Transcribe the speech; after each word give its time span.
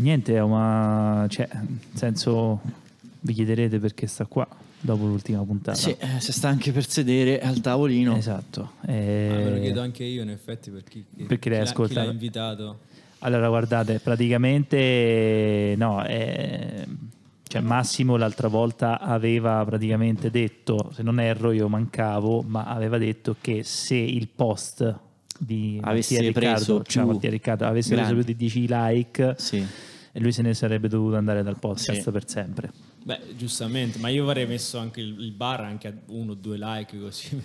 niente, 0.00 0.40
ma 0.40 1.26
cioè, 1.28 1.48
nel 1.52 1.78
senso 1.94 2.60
vi 3.20 3.32
chiederete 3.32 3.78
perché 3.78 4.06
sta 4.06 4.26
qua 4.26 4.46
dopo 4.80 5.04
l'ultima 5.06 5.42
puntata. 5.42 5.76
Sì, 5.78 5.96
eh, 5.98 6.20
si 6.20 6.32
sta 6.32 6.48
anche 6.48 6.70
per 6.72 6.88
sedere 6.88 7.40
al 7.40 7.60
tavolino. 7.60 8.14
Esatto. 8.16 8.72
Ah, 8.82 8.86
me 8.92 9.50
lo 9.50 9.56
Eh, 9.56 9.60
chiedo 9.62 9.80
anche 9.80 10.04
io, 10.04 10.22
in 10.22 10.30
effetti, 10.30 10.70
per 10.70 10.84
chi, 10.84 11.04
Perché 11.26 11.48
l'hai 11.48 11.58
chi 11.58 11.64
l'ha- 11.64 11.70
chi 11.70 11.70
ascoltato? 11.70 12.06
l'ha 12.06 12.12
invitato. 12.12 12.78
Allora, 13.20 13.48
guardate, 13.48 13.98
praticamente 13.98 15.74
no, 15.76 16.04
eh, 16.04 16.84
cioè 17.48 17.60
Massimo 17.62 18.16
l'altra 18.16 18.48
volta 18.48 19.00
aveva 19.00 19.64
praticamente 19.64 20.30
detto, 20.30 20.90
se 20.94 21.02
non 21.02 21.18
erro 21.18 21.52
io 21.52 21.68
mancavo, 21.68 22.42
ma 22.42 22.64
aveva 22.66 22.98
detto 22.98 23.36
che 23.40 23.62
se 23.64 23.94
il 23.96 24.28
post 24.28 24.98
di 25.38 25.78
Avesse 25.82 26.14
Mattia 26.14 26.32
preso 26.32 26.78
Riccardo, 26.78 26.82
più 26.82 27.12
Mattia 27.12 27.30
Riccardo, 27.30 27.64
avesse 27.66 27.94
preso 27.94 28.14
più 28.14 28.22
di 28.22 28.36
10 28.36 28.66
like 28.68 29.34
Sì. 29.38 29.66
e 30.12 30.20
lui 30.20 30.32
se 30.32 30.42
ne 30.42 30.54
sarebbe 30.54 30.88
dovuto 30.88 31.16
andare 31.16 31.42
dal 31.42 31.58
podcast 31.58 32.02
Sì. 32.02 32.10
per 32.10 32.28
sempre. 32.28 32.70
Beh, 33.06 33.20
giustamente, 33.36 34.00
ma 34.00 34.08
io 34.08 34.24
avrei 34.24 34.48
messo 34.48 34.78
anche 34.78 35.00
il, 35.00 35.14
il 35.20 35.30
bar 35.30 35.60
anche 35.60 35.86
a 35.86 35.92
uno 36.08 36.32
o 36.32 36.34
due 36.34 36.56
like 36.58 36.98
così 36.98 37.36
mi 37.38 37.42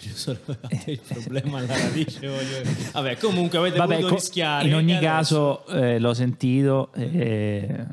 il 0.88 1.00
problema 1.08 1.60
alla 1.60 1.78
radice. 1.78 2.26
voglio- 2.28 2.68
Vabbè, 2.94 3.18
comunque 3.18 3.60
avete 3.60 3.78
Vabbè, 3.78 3.94
voluto 3.98 4.10
co- 4.10 4.16
rischiare. 4.20 4.68
in 4.68 4.74
ogni 4.74 4.98
caso 4.98 5.64
eh, 5.68 6.00
l'ho 6.00 6.16
sentito 6.16 6.92
e 6.94 7.86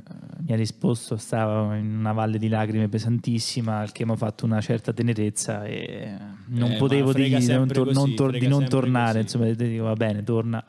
mi 0.46 0.52
ha 0.54 0.56
risposto, 0.56 1.18
stava 1.18 1.76
in 1.76 1.94
una 1.94 2.12
valle 2.12 2.38
di 2.38 2.48
lacrime 2.48 2.88
pesantissima, 2.88 3.80
al 3.80 3.92
che 3.92 4.06
mi 4.06 4.12
ha 4.12 4.16
fatto 4.16 4.46
una 4.46 4.62
certa 4.62 4.94
tenerezza 4.94 5.64
e 5.64 6.10
non 6.46 6.70
Eh, 6.72 6.76
potevo 6.78 7.12
dirgli 7.12 7.36
di 7.36 7.52
non, 7.52 7.68
tor- 7.68 7.92
così, 8.32 8.46
non 8.48 8.66
tornare, 8.66 9.20
così. 9.22 9.36
insomma, 9.36 9.50
dico 9.52 9.84
va 9.84 9.92
bene, 9.92 10.24
torna. 10.24 10.64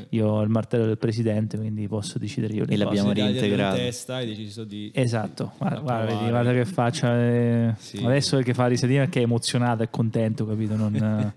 Eh. 0.00 0.06
Io 0.10 0.26
ho 0.28 0.42
il 0.42 0.48
martello 0.48 0.86
del 0.86 0.98
presidente, 0.98 1.56
quindi 1.56 1.86
posso 1.88 2.18
decidere 2.18 2.52
io 2.54 2.64
le 2.64 2.66
E 2.66 2.68
cose. 2.72 2.84
l'abbiamo 2.84 3.12
reintegrato. 3.12 3.76
in 3.76 3.82
testa 3.82 4.14
hai 4.16 4.26
deciso 4.26 4.64
di 4.64 4.90
Esatto, 4.94 5.52
guarda, 5.58 5.80
guarda, 5.80 6.14
vedi, 6.14 6.28
guarda 6.30 6.52
che 6.52 6.64
faccia. 6.64 7.14
eh, 7.20 7.74
Sì. 7.78 7.98
Adesso 8.04 8.38
che 8.40 8.54
fa 8.54 8.62
la 8.62 8.68
risatina 8.68 9.00
perché 9.00 9.20
è 9.20 9.22
emozionato, 9.22 9.82
è 9.82 9.90
contento, 9.90 10.46
capito? 10.46 10.76
Non, 10.76 10.94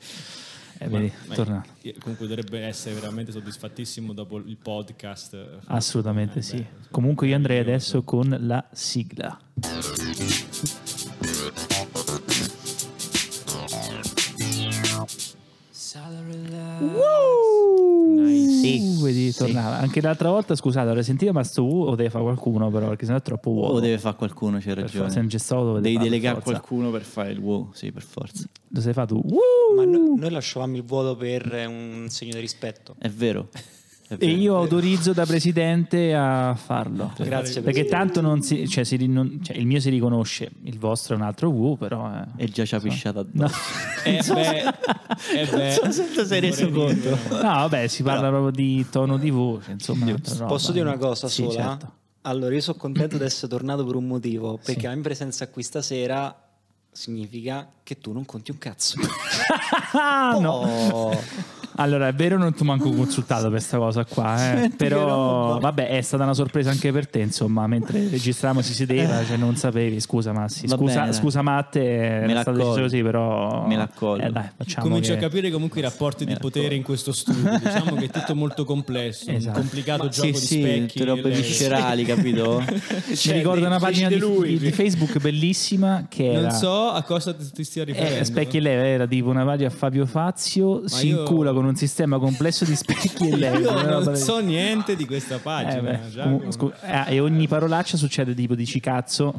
eh, 0.80 0.84
eh, 0.84 0.88
vedi, 0.90 1.12
ma 1.28 1.36
torna. 1.36 1.66
io- 1.82 1.94
Comunque 2.00 2.28
dovrebbe 2.28 2.60
essere 2.62 2.96
veramente 2.96 3.32
soddisfattissimo 3.32 4.14
dopo 4.14 4.38
il 4.38 4.58
podcast. 4.62 5.38
Assolutamente 5.68 6.40
Eh, 6.40 6.42
sì. 6.42 6.58
beh, 6.58 6.66
Comunque 6.92 7.28
io 7.28 7.36
andrei 7.36 7.60
adesso 7.60 8.04
con 8.04 8.36
la 8.42 8.66
sigla. 8.72 9.40
Vedi, 19.06 19.32
Sì. 19.32 19.38
tornava. 19.40 19.78
Anche 19.78 20.02
l'altra 20.02 20.30
volta, 20.30 20.56
scusate, 20.56 20.88
avrei 20.88 21.04
sentito 21.04 21.32
ma 21.32 21.44
sto 21.44 21.64
U 21.66 21.84
o 21.84 21.96
deve 21.96 22.10
fare 22.10 22.24
qualcuno 22.24 22.70
però, 22.70 22.88
perché 22.90 23.06
sennò 23.06 23.18
è 23.18 23.22
troppo 23.22 23.52
vuoto. 23.52 23.74
O 23.74 23.80
deve 23.80 23.98
fare 24.00 24.16
qualcuno, 24.16 24.58
c'è 24.60 24.74
ragione. 24.74 25.10
se 25.10 25.20
non 25.20 25.28
c'è 25.28 25.38
dovete 25.64 25.82
Devi 25.82 25.98
delegare 25.98 26.42
qualcuno 26.42 26.90
per 26.92 27.04
fare 27.04 27.32
il 27.32 27.40
wow, 27.40 27.70
sì, 27.74 27.92
per 27.92 28.04
forza. 28.04 28.44
Lo 28.70 28.82
fare 28.94 29.08
tu? 29.08 29.22
Uh! 29.24 29.76
Ma 29.76 29.86
no- 29.86 30.16
noi 30.18 30.30
lasciavamo 30.32 30.76
il 30.76 30.84
vuoto 30.84 31.16
per 31.16 31.66
un 31.68 32.08
segno 32.10 32.34
di 32.34 32.40
rispetto. 32.40 32.96
È 32.98 33.10
vero. 33.10 33.50
E 34.08 34.28
io 34.28 34.56
autorizzo 34.56 35.14
da 35.14 35.26
presidente 35.26 36.14
a 36.14 36.54
farlo. 36.56 37.12
Grazie, 37.18 37.62
Perché 37.62 37.86
tanto 37.86 38.22
non 38.22 38.44
si, 38.44 38.68
cioè, 38.70 38.84
si 38.84 39.04
non- 39.08 39.40
cioè, 39.44 39.58
il 39.58 39.66
mio 39.66 39.80
si 39.80 39.90
riconosce, 39.90 40.52
il 40.66 40.78
vostro 40.78 41.16
è 41.16 41.18
un 41.18 41.24
altro 41.24 41.50
W, 41.50 41.76
però. 41.76 42.12
eh. 42.14 42.44
E 42.44 42.48
già 42.50 42.66
ci 42.66 42.76
ha 42.76 42.80
pisciato 42.80 43.26
No. 43.32 43.46
addosso. 43.46 43.64
Eh 44.06 44.22
beh, 44.24 44.60
eh 45.42 45.46
beh, 45.48 45.80
Non 45.82 45.92
so 45.92 45.92
se 45.92 46.12
ti 46.12 46.26
sei 46.26 46.40
reso 46.40 46.70
conto. 46.70 47.10
No, 47.32 47.42
vabbè, 47.42 47.88
si 47.88 48.04
parla 48.04 48.28
proprio 48.30 48.52
di 48.52 48.86
tono 48.92 49.18
di 49.18 49.32
voce, 49.32 49.72
insomma. 49.72 50.14
Posso 50.46 50.72
dire 50.72 50.86
una 50.88 50.98
cosa 50.98 51.28
Sì, 51.28 51.42
sola? 51.42 51.52
certo. 51.52 51.94
Allora, 52.22 52.54
io 52.54 52.62
sono 52.62 52.78
contento 52.78 53.18
di 53.18 53.24
essere 53.24 53.48
tornato 53.48 53.84
per 53.86 53.96
un 53.96 54.06
motivo, 54.06 54.60
perché 54.64 54.86
la 54.88 54.94
mia 54.94 55.02
presenza 55.04 55.48
qui 55.50 55.64
stasera 55.64 56.36
significa 56.92 57.68
che 57.82 57.98
tu 57.98 58.12
non 58.14 58.24
conti 58.26 58.52
un 58.52 58.58
cazzo. 58.60 58.98
Ah, 59.98 60.38
no. 60.40 61.10
Allora, 61.78 62.08
è 62.08 62.14
vero, 62.14 62.38
non 62.38 62.54
ti 62.54 62.64
manco 62.64 62.90
consultato 62.92 63.44
per 63.44 63.52
questa 63.52 63.78
cosa 63.78 64.06
qua, 64.06 64.64
eh. 64.64 64.70
Però 64.76 65.60
vabbè, 65.60 65.90
è 65.90 66.02
stata 66.02 66.24
una 66.24 66.34
sorpresa 66.34 66.70
anche 66.70 66.92
per 66.92 67.08
te, 67.08 67.20
insomma, 67.20 67.68
mentre 67.68 68.08
registravamo 68.10 68.62
si 68.62 68.74
sedeva, 68.74 69.24
cioè 69.26 69.38
non 69.38 69.56
sapevi, 69.58 70.00
scusa 70.00 70.32
Massi, 70.32 70.68
Va 70.68 70.78
scusa, 70.78 71.02
bene. 71.02 71.14
scusa 71.14 71.42
Matte, 71.42 71.84
era 71.84 72.26
la 72.34 72.42
stato 72.42 72.58
deciso 72.58 72.82
così, 72.82 73.02
però... 73.02 73.66
Me 73.68 73.76
la 73.76 73.84
accolgo. 73.84 74.24
Eh, 74.24 74.30
dai, 74.32 74.50
facciamo 74.56 74.88
Comincio 74.88 75.12
che- 75.14 75.18
a 75.18 75.22
capire 75.22 75.52
comunque 75.52 75.80
i 75.80 75.84
rapporti 75.84 76.26
di 76.26 76.36
potere 76.40 76.76
in 76.76 76.84
questo 76.84 77.12
studio. 77.12 77.58
Diciamo 77.60 77.96
che 77.96 78.06
è 78.06 78.10
tutto 78.10 78.36
molto 78.36 78.64
complesso, 78.64 79.30
Esatto. 79.30 79.58
un 79.58 79.64
complicato 79.64 80.10
Sì, 80.12 80.22
gioco 80.32 80.38
sì, 80.38 80.56
di 80.58 80.62
specchi. 80.62 80.94
tutte 81.00 81.06
robe 81.06 81.22
le- 81.30 81.36
viscerali, 81.36 82.04
capito? 82.06 82.64
Mi 83.08 83.16
Cioè, 83.16 83.36
ricordo 83.36 83.66
una 83.66 83.80
pagina 83.80 84.08
di, 84.08 84.18
lui. 84.18 84.50
di- 84.58 84.60
di 84.60 84.72
Facebook 84.72 85.20
bellissima 85.20 86.06
che 86.10 86.32
era... 86.32 86.42
Non 86.42 86.52
so 86.52 86.90
a 86.92 87.02
cosa 87.04 87.34
ti 87.34 87.44
ti 87.52 87.64
stia 87.64 87.84
riferendo. 87.84 88.20
Eh, 88.20 88.24
specchi 88.26 88.58
e 88.58 88.60
leve 88.62 88.88
era 88.88 89.06
tipo 89.08 89.30
una 89.30 89.44
pagina 89.44 89.68
a 89.68 89.72
Fabio 89.72 90.06
Fazio 90.06 90.88
si 90.88 91.08
io- 91.08 91.20
incula 91.22 91.52
con 91.54 91.65
un 91.68 91.76
sistema 91.76 92.18
complesso 92.20 92.66
di 92.66 92.76
specchi 92.76 93.30
e 93.30 93.50
roba 93.64 94.00
non 94.02 94.16
so 94.16 94.40
niente 94.40 94.96
di 94.96 95.06
questa 95.06 95.36
Eh, 95.36 95.40
pagina. 95.40 95.82
beh, 95.82 96.10
Giacomo. 96.12 96.38
comu- 96.40 96.52
scu- 96.52 96.74
ah, 96.82 97.10
e 97.10 97.20
ogni 97.20 97.48
parolaccia 97.48 97.98
succede 97.98 98.34
tipo 98.34 98.56
dici 98.56 98.80
cazzo 98.80 99.34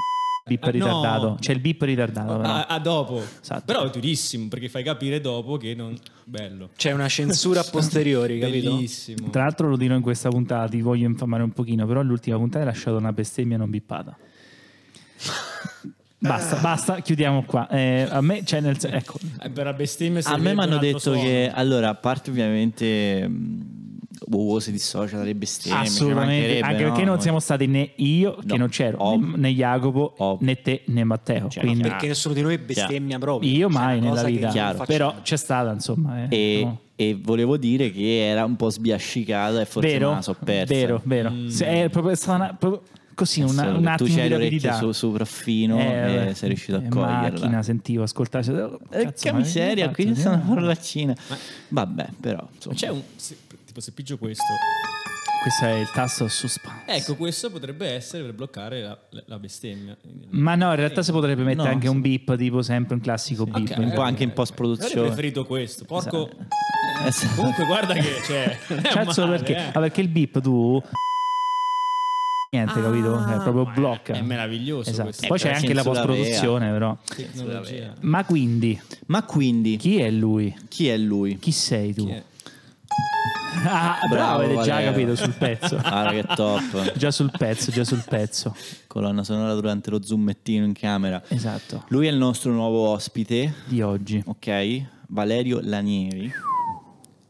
bip 0.47 0.63
Ah, 0.63 0.67
no. 0.67 0.73
ritardato 0.73 1.37
c'è 1.41 1.53
il 1.53 1.59
bip 1.61 1.83
ritardato 1.83 2.37
però. 2.37 2.49
a, 2.49 2.67
a 2.67 2.79
dopo. 2.79 3.21
Esatto. 3.43 3.63
Però 3.65 3.85
è 3.85 3.91
durissimo 3.91 4.47
perché 4.49 4.69
fai 4.69 4.85
capire 4.85 5.21
dopo 5.21 5.57
che 5.57 5.75
non. 5.75 5.97
Bello. 6.23 6.69
C'è 6.77 6.93
una 6.93 7.09
censura 7.09 7.61
a 7.61 7.65
posteriori, 7.71 8.39
capito? 8.39 8.71
Bellissimo. 8.75 9.31
tra 9.31 9.43
l'altro 9.43 9.69
lo 9.69 9.77
dirò 9.77 9.95
in 9.97 10.03
questa 10.03 10.29
puntata 10.29 10.69
ti 10.69 10.81
voglio 10.83 11.07
infamare 11.07 11.43
un 11.43 11.51
pochino 11.51 11.85
però 11.87 12.01
l'ultima 12.03 12.37
puntata 12.37 12.61
hai 12.65 12.71
lasciato 12.73 12.97
una 12.97 13.13
bestemmia 13.13 13.57
non 13.57 13.71
bippata 13.71 14.17
basta 16.19 16.57
basta 16.57 17.01
chiudiamo 17.01 17.43
qua 17.45 17.69
Eh, 17.69 18.07
a 18.09 18.21
me 18.21 18.43
cioè 18.45 18.61
nel 18.61 18.77
ecco 18.81 19.19
Eh, 19.43 19.51
per 19.51 19.65
la 19.67 19.73
bestemmia 19.75 20.21
A 20.25 20.37
me 20.39 20.55
mi 20.55 20.61
hanno 20.63 20.79
detto 20.79 20.99
suono. 20.99 21.21
che, 21.21 21.51
allora, 21.53 21.91
a 21.91 21.95
parte 21.95 22.31
ovviamente 22.31 23.31
Wow 24.29 24.59
si 24.61 24.73
dissocia 24.73 25.19
dalle 25.19 25.35
bestemmie, 25.35 25.85
ci 25.85 25.87
assolutamente 25.89 26.61
anche 26.61 26.83
no? 26.85 26.89
perché 26.89 27.05
non 27.05 27.21
siamo 27.21 27.39
stati 27.39 27.67
né 27.67 27.93
io 27.97 28.35
che 28.37 28.47
No. 28.47 28.57
non 28.57 28.69
c'ero 28.69 28.97
Ov- 29.03 29.23
né, 29.23 29.37
né 29.37 29.49
Jacopo 29.51 30.15
Ov- 30.17 30.41
né 30.41 30.55
te 30.63 30.83
né 30.87 31.05
Matteo 31.05 31.49
Cioè, 31.49 31.63
quindi 31.63 31.83
Perché 31.83 32.09
nessuno 32.09 32.33
di 32.35 32.41
noi 32.41 32.57
bestemmia 32.59 33.19
proprio. 33.19 33.51
io 33.51 33.69
Cioè, 33.71 33.79
mai 33.79 33.99
una 33.99 34.09
nella 34.09 34.23
che 34.25 34.31
vita 34.31 34.85
però 34.87 35.15
c'è 35.23 35.37
stata 35.37 35.71
insomma 35.71 36.25
eh. 36.25 36.35
E, 36.59 36.63
No. 36.65 36.81
e 36.97 37.19
volevo 37.23 37.59
dire 37.59 37.91
che 37.93 38.27
era 38.27 38.45
un 38.47 38.57
po' 38.57 38.71
sbiascicata 38.71 39.61
e 39.61 39.67
forse 39.67 39.89
vero, 39.91 40.09
me 40.09 40.15
la 40.17 40.23
so 40.23 40.37
persa. 40.43 40.75
vero, 40.75 41.01
vero. 41.05 41.33
Se- 41.49 41.67
È 41.67 41.89
proprio 41.91 42.15
stata 42.17 42.35
una- 42.37 42.55
proprio 42.59 42.83
così 43.17 43.41
una, 43.43 43.69
un 43.71 43.83
tu 43.83 43.89
attimo 43.89 44.09
di 44.09 44.15
c'hai 44.15 44.33
orecchie 44.33 44.39
rapidità. 44.69 44.75
su, 44.77 44.93
su 44.93 45.11
proffino 45.13 45.79
Eh, 45.81 45.83
e 45.85 46.17
vabbè. 46.17 46.35
sei 46.35 46.49
riuscito 46.51 46.77
a 46.77 46.81
In 46.83 46.89
coglierla. 46.91 47.31
macchina 47.31 47.63
sentivo, 47.65 48.03
ascoltare. 48.05 48.49
oh, 48.63 48.79
Eh, 48.91 49.03
cazzo, 49.07 49.25
che 49.25 49.33
miseria, 49.33 49.91
qui 49.91 50.13
c'è 50.13 50.29
una 50.29 50.43
eh? 50.45 50.47
parolacina. 50.49 51.17
Vabbè, 51.69 52.09
però, 52.21 52.39
Ma 52.43 52.49
insomma. 52.55 52.75
c'è 52.77 52.89
un. 52.91 53.03
se- 53.17 53.37
tipo, 53.65 53.81
se 53.81 53.91
pigio 53.91 54.17
questo. 54.19 54.45
Questo 55.43 55.65
è 55.65 55.79
il 55.79 55.89
tasto 55.95 56.27
suspense. 56.27 56.83
Ecco, 56.87 57.15
questo 57.15 57.51
potrebbe 57.51 57.87
essere 57.89 58.25
per 58.25 58.35
bloccare 58.35 58.83
la, 58.83 58.99
la 59.27 59.39
bestemmia. 59.39 59.97
Ma 60.31 60.57
no, 60.57 60.71
in 60.71 60.77
realtà 60.77 61.03
si 61.03 61.13
potrebbe 61.13 61.45
mettere 61.45 61.69
No, 61.69 61.73
anche 61.75 61.87
un 61.89 62.01
beep, 62.01 62.37
tipo 62.37 62.63
sempre 62.63 62.95
un 62.97 63.01
classico 63.01 63.45
beep. 63.45 63.71
Ok, 63.71 63.79
un 63.79 63.93
po' 63.93 64.01
anche 64.01 64.25
in 64.25 64.31
Avrei 64.31 64.33
post-produzione. 64.35 65.07
preferito 65.07 65.47
questo. 65.47 65.85
Porco. 65.85 66.29
Eh, 67.07 67.13
sì. 67.13 67.29
Comunque, 67.37 67.65
guarda 67.65 67.95
che 67.95 68.11
c'è. 68.27 68.59
non 68.71 68.79
è 68.83 68.83
Cazzo, 68.83 69.25
male, 69.27 69.37
perché? 69.37 69.57
eh. 69.57 69.69
Ah, 69.73 69.79
perché 69.81 70.01
il 70.01 70.09
beep 70.09 70.41
tu. 70.41 70.83
Niente, 72.57 72.81
capito? 72.83 73.25
È 73.27 73.41
proprio 73.43 73.71
blocca. 73.75 74.15
È 74.15 74.23
meraviglioso 74.23 74.89
Esatto. 74.91 75.27
Poi 75.27 75.39
c'è 75.39 75.49
Eh, 75.51 75.55
anche 75.55 75.75
la 75.75 75.83
censura 75.83 76.05
post-produzione, 76.07 76.71
però. 76.71 76.97
Tecnologia. 77.05 77.93
Ma 78.01 78.25
quindi, 78.25 78.81
Ma 79.07 79.23
quindi, 79.25 79.77
chi, 79.77 79.91
chi 79.91 79.99
è 80.01 80.11
lui? 80.11 80.57
è 80.79 80.97
lui? 80.97 81.39
Chi 81.39 81.53
sei 81.53 81.93
tu? 81.95 82.07
Chi 82.07 82.13
è? 82.13 82.23
Ah, 83.69 83.99
bravo, 84.09 84.15
Bravo, 84.15 84.43
avete 84.45 84.63
già 84.63 84.81
capito 84.83 85.17
sul 85.17 85.33
pezzo. 85.37 85.77
Guarda 85.77 86.11
che 86.13 86.25
top. 86.35 86.97
già 86.97 87.11
sul 87.11 87.31
pezzo, 87.37 87.71
già 87.71 87.85
sul 87.85 88.05
pezzo. 88.09 88.55
Colonna 88.87 89.25
sonora 89.25 89.55
durante 89.55 89.91
lo 89.91 90.03
zoomettino 90.03 90.65
in 90.65 90.73
camera. 90.73 91.23
Esatto. 91.29 91.85
Lui 91.89 92.07
è 92.07 92.11
il 92.11 92.17
nostro 92.17 92.53
nuovo 92.53 92.89
ospite, 92.89 93.53
Di 93.67 93.81
oggi. 93.83 94.23
ok? 94.25 94.83
Valerio 95.09 95.61
Lanieri, 95.63 96.31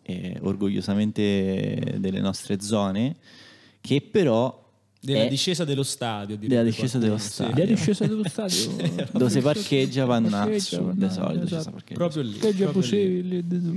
eh, 0.03 0.39
orgogliosamente 0.43 1.95
delle 1.99 2.21
nostre 2.21 2.61
zone, 2.61 3.17
che 3.81 4.01
però 4.03 4.65
Della 5.01 5.25
è- 5.25 5.29
discesa 5.29 5.65
dello 5.65 5.83
stadio. 5.83 6.37
Della 6.37 6.63
discesa 6.63 6.99
qualcuno, 6.99 7.05
dello 7.05 7.19
sì. 7.19 7.31
stadio. 7.33 7.63
È 7.63 7.67
discesa 7.67 8.07
dello 8.07 8.29
stadio. 8.29 9.09
dove 9.13 9.31
si 9.31 9.41
parcheggia 9.41 10.05
Vannazzo, 10.05 10.83
Parcheggia, 10.83 11.07
di 11.07 11.13
solito 11.13 11.45
esatto. 11.45 11.77
Proprio 11.95 12.23
lì. 12.23 12.39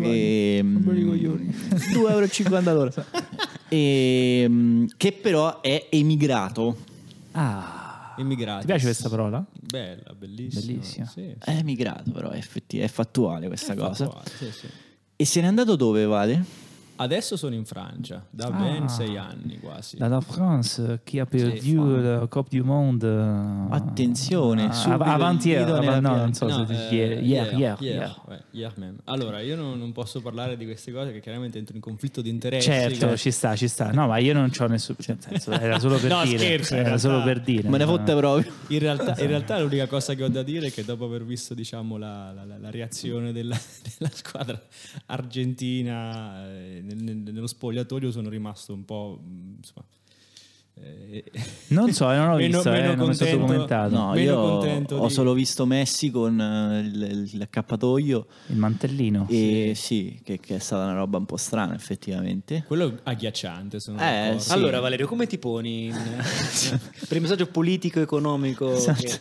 E, 0.02 0.62
Belli 0.64 1.06
coglioni. 1.06 1.46
2,50 1.48 2.52
euro 2.54 2.70
all'ora. 2.70 3.06
E, 3.72 4.46
mm, 4.50 4.86
che 4.98 5.12
però 5.12 5.62
è 5.62 5.88
emigrato. 5.92 6.76
Ah. 7.34 8.16
Immigrati. 8.18 8.62
Ti 8.62 8.66
piace 8.66 8.86
questa 8.86 9.08
parola? 9.10 9.46
Bella, 9.54 10.14
bellissima. 10.18 10.66
Bellissima. 10.66 11.06
Sì, 11.06 11.36
È 11.38 11.52
emigrato, 11.52 12.12
però 12.12 12.30
è, 12.32 12.38
effetti- 12.38 12.80
è 12.80 12.88
fattuale 12.88 13.48
questa 13.48 13.76
cosa. 13.76 14.06
fattuale, 14.06 14.30
sì, 14.38 14.52
sì. 14.52 14.68
E 15.16 15.26
se 15.26 15.42
n'è 15.42 15.48
andato 15.48 15.76
dove, 15.76 16.06
Vale? 16.06 16.44
Adesso 17.02 17.38
sono 17.38 17.56
in 17.56 17.64
Francia, 17.64 18.26
da 18.30 18.48
Ah. 18.48 18.52
ben 18.52 18.90
sei 18.90 19.16
anni 19.18 19.58
quasi. 19.60 19.96
Da 19.96 20.10
la 20.10 20.20
France, 20.20 21.00
chi 21.06 21.20
ha 21.20 21.26
perdu 21.26 21.96
fa- 21.96 22.02
la 22.20 22.28
Coppa 22.28 22.58
du 22.58 22.64
Monde. 22.66 23.08
Attenzione, 23.70 24.66
Ah, 24.66 24.94
avanti, 25.14 25.50
nella 25.52 25.76
no, 25.76 25.80
pianta. 25.80 26.16
non 26.16 26.34
so 26.34 26.48
No, 26.48 26.66
se 26.66 26.74
eh, 26.90 26.94
ieri, 26.96 27.14
ieri, 27.26 27.56
ieri, 27.56 27.58
ieri, 27.58 27.86
ieri. 27.86 28.12
eh, 28.30 28.44
ieri. 28.52 28.96
Allora, 29.06 29.40
io 29.40 29.56
non, 29.56 29.78
non 29.80 29.92
posso 29.94 30.22
parlare 30.22 30.58
di 30.58 30.66
queste 30.66 30.92
cose 30.92 31.14
che 31.14 31.22
chiaramente 31.22 31.58
entro 31.58 31.76
in 31.76 31.82
conflitto 31.82 32.22
di 32.22 32.30
interessi. 32.30 32.70
Certo, 32.70 33.08
che- 33.08 33.18
ci 33.18 33.32
sta, 33.32 33.56
ci 33.56 33.68
sta. 33.70 33.92
No, 33.92 34.08
ma 34.08 34.18
io 34.18 34.34
non 34.34 34.50
c'ho 34.50 34.68
nessun 34.68 34.96
cioè, 35.00 35.16
senso, 35.20 35.52
era 35.52 35.80
solo 35.80 35.98
per 36.00 36.10
No, 36.12 36.24
dire, 36.24 36.38
scherzo, 36.38 36.76
era 36.76 36.98
solo 36.98 37.24
per 37.24 37.40
dire. 37.42 37.70
Me 37.70 37.78
ne 37.78 37.86
no. 37.86 37.92
fotte 37.92 38.14
proprio. 38.16 38.52
In 38.68 38.80
realtà, 38.80 39.16
in 39.22 39.28
realtà 39.28 39.58
l'unica 39.60 39.88
cosa 39.88 40.14
che 40.16 40.24
ho 40.26 40.30
da 40.30 40.44
dire 40.44 40.68
è 40.68 40.72
che 40.72 40.84
dopo 40.84 41.06
aver 41.06 41.24
visto 41.24 41.54
diciamo, 41.54 41.96
la, 41.98 42.34
la- 42.34 42.44
la- 42.46 42.58
la 42.58 42.70
reazione 42.72 43.32
della, 43.32 43.58
della 43.98 44.12
squadra 44.14 44.62
argentina 45.06 46.46
eh, 46.50 46.82
nello 46.96 47.48
spogliatoio 47.48 48.12
sono 48.12 48.30
rimasto 48.30 48.74
un 48.74 48.86
po'... 48.86 49.20
mh, 49.24 49.56
Insomma, 49.58 49.86
eh, 50.82 51.24
Non 51.70 51.92
so, 51.92 52.06
non 52.08 52.30
ho 52.30 52.36
meno- 52.38 52.56
visto, 52.58 52.70
eh, 52.74 52.80
meno 52.82 52.96
non 52.96 53.06
mi 53.08 53.12
è 53.12 53.16
stato 53.16 53.32
contento- 53.38 53.54
commentato. 53.54 53.96
No, 53.96 54.18
io 54.18 54.40
contento 54.42 54.96
ho 54.96 55.08
di- 55.08 55.14
solo 55.14 55.34
visto 55.34 55.66
Messi 55.66 56.10
con 56.10 56.40
eh, 56.40 56.80
il, 56.80 57.30
il 58.48 58.56
mantellino. 58.58 59.28
e 59.30 59.74
sì, 59.76 60.22
che, 60.24 60.40
che 60.40 60.56
è 60.56 60.60
stata 60.60 60.84
una 60.84 60.94
roba 60.94 61.18
un 61.18 61.26
po' 61.26 61.36
strana 61.36 61.76
effettivamente. 61.76 62.64
quello 62.66 62.88
è 62.88 63.00
agghiacciante, 63.04 63.80
sono 63.82 64.00
Eh, 64.00 64.36
sì. 64.40 64.52
Allora 64.54 64.80
Valerio, 64.80 65.06
come 65.06 65.28
ti 65.28 65.38
poni 65.38 65.88
in- 65.88 65.94
per 67.08 67.18
il 67.18 67.22
messaggio 67.24 67.48
politico-economico? 67.48 68.72
Esatto. 68.72 69.02
che- 69.02 69.20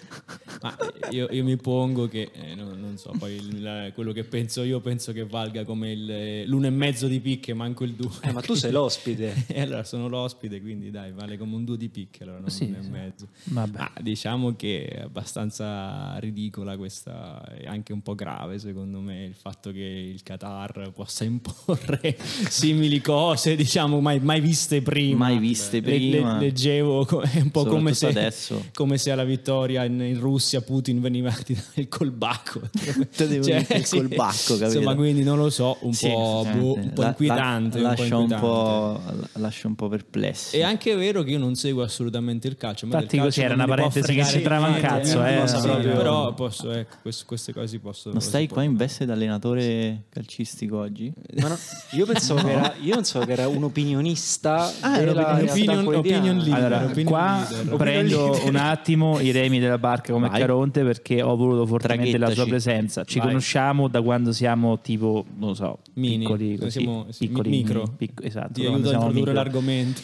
Ma 0.60 0.76
io, 1.10 1.28
io 1.31 1.44
mi 1.44 1.56
pongo 1.56 2.08
che, 2.08 2.31
eh, 2.32 2.55
non, 2.55 2.78
non 2.81 2.96
so, 2.99 3.12
poi 3.19 3.34
il- 3.37 3.62
la- 3.62 3.90
quello 3.93 4.12
che 4.12 4.25
penso 4.25 4.62
io 4.64 4.81
penso 4.81 5.12
che 5.12 5.25
valga 5.25 5.64
come 5.64 5.93
il- 5.93 6.44
l'uno 6.49 6.66
e 6.66 6.70
mezzo 6.70 7.06
di 7.06 7.20
picche, 7.20 7.55
manco 7.55 7.84
il 7.84 7.93
due. 7.93 8.10
Eh, 8.22 8.32
ma 8.32 8.40
tu 8.40 8.55
sei 8.55 8.72
l'ospite. 8.72 9.46
E 9.49 9.60
allora 9.60 9.84
sono 9.84 10.08
l'ospite, 10.08 10.60
quindi 10.60 10.90
dai, 10.90 11.12
vale 11.12 11.37
come 11.38 11.55
un 11.55 11.64
due 11.64 11.76
di 11.76 11.88
picche, 11.88 12.22
allora 12.25 12.38
non 12.40 12.50
Sì, 12.50 12.64
un 12.64 12.75
e 12.75 12.82
sì. 12.82 12.88
mezzo. 12.90 13.28
Vabbè. 13.44 13.78
Ma 13.78 13.93
diciamo 14.00 14.56
che 14.56 14.87
è 14.87 15.00
abbastanza 15.02 16.16
ridicola 16.19 16.76
questa, 16.76 17.43
e 17.56 17.66
anche 17.66 17.93
un 17.93 18.02
po' 18.02 18.14
grave 18.14 18.58
secondo 18.58 19.00
me 19.00 19.25
il 19.25 19.34
fatto 19.34 19.70
che 19.70 19.78
il 20.12 20.22
Qatar 20.22 20.90
possa 20.93 21.25
imporre 21.25 22.16
simili 22.49 23.00
cose, 23.00 23.54
diciamo 23.56 24.00
mai, 24.00 24.19
mai 24.20 24.40
viste 24.40 24.82
prima. 24.82 25.26
Mai 25.26 25.38
viste 25.38 25.81
Le- 25.81 25.99
le- 25.99 26.11
prima. 26.11 26.38
leggevo 26.38 27.06
è 27.22 27.40
un 27.40 27.50
po' 27.50 27.64
come 27.64 27.94
se, 27.94 28.32
come 28.75 28.99
se 28.99 29.11
alla 29.12 29.25
vittoria 29.25 29.84
in, 29.84 30.00
in 30.00 30.19
Russia 30.19 30.46
Putin 30.62 31.00
veniva 31.00 31.29
a 31.31 31.33
tirare 31.35 31.67
il 31.75 31.89
colbacco. 31.89 32.61
Te 33.15 33.29
devo 33.29 33.45
dire 33.45 33.67
il 33.71 33.89
colbacco, 33.89 34.56
capito? 34.56 34.65
Insomma, 34.65 34.95
quindi 34.95 35.23
non 35.23 35.39
lo 35.39 35.50
so, 35.50 35.77
un 35.83 35.93
Sì, 35.93 36.09
po', 36.09 36.43
effettivamente. 36.45 36.81
boh, 36.81 36.87
un 36.87 36.93
po' 36.95 37.00
La- 37.03 37.09
inquietante. 37.09 37.79
la- 37.81 37.89
un 37.91 37.95
po' 37.95 38.00
lascia, 38.03 38.17
un 38.17 38.21
inquietante. 38.23 38.47
po', 38.47 39.00
lascia 39.41 39.67
un 39.69 39.75
po' 39.75 39.89
perplessi. 39.89 40.56
È 40.59 40.62
anche 40.62 40.95
vero 40.97 41.23
che 41.23 41.31
io 41.31 41.39
non 41.39 41.55
seguo 41.55 41.83
assolutamente 41.83 42.49
il 42.49 42.56
calcio. 42.56 42.85
Infatti 42.87 43.19
così 43.19 43.41
era 43.43 43.55
una 43.55 43.67
parentesi 43.67 44.00
che 44.00 44.05
fregare 44.06 44.33
c'entrava 44.33 44.67
un 44.69 44.81
cazzo, 44.81 45.25
eh, 45.25 45.35
eh, 45.43 45.61
proprio- 45.62 45.97
Però 45.97 46.35
posso, 46.35 46.71
ecco, 46.73 46.97
quest- 47.03 47.25
queste 47.27 47.53
cose 47.53 47.67
si 47.69 47.79
possono... 47.79 48.15
non 48.15 48.23
stai 48.23 48.43
si 48.47 48.49
qua 48.53 48.62
in 48.62 48.77
veste 48.77 49.05
da 49.05 49.12
allenatore 49.15 50.05
calcistico 50.09 50.79
oggi? 50.79 51.12
Ma 51.41 51.49
no, 51.49 51.59
io 51.93 52.06
pensavo 52.06 52.43
che 52.43 52.50
era, 52.53 52.75
io 52.81 52.95
pensavo 52.95 53.25
che 53.25 53.33
era 53.33 53.49
un 53.49 53.62
opinionista 53.65 54.73
Ah, 54.81 54.99
era 54.99 55.39
opinion- 55.43 55.95
opinion 55.95 56.37
leader. 56.39 56.55
Allora, 56.55 56.85
opinion 56.85 57.05
qua 57.05 57.47
leader. 57.50 57.77
prendo 57.77 58.41
un 58.45 58.56
attimo 58.56 59.21
i 59.21 59.31
remi 59.31 59.59
della 59.59 59.79
barca 59.79 60.12
come 60.12 60.29
Vai. 60.29 60.38
Caronte 60.38 60.82
perché 60.85 61.23
ho 61.23 61.37
voluto 61.37 61.67
fortemente 61.67 62.17
la 62.19 62.26
sua 62.26 62.44
Traghettaci. 62.44 62.49
presenza. 62.49 63.05
Ci 63.05 63.19
Vai. 63.19 63.29
conosciamo 63.29 63.88
da 63.88 64.00
quando 64.02 64.32
siamo 64.32 64.79
tipo, 64.81 65.25
non 65.38 65.49
lo 65.50 65.55
so, 65.55 65.79
Mini. 65.94 66.19
piccoli, 66.19 66.56
così, 66.56 66.81
siamo- 66.81 67.06
piccoli 67.19 67.50
micro. 67.50 67.82
mini, 67.82 67.94
pic- 67.96 68.25
esatto, 68.25 68.52
Ti 68.55 68.61
aiuto 68.67 68.88
a 68.88 68.93
introdurre 68.93 69.12
micro. 69.14 69.32
l'argomento. 69.32 70.00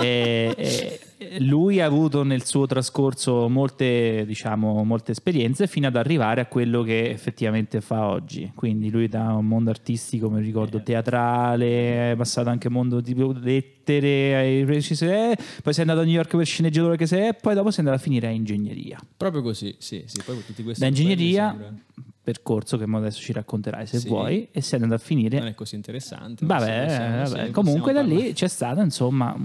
E- 0.00 0.54
e- 0.56 1.00
lui 1.38 1.80
ha 1.80 1.86
avuto 1.86 2.22
nel 2.22 2.44
suo 2.44 2.66
trascorso 2.66 3.48
molte, 3.48 4.24
diciamo, 4.26 4.84
molte 4.84 5.12
esperienze 5.12 5.66
fino 5.66 5.86
ad 5.86 5.96
arrivare 5.96 6.40
a 6.42 6.46
quello 6.46 6.82
che 6.82 7.10
effettivamente 7.10 7.80
fa 7.80 8.06
oggi. 8.06 8.52
Quindi 8.54 8.90
lui 8.90 9.08
da 9.08 9.32
un 9.34 9.46
mondo 9.46 9.70
artistico, 9.70 10.28
mi 10.30 10.40
ricordo, 10.40 10.82
teatrale, 10.82 12.12
è 12.12 12.16
passato 12.16 12.50
anche 12.50 12.66
al 12.66 12.72
mondo 12.74 13.00
di 13.00 13.14
lettere, 13.14 14.36
ai 14.36 14.60
eh, 14.60 15.36
poi 15.62 15.72
sei 15.72 15.82
andato 15.82 16.00
a 16.00 16.04
New 16.04 16.12
York 16.14 16.36
per 16.36 16.44
sceneggiatore 16.44 16.96
che 16.96 17.06
sei, 17.06 17.28
e 17.28 17.34
poi 17.34 17.54
dopo 17.54 17.70
sei 17.70 17.80
andato 17.80 17.98
a 17.98 18.02
finire 18.02 18.26
a 18.26 18.30
ingegneria. 18.30 18.98
Proprio 19.16 19.42
così, 19.42 19.74
sì, 19.78 20.04
sì. 20.06 20.20
Poi 20.24 20.44
tutti 20.44 20.62
questi 20.62 20.80
Da 20.82 20.88
ingegneria, 20.88 21.74
percorso 22.22 22.76
che 22.76 22.84
adesso 22.90 23.20
ci 23.20 23.32
racconterai 23.32 23.86
se 23.86 23.98
Sì. 23.98 24.08
vuoi, 24.08 24.48
e 24.50 24.60
sei 24.60 24.80
andato 24.80 25.00
a 25.00 25.04
finire 25.04 25.38
Non 25.38 25.46
è 25.48 25.54
così 25.54 25.76
interessante. 25.76 26.44
Vabbè, 26.44 27.24
vabbè, 27.28 27.50
comunque 27.52 27.92
da 27.92 28.02
lì 28.02 28.08
parlare. 28.14 28.32
c'è 28.32 28.48
stato 28.48 28.80
insomma 28.80 29.36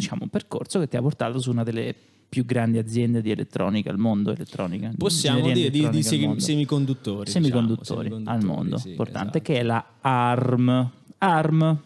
diciamo, 0.00 0.22
un 0.24 0.28
percorso 0.30 0.78
che 0.80 0.88
ti 0.88 0.96
ha 0.96 1.00
portato 1.02 1.38
su 1.38 1.50
una 1.50 1.62
delle 1.62 1.94
più 2.30 2.44
grandi 2.44 2.78
aziende 2.78 3.20
di 3.22 3.30
elettronica 3.30 3.90
al 3.90 3.98
mondo. 3.98 4.30
Elettronica, 4.32 4.92
Possiamo 4.96 5.40
dire 5.50 5.70
di, 5.70 5.88
di 5.90 6.02
semi- 6.02 6.40
semiconduttori. 6.40 7.30
semiconduttori, 7.30 8.08
diciamo, 8.08 8.30
al 8.30 8.44
mondo, 8.44 8.78
sì, 8.78 8.90
importante, 8.90 9.38
esatto. 9.38 9.52
che 9.52 9.58
è 9.58 9.62
la 9.62 9.84
ARM. 10.00 10.90
ARM, 11.18 11.80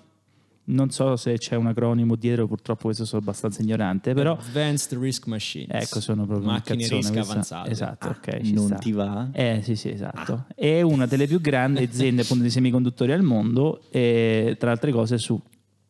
non 0.66 0.90
so 0.90 1.16
se 1.16 1.36
c'è 1.38 1.56
un 1.56 1.66
acronimo 1.66 2.14
dietro, 2.14 2.46
purtroppo 2.46 2.84
questo 2.84 3.04
sono 3.04 3.20
abbastanza 3.22 3.62
ignorante, 3.62 4.14
però 4.14 4.36
Advanced 4.38 4.98
Risk 4.98 5.26
Machines. 5.26 5.68
ecco 5.70 6.00
sono 6.00 6.24
proprio 6.26 6.50
macchine 6.50 6.78
cazzone, 6.86 7.00
risk 7.00 7.16
avanzate. 7.16 7.70
Esatto, 7.70 8.08
ok, 8.08 8.40
ci 8.42 8.52
non 8.52 8.66
sta. 8.66 8.76
ti 8.76 8.92
va? 8.92 9.28
Eh 9.32 9.60
sì, 9.62 9.76
sì, 9.76 9.88
esatto. 9.90 10.44
È 10.54 10.80
una 10.82 11.06
delle 11.06 11.26
più 11.26 11.40
grandi 11.40 11.82
aziende 11.82 12.22
appunto 12.22 12.42
di 12.44 12.50
semiconduttori 12.50 13.12
al 13.12 13.22
mondo 13.22 13.82
e 13.90 14.56
tra 14.58 14.70
altre 14.70 14.92
cose 14.92 15.18
su 15.18 15.40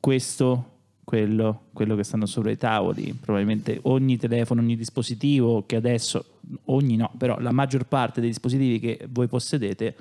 questo, 0.00 0.73
quello, 1.04 1.66
quello 1.72 1.94
che 1.94 2.02
stanno 2.02 2.26
sopra 2.26 2.50
i 2.50 2.56
tavoli, 2.56 3.16
probabilmente 3.20 3.78
ogni 3.82 4.16
telefono, 4.16 4.60
ogni 4.60 4.76
dispositivo 4.76 5.64
che 5.66 5.76
adesso, 5.76 6.24
ogni 6.66 6.96
no, 6.96 7.12
però 7.16 7.38
la 7.38 7.52
maggior 7.52 7.84
parte 7.84 8.20
dei 8.20 8.30
dispositivi 8.30 8.80
che 8.80 9.06
voi 9.10 9.28
possedete 9.28 9.94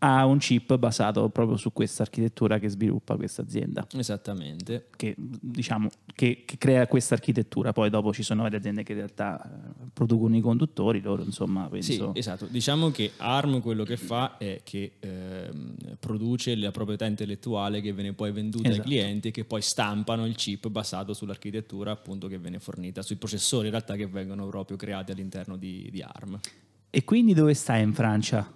ha 0.00 0.24
un 0.26 0.38
chip 0.38 0.76
basato 0.76 1.28
proprio 1.28 1.56
su 1.56 1.72
questa 1.72 2.02
architettura 2.02 2.58
che 2.58 2.68
sviluppa 2.68 3.16
questa 3.16 3.42
azienda 3.42 3.84
Esattamente. 3.96 4.86
che 4.96 5.14
diciamo 5.16 5.88
che, 6.14 6.44
che 6.46 6.56
crea 6.56 6.86
questa 6.86 7.14
architettura 7.14 7.72
poi 7.72 7.90
dopo 7.90 8.12
ci 8.12 8.22
sono 8.22 8.42
varie 8.42 8.58
aziende 8.58 8.84
che 8.84 8.92
in 8.92 8.98
realtà 8.98 9.42
eh, 9.42 9.86
producono 9.92 10.36
i 10.36 10.40
conduttori 10.40 11.00
loro 11.00 11.22
insomma 11.24 11.68
penso 11.68 12.12
Sì, 12.12 12.18
esatto. 12.18 12.46
Diciamo 12.46 12.90
che 12.90 13.12
ARM 13.16 13.60
quello 13.60 13.82
che 13.82 13.96
fa 13.96 14.36
è 14.38 14.60
che 14.62 14.92
ehm, 15.00 15.74
produce 15.98 16.54
la 16.54 16.70
proprietà 16.70 17.06
intellettuale 17.06 17.80
che 17.80 17.92
viene 17.92 18.12
poi 18.12 18.30
venduta 18.30 18.68
Esatto. 18.68 18.82
ai 18.82 18.88
clienti 18.88 19.28
e 19.28 19.30
che 19.32 19.44
poi 19.44 19.62
stampano 19.62 20.26
il 20.26 20.36
chip 20.36 20.68
basato 20.68 21.12
sull'architettura 21.12 21.90
appunto 21.90 22.28
che 22.28 22.38
viene 22.38 22.60
fornita, 22.60 23.02
sui 23.02 23.16
processori 23.16 23.64
in 23.66 23.72
realtà 23.72 23.96
che 23.96 24.06
vengono 24.06 24.46
proprio 24.46 24.76
creati 24.76 25.10
all'interno 25.10 25.56
di, 25.56 25.88
di 25.90 26.02
ARM. 26.02 26.38
E 26.90 27.04
quindi 27.04 27.34
dove 27.34 27.52
stai 27.54 27.82
in 27.82 27.92
Francia? 27.92 28.50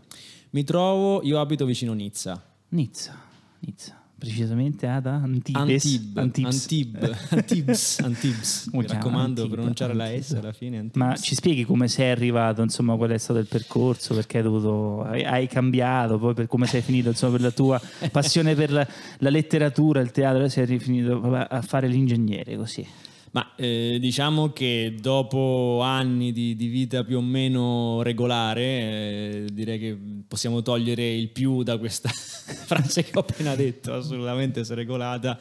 Mi 0.53 0.65
trovo, 0.65 1.23
io 1.23 1.41
abito 1.41 1.65
vicino 1.65 1.95
Nizza. 1.95 2.43
Nizza, 2.71 3.19
Nizza. 3.61 3.99
Precisamente 4.19 4.87
ad 4.87 5.07
Antibes. 5.07 5.85
Antib, 5.85 6.19
Antibes. 6.19 6.63
Antib, 6.63 7.17
Antibes, 7.31 7.99
Antibes. 8.01 8.69
Mi 8.73 8.87
raccomando, 8.87 9.41
Antib, 9.41 9.57
pronunciare 9.57 9.95
la 9.95 10.05
Antib. 10.05 10.21
S 10.21 10.33
alla 10.33 10.53
fine. 10.53 10.79
Antibes. 10.79 11.09
Ma 11.09 11.17
ci 11.17 11.35
spieghi 11.35 11.65
come 11.65 11.89
sei 11.89 12.11
arrivato, 12.11 12.61
insomma, 12.61 12.97
qual 12.97 13.11
è 13.13 13.19
stato 13.19 13.39
il 13.39 13.47
percorso, 13.47 14.15
perché 14.15 14.37
hai 14.37 14.43
dovuto, 14.43 15.03
hai, 15.05 15.25
hai 15.25 15.49
cambiato, 15.49 16.19
poi 16.19 16.35
per 16.35 16.47
come 16.49 16.67
sei 16.67 16.83
finito, 16.83 17.09
insomma, 17.09 17.33
per 17.33 17.41
la 17.41 17.51
tua 17.51 17.81
passione 18.11 18.55
per 18.55 18.73
la, 18.73 18.87
la 19.21 19.31
letteratura, 19.31 20.01
il 20.01 20.11
teatro, 20.11 20.47
sei 20.51 20.79
finito 20.79 21.19
a 21.33 21.63
fare 21.63 21.89
l'ingegnere, 21.89 22.59
così. 22.59 22.87
Ma 23.33 23.55
eh, 23.57 23.97
diciamo 23.99 24.53
che 24.53 24.95
dopo 25.01 25.81
anni 25.83 26.33
di, 26.33 26.55
di 26.55 26.67
vita 26.67 27.03
più 27.03 27.17
o 27.17 27.23
meno 27.23 28.03
regolare, 28.03 28.63
eh, 28.63 29.45
direi 29.51 29.79
che 29.79 29.99
possiamo 30.29 30.61
togliere 30.61 31.11
il 31.15 31.31
più 31.31 31.63
da 31.63 31.79
questa 31.79 32.11
frase 32.13 33.05
che 33.05 33.13
ho 33.15 33.21
appena 33.21 33.55
detto, 33.55 33.95
assolutamente 33.95 34.65
sregolata. 34.65 35.39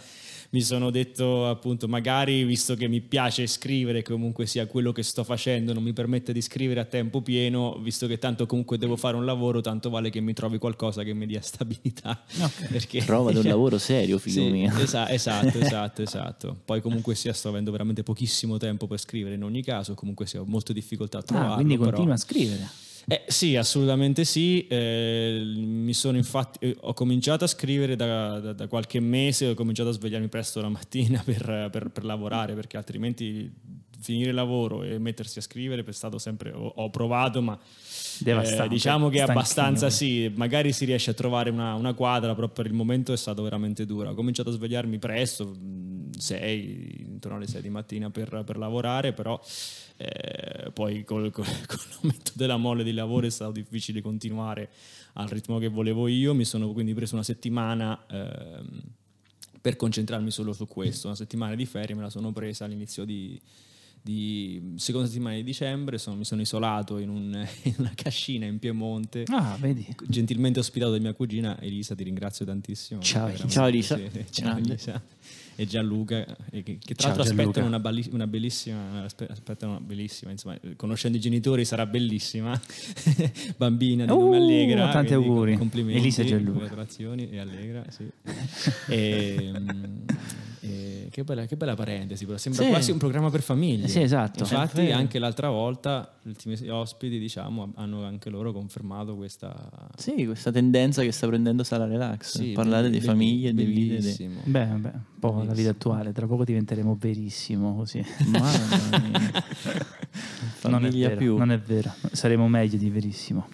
Mi 0.54 0.60
sono 0.62 0.90
detto 0.90 1.48
appunto, 1.48 1.88
magari 1.88 2.44
visto 2.44 2.76
che 2.76 2.90
mi 2.90 3.00
piace 3.00 3.48
scrivere, 3.48 4.02
comunque 4.02 4.46
sia 4.46 4.66
quello 4.68 4.92
che 4.92 5.02
sto 5.02 5.24
facendo, 5.24 5.72
non 5.72 5.82
mi 5.82 5.94
permette 5.94 6.34
di 6.34 6.42
scrivere 6.42 6.82
a 6.82 6.84
tempo 6.84 7.22
pieno, 7.22 7.78
visto 7.82 8.06
che 8.06 8.18
tanto 8.18 8.46
comunque 8.46 8.78
devo 8.78 8.98
fare 8.98 9.16
un 9.16 9.24
lavoro, 9.24 9.62
tanto 9.62 9.90
vale 9.90 10.10
che 10.10 10.20
mi 10.20 10.34
trovi 10.34 10.58
qualcosa 10.58 11.04
che 11.04 11.14
mi 11.14 11.26
dia 11.26 11.40
stabilità. 11.42 12.22
Perché, 12.70 13.00
Trovati 13.00 13.38
un 13.38 13.44
lavoro 13.46 13.78
serio, 13.78 14.18
figlio 14.18 14.44
sì, 14.44 14.50
mio. 14.50 14.78
esa- 14.78 15.08
esatto, 15.12 15.58
esatto, 15.58 16.02
esatto. 16.02 16.58
Poi 16.66 16.82
comunque 16.82 17.16
sia 17.16 17.32
sto 17.32 17.48
avendo 17.48 17.72
veramente 17.72 18.04
pochissimo 18.04 18.58
tempo 18.58 18.88
per 18.88 19.00
scrivere 19.00 19.36
in 19.36 19.44
ogni 19.44 19.64
caso, 19.64 19.94
comunque 19.94 20.28
sia 20.28 20.42
ho 20.42 20.46
molte 20.46 20.74
difficoltà 20.74 21.20
a 21.20 21.24
trovarlo. 21.24 21.52
Ah, 21.54 21.56
quindi 21.56 21.78
però- 21.78 21.92
continua 21.92 22.16
a 22.16 22.18
scrivere. 22.18 22.68
Eh, 23.08 23.24
sì, 23.28 23.56
assolutamente 23.56 24.24
sì. 24.26 24.68
Eh, 24.68 25.42
mi 25.56 25.94
sono 25.94 26.18
infatti, 26.18 26.60
eh, 26.66 26.78
ho 26.82 26.94
cominciato 26.94 27.44
a 27.44 27.48
scrivere 27.48 27.96
da, 27.96 28.40
da- 28.40 28.54
da 28.54 28.68
qualche 28.68 29.00
mese, 29.00 29.48
ho 29.48 29.54
cominciato 29.54 29.90
a 29.90 29.94
svegliarmi 29.94 30.28
presto 30.28 30.62
la 30.62 30.70
mattina 30.70 31.22
per, 31.26 31.70
per- 31.72 31.90
per 31.90 32.04
lavorare 32.04 32.54
perché 32.54 32.78
altrimenti 32.78 33.52
finire 34.02 34.30
il 34.30 34.36
lavoro 34.36 34.82
e 34.84 34.98
mettersi 34.98 35.38
a 35.38 35.42
scrivere 35.44 35.84
è 35.86 35.92
stato 35.92 36.18
sempre, 36.18 36.52
ho, 36.52 36.74
ho 36.76 36.90
provato, 36.90 37.42
ma 37.42 37.58
eh, 38.26 38.68
diciamo 38.68 39.10
che 39.10 39.18
è 39.18 39.22
stanchino. 39.22 39.32
abbastanza 39.32 39.90
sì, 39.92 40.32
magari 40.36 40.74
si 40.74 40.86
riesce 40.86 41.12
a 41.12 41.14
trovare 41.14 41.50
una, 41.52 41.76
una 41.76 41.94
quadra, 41.94 42.34
però 42.34 42.48
per 42.50 42.66
il 42.66 42.74
momento 42.74 43.14
è 43.14 43.18
stato 43.18 43.44
veramente 43.44 43.86
dura. 43.86 44.10
Ho 44.10 44.14
cominciato 44.16 44.50
a 44.50 44.54
svegliarmi 44.54 44.98
presto, 44.98 45.54
6, 46.22 47.06
intorno 47.08 47.38
alle 47.38 47.48
6 47.48 47.62
di 47.62 47.70
mattina 47.70 48.10
per, 48.10 48.44
per 48.46 48.58
lavorare, 48.58 49.12
però 49.14 49.40
eh, 49.98 50.72
poi 50.72 51.04
col, 51.04 51.32
col- 51.32 51.46
con 51.68 51.78
l'aumento 51.92 52.32
della 52.36 52.58
mole 52.58 52.84
di 52.84 52.94
lavoro 52.94 53.26
è 53.26 53.30
stato 53.30 53.52
difficile 53.52 54.02
continuare 54.02 54.70
al 55.14 55.28
ritmo 55.28 55.58
che 55.58 55.68
volevo 55.68 56.08
io. 56.08 56.34
Mi 56.34 56.46
sono 56.46 56.72
quindi 56.72 56.94
preso 56.94 57.16
una 57.16 57.24
settimana 57.24 58.06
ehm, 58.10 58.82
per 59.60 59.76
concentrarmi 59.76 60.32
solo 60.32 60.54
su 60.54 60.68
questo. 60.68 61.08
Una 61.08 61.16
settimana 61.16 61.56
di 61.56 61.66
ferie 61.66 61.96
me 61.96 62.02
la 62.02 62.10
sono 62.10 62.32
presa 62.32 62.66
all'inizio 62.66 63.04
di, 63.06 63.40
di 64.02 64.74
seconda 64.78 65.08
settimana 65.08 65.36
di 65.36 65.44
dicembre. 65.44 65.98
Sono- 66.00 66.16
mi 66.16 66.26
sono 66.26 66.42
isolato 66.42 66.98
in, 66.98 67.10
un- 67.10 67.48
in 67.64 67.76
una 67.78 67.92
cascina 67.94 68.46
in 68.46 68.58
Piemonte. 68.58 69.26
Ah, 69.28 69.56
vedi. 69.60 69.86
Gentilmente 70.08 70.60
ospitato 70.60 70.92
da 70.94 71.00
mia 71.00 71.14
cugina 71.14 71.60
Elisa, 71.62 71.94
ti 71.94 72.04
ringrazio 72.04 72.46
tantissimo. 72.46 73.02
Ciao, 73.02 73.36
Ciao, 73.48 73.68
Elisa. 73.68 73.98
sì, 73.98 74.10
ciao. 74.32 74.58
Elisa. 74.58 75.04
E 75.62 75.68
Gianluca, 75.68 76.26
eh, 76.50 76.64
che, 76.64 76.80
che 76.84 76.96
tra 76.96 77.10
l'altro 77.10 77.24
aspettano 77.24 77.68
una, 77.68 77.80
balli- 77.80 78.10
una 78.14 78.26
bellissima, 78.26 79.04
aspe- 79.04 79.28
aspettano 79.30 79.74
una 79.74 79.82
bellissima, 79.82 80.32
insomma, 80.32 80.58
conoscendo 80.76 81.18
i 81.18 81.20
genitori 81.20 81.66
sarà 81.66 81.86
bellissima, 81.86 82.60
bambina 83.58 84.06
di 84.06 84.10
nome 84.12 84.38
Uh, 84.40 84.42
Allegra. 84.42 84.90
tanti 84.90 85.14
auguri. 85.14 85.58
Complimenti, 85.58 86.00
Elisa 86.00 86.24
e 86.24 86.26
Gianluca. 86.26 86.52
congratulazioni 86.52 87.30
e 87.30 87.38
Allegra, 87.38 87.84
sì. 87.90 88.10
e, 88.90 89.52
mm, 89.56 89.98
e- 90.62 91.08
che, 91.12 91.24
bella, 91.24 91.46
che 91.46 91.56
bella 91.56 91.76
parentesi, 91.76 92.26
però 92.26 92.38
sembra 92.38 92.64
Sì. 92.64 92.70
quasi 92.70 92.92
un 92.92 92.98
programma 92.98 93.30
per 93.30 93.42
famiglie. 93.42 93.88
Sì, 93.88 94.02
esatto. 94.02 94.40
Infatti, 94.44 94.82
Eh, 94.88 94.92
anche 94.92 95.20
l'altra 95.20 95.50
volta, 95.50 96.14
gli 96.22 96.30
ultimi 96.30 96.58
ospiti, 96.70 97.20
diciamo, 97.20 97.72
hanno 97.76 98.04
anche 98.06 98.30
loro 98.30 98.52
confermato 98.54 99.16
questa. 99.16 99.54
Sì, 99.98 100.26
questa 100.26 100.52
tendenza 100.52 101.02
che 101.02 101.12
sta 101.12 101.28
prendendo 101.28 101.64
Sala 101.64 101.86
Relax. 101.86 102.38
Sì, 102.38 102.52
parlare 102.52 102.90
di 102.90 103.02
famiglie, 103.02 103.54
di 103.54 103.64
vite. 103.66 103.80
di- 103.80 103.88
bellissimo. 103.98 104.40
Beh, 104.46 104.66
vabbè, 104.66 104.92
un 104.94 105.20
po' 105.20 105.44
la 105.46 105.54
vita 105.54 105.70
attuale, 105.72 106.12
tra 106.14 106.28
poco 106.28 106.44
diventeremo 106.44 106.96
verissimo 107.00 107.76
così. 107.76 108.04
Mamma 108.28 108.50
mia. 109.10 109.44
Non 110.64 110.86
è, 110.86 110.90
Famiglia 110.90 111.08
vero, 111.10 111.20
più. 111.20 111.38
non 111.38 111.52
è 111.52 111.60
vero, 111.60 111.92
saremo 112.12 112.48
meglio 112.48 112.78
di 112.78 112.90
verissimo. 112.90 113.48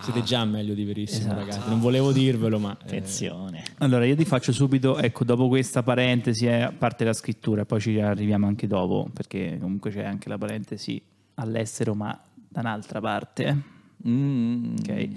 Siete 0.00 0.22
già 0.22 0.44
meglio 0.44 0.74
di 0.74 0.84
verissimo, 0.84 1.32
Esatto. 1.32 1.38
ragazzi. 1.40 1.68
Non 1.68 1.80
volevo 1.80 2.12
dirvelo, 2.12 2.58
ma. 2.58 2.72
eh, 2.72 2.82
Attenzione. 2.84 3.62
Allora, 3.78 4.04
io 4.06 4.16
ti 4.16 4.24
faccio 4.24 4.52
subito, 4.52 4.96
ecco, 4.98 5.24
dopo 5.24 5.48
questa 5.48 5.82
parentesi, 5.82 6.46
eh, 6.46 6.60
a 6.62 6.72
parte 6.72 7.04
la 7.04 7.12
scrittura, 7.12 7.64
poi 7.64 7.80
ci 7.80 7.98
arriviamo 8.00 8.46
anche 8.46 8.66
dopo, 8.66 9.08
perché 9.12 9.58
comunque 9.60 9.90
c'è 9.90 10.04
anche 10.04 10.28
la 10.28 10.38
parentesi 10.38 11.00
all'estero, 11.34 11.94
ma 11.94 12.18
da 12.48 12.60
un'altra 12.60 13.00
parte. 13.00 13.62
Mm. 14.06 14.74
Ok. 14.80 15.08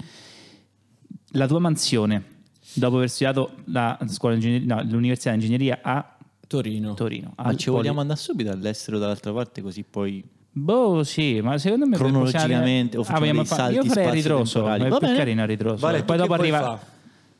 La 1.34 1.48
tua 1.48 1.60
mansione, 1.60 2.24
dopo 2.74 2.98
aver 2.98 3.10
studiato 3.10 3.52
la 3.66 3.98
scuola 4.08 4.36
di 4.36 4.44
ingegneria, 4.46 4.76
no, 4.76 4.84
l'università 4.92 5.30
di 5.30 5.36
ingegneria 5.38 5.80
a 5.82 6.18
Torino. 6.48 6.94
Torino. 6.96 7.34
Ma 7.38 7.44
al 7.44 7.56
ci 7.56 7.66
Poli- 7.68 7.78
vogliamo 7.78 8.02
andare 8.02 8.20
subito 8.20 8.52
all'estero 8.52 8.98
dall'altra 9.00 9.32
parte 9.32 9.62
così 9.62 9.84
poi 9.84 10.22
Boh, 10.54 11.04
sì, 11.04 11.40
ma 11.42 11.58
secondo 11.58 11.86
me 11.88 11.96
Cronologicamente, 11.96 12.98
o 12.98 13.04
possiamo- 13.04 13.04
facciamo 13.04 13.20
vogliamo 13.20 13.40
dei 13.40 13.48
fa- 13.48 13.56
salti 13.56 13.74
Io 13.76 13.84
farei 13.86 14.06
a 14.08 14.12
ritroso, 14.12 14.44
spazio-temporali. 14.44 14.84
è 14.84 14.90
Va 14.90 14.98
più 14.98 15.06
bene. 15.08 15.18
carino 15.18 15.42
a 15.42 15.46
ritroso. 15.46 15.78
Vale, 15.86 16.04
poi 16.04 16.18
dopo 16.18 16.34
che 16.34 16.40
arriva... 16.42 16.60
fa? 16.60 16.80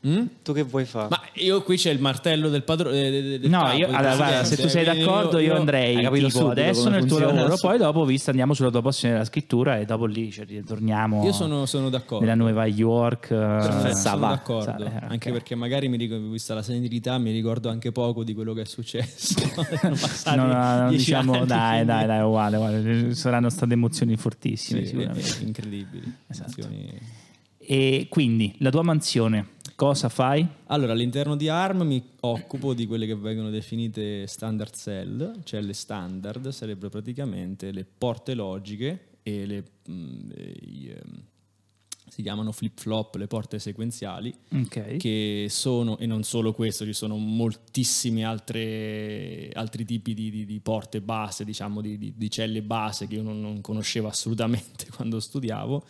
Mm? 0.04 0.24
Tu 0.42 0.52
che 0.52 0.62
vuoi 0.62 0.84
fare? 0.84 1.06
Ma 1.10 1.20
io 1.34 1.62
qui 1.62 1.76
c'è 1.76 1.90
il 1.90 2.00
martello 2.00 2.48
del 2.48 2.64
padrone. 2.64 3.38
No, 3.42 3.70
io, 3.70 3.86
allora, 3.86 4.16
guarda, 4.16 4.42
se 4.44 4.56
tu 4.56 4.66
sei 4.68 4.84
d'accordo 4.84 5.38
io, 5.38 5.54
andrei 5.54 5.94
Hai 5.96 6.02
capito 6.02 6.26
tipo, 6.26 6.38
subito 6.40 6.60
adesso 6.60 6.88
nel 6.88 7.04
tuo 7.04 7.20
lavoro, 7.20 7.56
poi 7.56 7.78
dopo 7.78 8.04
visto 8.04 8.30
andiamo 8.30 8.52
sulla 8.52 8.70
tua 8.70 8.82
passione 8.82 9.14
della 9.14 9.24
scrittura 9.26 9.78
e 9.78 9.84
dopo 9.84 10.06
lì 10.06 10.32
ci 10.32 10.42
ritorniamo 10.42 11.24
Io 11.24 11.30
sono, 11.32 11.66
sono 11.66 11.88
d'accordo. 11.88 12.24
nella 12.24 12.34
Nuova 12.36 12.66
York. 12.66 13.26
eh, 13.30 13.36
Perfetto, 13.36 13.96
sono 13.96 14.18
va. 14.18 14.28
d'accordo. 14.30 14.64
Sa- 14.64 14.76
eh. 15.02 15.06
Anche 15.06 15.30
perché 15.30 15.54
magari 15.54 15.86
mi 15.88 15.96
ricordo, 15.96 16.28
vista 16.30 16.52
la 16.54 16.62
senilità, 16.62 17.16
mi 17.18 17.30
ricordo 17.30 17.68
anche 17.68 17.92
poco 17.92 18.24
di 18.24 18.34
quello 18.34 18.54
che 18.54 18.62
è 18.62 18.66
successo. 18.66 19.34
No, 20.34 20.46
no, 20.46 20.82
no, 20.82 20.88
diciamo, 20.90 21.32
anni, 21.34 21.46
dai, 21.46 21.68
quindi- 21.70 21.86
dai, 21.86 22.06
dai, 22.06 22.22
uguale, 22.24 22.56
uguale. 22.56 23.14
Saranno 23.14 23.50
state 23.50 23.74
emozioni 23.74 24.16
fortissime 24.16 24.80
Sì, 24.80 24.86
sicuramente. 24.86 25.36
incredibili. 25.44 26.12
Esatto. 26.26 26.60
Emozioni- 26.60 26.98
E 27.58 28.06
quindi, 28.08 28.54
la 28.58 28.70
tua 28.70 28.82
mansione, 28.82 29.46
cosa 29.82 30.08
fai? 30.08 30.46
Allora, 30.66 30.92
all'interno 30.92 31.34
di 31.34 31.48
ARM 31.48 31.82
mi 31.82 32.00
occupo 32.20 32.72
di 32.72 32.86
quelle 32.86 33.04
che 33.04 33.16
vengono 33.16 33.50
definite 33.50 34.28
standard 34.28 34.72
cell, 34.76 35.40
cioè 35.42 35.60
le 35.60 35.72
standard 35.72 36.50
sarebbero 36.50 36.88
praticamente 36.88 37.72
le 37.72 37.84
porte 37.84 38.34
logiche 38.34 39.08
e 39.24 39.44
le, 39.44 39.64
mm, 39.90 40.30
e 40.36 40.56
i, 40.60 40.86
ehm, 40.88 41.22
si 42.08 42.22
chiamano 42.22 42.52
flip 42.52 42.78
flop, 42.78 43.16
le 43.16 43.26
porte 43.26 43.58
sequenziali, 43.58 44.32
Ok. 44.52 44.98
che 44.98 45.46
sono, 45.50 45.98
e 45.98 46.06
non 46.06 46.22
solo 46.22 46.52
questo, 46.52 46.84
ci 46.84 46.92
sono 46.92 47.16
moltissimi 47.16 48.24
altre- 48.24 49.50
altri 49.52 49.84
tipi 49.84 50.14
di, 50.14 50.30
di- 50.30 50.46
di 50.46 50.60
porte 50.60 51.00
base, 51.00 51.44
diciamo 51.44 51.80
di, 51.80 51.98
di- 51.98 52.12
di 52.16 52.30
celle 52.30 52.62
base 52.62 53.08
che 53.08 53.16
io 53.16 53.22
non, 53.22 53.40
non 53.40 53.60
conoscevo 53.60 54.06
assolutamente 54.06 54.86
quando 54.94 55.18
studiavo 55.18 55.84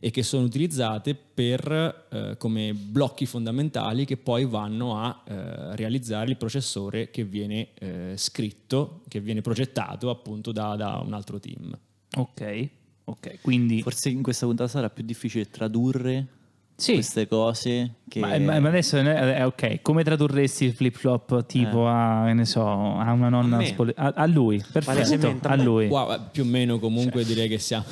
e 0.00 0.10
che 0.10 0.22
sono 0.22 0.44
utilizzate 0.44 1.14
per, 1.14 2.06
eh, 2.10 2.36
come 2.38 2.72
blocchi 2.72 3.26
fondamentali 3.26 4.04
che 4.04 4.16
poi 4.16 4.44
vanno 4.44 4.96
a 4.96 5.22
eh, 5.26 5.76
realizzare 5.76 6.30
il 6.30 6.36
processore 6.36 7.10
che 7.10 7.24
viene 7.24 7.68
eh, 7.74 8.14
scritto, 8.16 9.02
che 9.08 9.20
viene 9.20 9.40
progettato 9.40 10.10
appunto 10.10 10.52
da, 10.52 10.76
da 10.76 11.02
un 11.04 11.12
altro 11.12 11.38
team. 11.38 11.76
Ok, 12.16 12.68
ok. 13.04 13.40
Quindi, 13.40 13.82
Forse 13.82 14.08
in 14.08 14.22
questa 14.22 14.46
puntata 14.46 14.70
sarà 14.70 14.90
più 14.90 15.04
difficile 15.04 15.48
tradurre 15.50 16.37
sì. 16.78 16.94
queste 16.94 17.26
cose 17.26 17.94
che 18.08 18.20
Ma, 18.20 18.38
ma- 18.38 18.68
adesso 18.68 18.96
è, 18.96 19.02
è 19.02 19.44
ok, 19.44 19.82
come 19.82 20.04
tradurresti 20.04 20.64
il 20.64 20.74
flip 20.74 20.96
flop 20.96 21.44
tipo 21.44 21.88
a, 21.88 22.22
che 22.26 22.34
ne 22.34 22.44
so, 22.44 22.62
a 22.62 23.12
una 23.12 23.28
nonna 23.28 23.58
A 23.58 23.64
spole- 23.64 23.94
a, 23.96 24.12
a 24.14 24.26
lui, 24.26 24.62
perfetto, 24.72 25.26
a 25.26 25.52
a 25.52 25.56
lui. 25.56 25.88
Wow, 25.88 26.12
eh, 26.12 26.20
più 26.30 26.44
o 26.44 26.46
meno 26.46 26.78
comunque 26.78 27.24
direi 27.24 27.48
che 27.48 27.58
siamo 27.58 27.84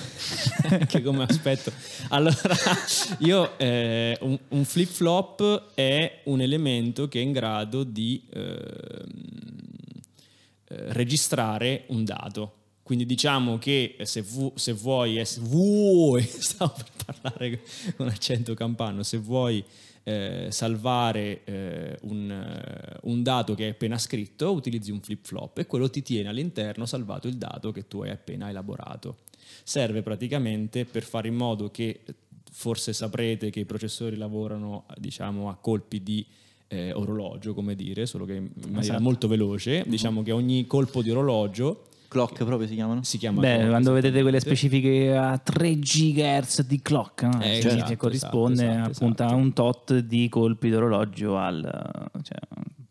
anche 0.71 1.03
come 1.03 1.25
aspetto. 1.25 1.73
Allora, 2.11 2.55
io 3.19 3.59
eh, 3.59 4.17
un, 4.21 4.39
un 4.51 4.65
flip 4.65 4.89
flop 4.89 5.73
è 5.75 6.21
un 6.25 6.41
elemento 6.41 7.09
che 7.09 7.19
è 7.19 7.23
in 7.23 7.33
grado 7.33 7.83
di 7.83 8.23
ehm, 8.33 8.45
eh, 10.69 10.93
registrare 10.93 11.85
un 11.89 12.05
dato. 12.05 12.53
Quindi 12.87 13.05
diciamo 13.05 13.59
che 13.59 13.97
se, 14.03 14.23
vu- 14.23 14.57
se 14.57 14.73
vuoi, 14.73 15.19
ess- 15.19 15.41
vuoi, 15.43 16.23
stavo 16.23 16.73
per 16.73 17.05
parlare 17.05 17.61
con 17.97 18.07
accento 18.07 18.55
campano, 18.55 19.03
se 19.03 19.17
vuoi 19.19 19.65
eh, 20.05 20.47
salvare 20.51 21.43
eh, 21.43 21.99
un, 22.03 22.31
eh, 22.31 22.99
un 23.03 23.25
dato 23.25 23.57
che 23.57 23.65
hai 23.65 23.71
appena 23.71 23.99
scritto, 23.99 24.53
utilizzi 24.53 24.93
un 24.93 25.01
flip 25.01 25.27
flop 25.27 25.59
e 25.59 25.67
quello 25.67 25.91
ti 25.91 26.01
tiene 26.01 26.29
all'interno 26.29 26.87
salvato 26.87 27.27
il 27.27 27.35
dato 27.35 27.73
che 27.73 27.89
tu 27.89 28.03
hai 28.03 28.11
appena 28.11 28.49
elaborato. 28.49 29.17
Serve 29.65 30.03
praticamente 30.03 30.85
per 30.85 31.03
fare 31.03 31.27
in 31.27 31.35
modo 31.35 31.73
che, 31.73 32.03
forse 32.53 32.93
saprete 32.93 33.51
che 33.51 33.59
i 33.59 33.65
processori 33.65 34.15
lavorano 34.15 34.87
diciamo, 34.97 35.49
a 35.49 35.57
colpi 35.57 36.05
di 36.05 36.25
eh, 36.69 36.93
orologio, 36.93 37.53
come 37.53 37.75
dire, 37.75 38.07
solo 38.07 38.27
che 38.27 38.35
in 38.35 38.51
maniera 38.57 38.81
Esatto. 38.81 39.03
molto 39.03 39.27
veloce. 39.27 39.83
Diciamo 39.89 40.23
che 40.23 40.31
ogni 40.31 40.69
colpo 40.69 41.03
di 41.03 41.11
orologio 41.11 41.89
clock 42.17 42.45
proprio 42.45 42.67
si 42.67 42.75
chiamano? 42.75 43.03
si 43.03 43.19
chiama... 43.19 43.41
Beh, 43.41 43.55
clock, 43.55 43.69
quando 43.69 43.93
vedete 43.93 44.23
quelle 44.23 44.41
specifiche 44.41 45.15
a 45.17 45.37
3 45.39 45.79
GHz 45.79 46.63
di 46.63 46.81
clock, 46.81 47.23
no? 47.23 47.41
Eh, 47.43 47.61
Cioè, 47.61 47.73
esatto, 47.73 47.85
che 47.91 47.97
corrisponde 47.97 48.69
esatto, 48.71 48.91
appunto 48.91 49.23
esatto. 49.23 49.33
a 49.33 49.37
un 49.43 49.53
tot 49.53 49.99
di 49.99 50.29
colpi 50.29 50.71
d'orologio 50.71 51.37
al... 51.37 52.11
Cioè, 52.23 52.39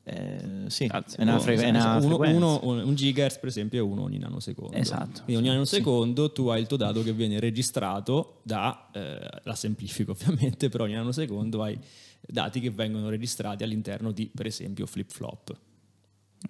Eh, 0.08 0.66
sì, 0.68 0.88
Alzi, 0.92 1.18
è 1.18 1.24
una, 1.24 1.40
fre- 1.40 1.56
è 1.56 1.68
esatto. 1.68 1.78
una 1.78 1.96
Uno- 1.96 2.08
frequenza. 2.18 2.60
uno- 2.62 2.86
un, 2.86 2.94
gigahertz 2.96 3.38
per 3.40 3.50
esempio 3.50 3.80
è 3.80 3.82
uno 3.82 4.04
ogni 4.04 4.20
nanosecondo 4.20 4.78
Esatto. 4.78 5.22
quindi 5.24 5.42
ogni 5.42 5.52
nanosecondo 5.52 6.32
tu 6.32 6.48
hai 6.50 6.62
il 6.62 6.68
tuo 6.68 6.78
dato 6.78 7.02
che 7.02 7.12
viene 7.12 7.40
registrato 7.40 8.40
da 8.44 8.88
eh, 8.94 9.18
la 9.44 9.56
semplifico 9.56 10.12
ovviamente 10.18 10.70
però 10.70 10.84
ogni 10.84 10.94
nanosecondo 10.94 11.64
hai 11.64 11.76
dati 12.22 12.60
che 12.60 12.70
vengono 12.70 13.10
registrati 13.10 13.64
all'interno 13.64 14.12
di 14.12 14.30
per 14.34 14.46
esempio 14.46 14.86
flip 14.86 15.10
flop 15.12 15.56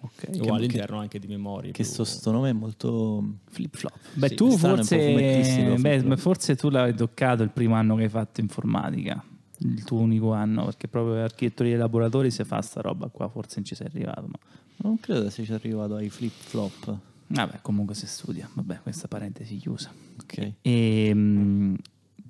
ok. 0.01 0.29
o 0.41 0.53
all'interno 0.53 0.99
anche 0.99 1.19
di 1.19 1.27
memorie 1.27 1.71
Che 1.71 1.83
più- 1.83 1.91
sto, 1.91 2.03
sto 2.03 2.31
nome 2.31 2.49
è 2.49 2.53
molto... 2.53 3.23
Flip 3.49 3.75
flop. 3.75 3.93
Beh, 4.13 4.29
Sì, 4.29 4.35
tu 4.35 4.57
forse, 4.57 5.75
beh, 5.79 6.17
forse 6.17 6.55
tu 6.55 6.69
l'hai 6.69 6.93
toccato 6.95 7.43
il 7.43 7.49
primo 7.49 7.75
anno 7.75 7.95
che 7.95 8.03
hai 8.03 8.09
fatto 8.09 8.41
informatica, 8.41 9.23
il 9.59 9.83
tuo 9.83 9.99
unico 9.99 10.33
anno, 10.33 10.65
perché 10.65 10.87
proprio 10.87 11.23
architettura 11.23 11.69
dei 11.69 11.77
laboratori 11.77 12.31
se 12.31 12.43
fa 12.45 12.61
sta 12.61 12.81
roba 12.81 13.07
qua, 13.07 13.29
forse 13.29 13.55
non 13.57 13.65
ci 13.65 13.75
sei 13.75 13.87
arrivato. 13.87 14.27
Ma... 14.27 14.37
Non 14.77 14.99
credo 14.99 15.29
se 15.29 15.45
sia 15.45 15.55
arrivato 15.55 15.95
ai 15.95 16.09
flip 16.09 16.33
flop. 16.33 16.97
Vabbè, 17.27 17.59
comunque 17.61 17.95
si 17.95 18.05
studia. 18.07 18.49
Vabbè, 18.53 18.81
questa 18.83 19.07
parentesi 19.07 19.55
chiusa. 19.57 19.91
Ok. 20.21 20.51
E, 20.61 21.13
mh, 21.13 21.75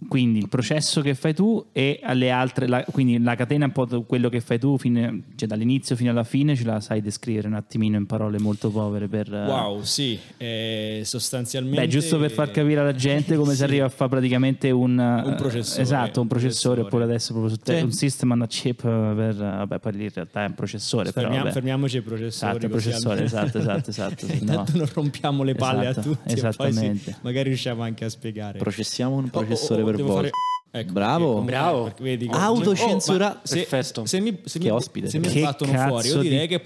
quindi 0.07 0.39
il 0.39 0.49
processo 0.49 1.01
che 1.01 1.15
fai 1.15 1.33
tu 1.33 1.65
e 1.71 1.99
alle 2.03 2.29
altre, 2.31 2.67
la- 2.67 2.83
quindi 2.91 3.19
la 3.21 3.35
catena 3.35 3.65
un 3.65 3.71
po' 3.71 3.85
quello 4.03 4.29
che 4.29 4.41
fai 4.41 4.59
tu, 4.59 4.77
fine- 4.77 5.23
cioè 5.35 5.47
dall'inizio 5.47 5.95
fino 5.95 6.11
alla 6.11 6.23
fine 6.23 6.55
ce 6.55 6.63
la 6.65 6.79
sai 6.79 7.01
descrivere 7.01 7.47
un 7.47 7.53
attimino 7.55 7.97
in 7.97 8.05
parole 8.05 8.39
molto 8.39 8.69
povere 8.69 9.07
per... 9.07 9.33
eh, 9.33 9.45
Wow, 9.47 9.81
sì, 9.83 10.17
eh, 10.37 11.01
sostanzialmente... 11.03 11.81
Beh, 11.81 11.87
giusto 11.87 12.17
per 12.19 12.31
far 12.31 12.51
capire 12.51 12.79
alla 12.81 12.93
gente 12.95 13.35
come 13.35 13.51
si 13.51 13.57
Sì. 13.57 13.63
arriva 13.63 13.85
a 13.85 13.89
fare 13.89 14.09
praticamente 14.09 14.71
un, 14.71 14.97
Un 14.97 15.35
processore, 15.37 15.81
Esatto, 15.81 16.21
un 16.21 16.27
processore, 16.27 16.81
oppure 16.81 17.03
adesso 17.03 17.33
proprio 17.33 17.53
su 17.55 17.61
te- 17.61 17.77
Sì. 17.77 17.83
un 17.83 17.91
system 17.91 18.31
on 18.31 18.41
a 18.41 18.47
chip 18.47 18.81
per 18.81 19.35
vabbè, 19.35 19.79
poi 19.79 19.93
lì 19.93 20.03
in 20.05 20.11
realtà 20.13 20.43
è 20.43 20.47
un 20.47 20.53
processore, 20.55 21.11
però 21.11 21.21
Fermiamo- 21.27 21.43
vabbè. 21.43 21.53
fermiamoci 21.53 21.97
ai 21.97 22.01
processori. 22.03 22.51
Esatto, 22.57 22.67
processore, 22.69 23.23
esatto, 23.23 23.57
esatto, 23.57 23.89
esatto, 23.91 24.25
sì, 24.27 24.37
Intanto 24.39 24.71
no. 24.73 24.77
non 24.79 24.87
rompiamo 24.93 25.43
le 25.43 25.55
palle 25.55 25.89
Esatto, 25.89 25.99
a 25.99 26.03
tutti 26.03 26.17
e 26.19 26.23
poi 26.25 26.33
esattamente. 26.33 27.11
sì, 27.11 27.15
magari 27.21 27.49
riusciamo 27.49 27.81
anche 27.83 28.05
a 28.05 28.09
spiegare. 28.09 28.57
Processiamo 28.59 29.15
un 29.15 29.23
Oh, 29.25 29.27
oh, 29.27 29.29
processore 29.43 29.81
oh, 29.81 29.85
per 29.85 29.94
devo 29.95 30.13
fare- 30.15 30.29
Ecco, 30.71 30.91
Bravo. 30.91 31.33
perché- 31.35 31.45
Bravo. 31.51 31.83
perché 31.83 32.03
vedi 32.03 32.29
Autocensura- 32.31 33.35
Oh, 33.37 33.39
se- 33.43 33.55
Perfetto. 33.65 34.05
Se 34.05 34.19
mi, 34.19 34.41
se 34.43 34.59
Che 34.59 34.65
mi, 34.65 34.71
ospite. 34.71 35.07
se 35.09 35.19
mi 35.19 35.41
battono 35.41 35.71
fuori, 35.87 36.09
io 36.09 36.19
direi 36.19 36.41
di- 36.41 36.47
che 36.47 36.61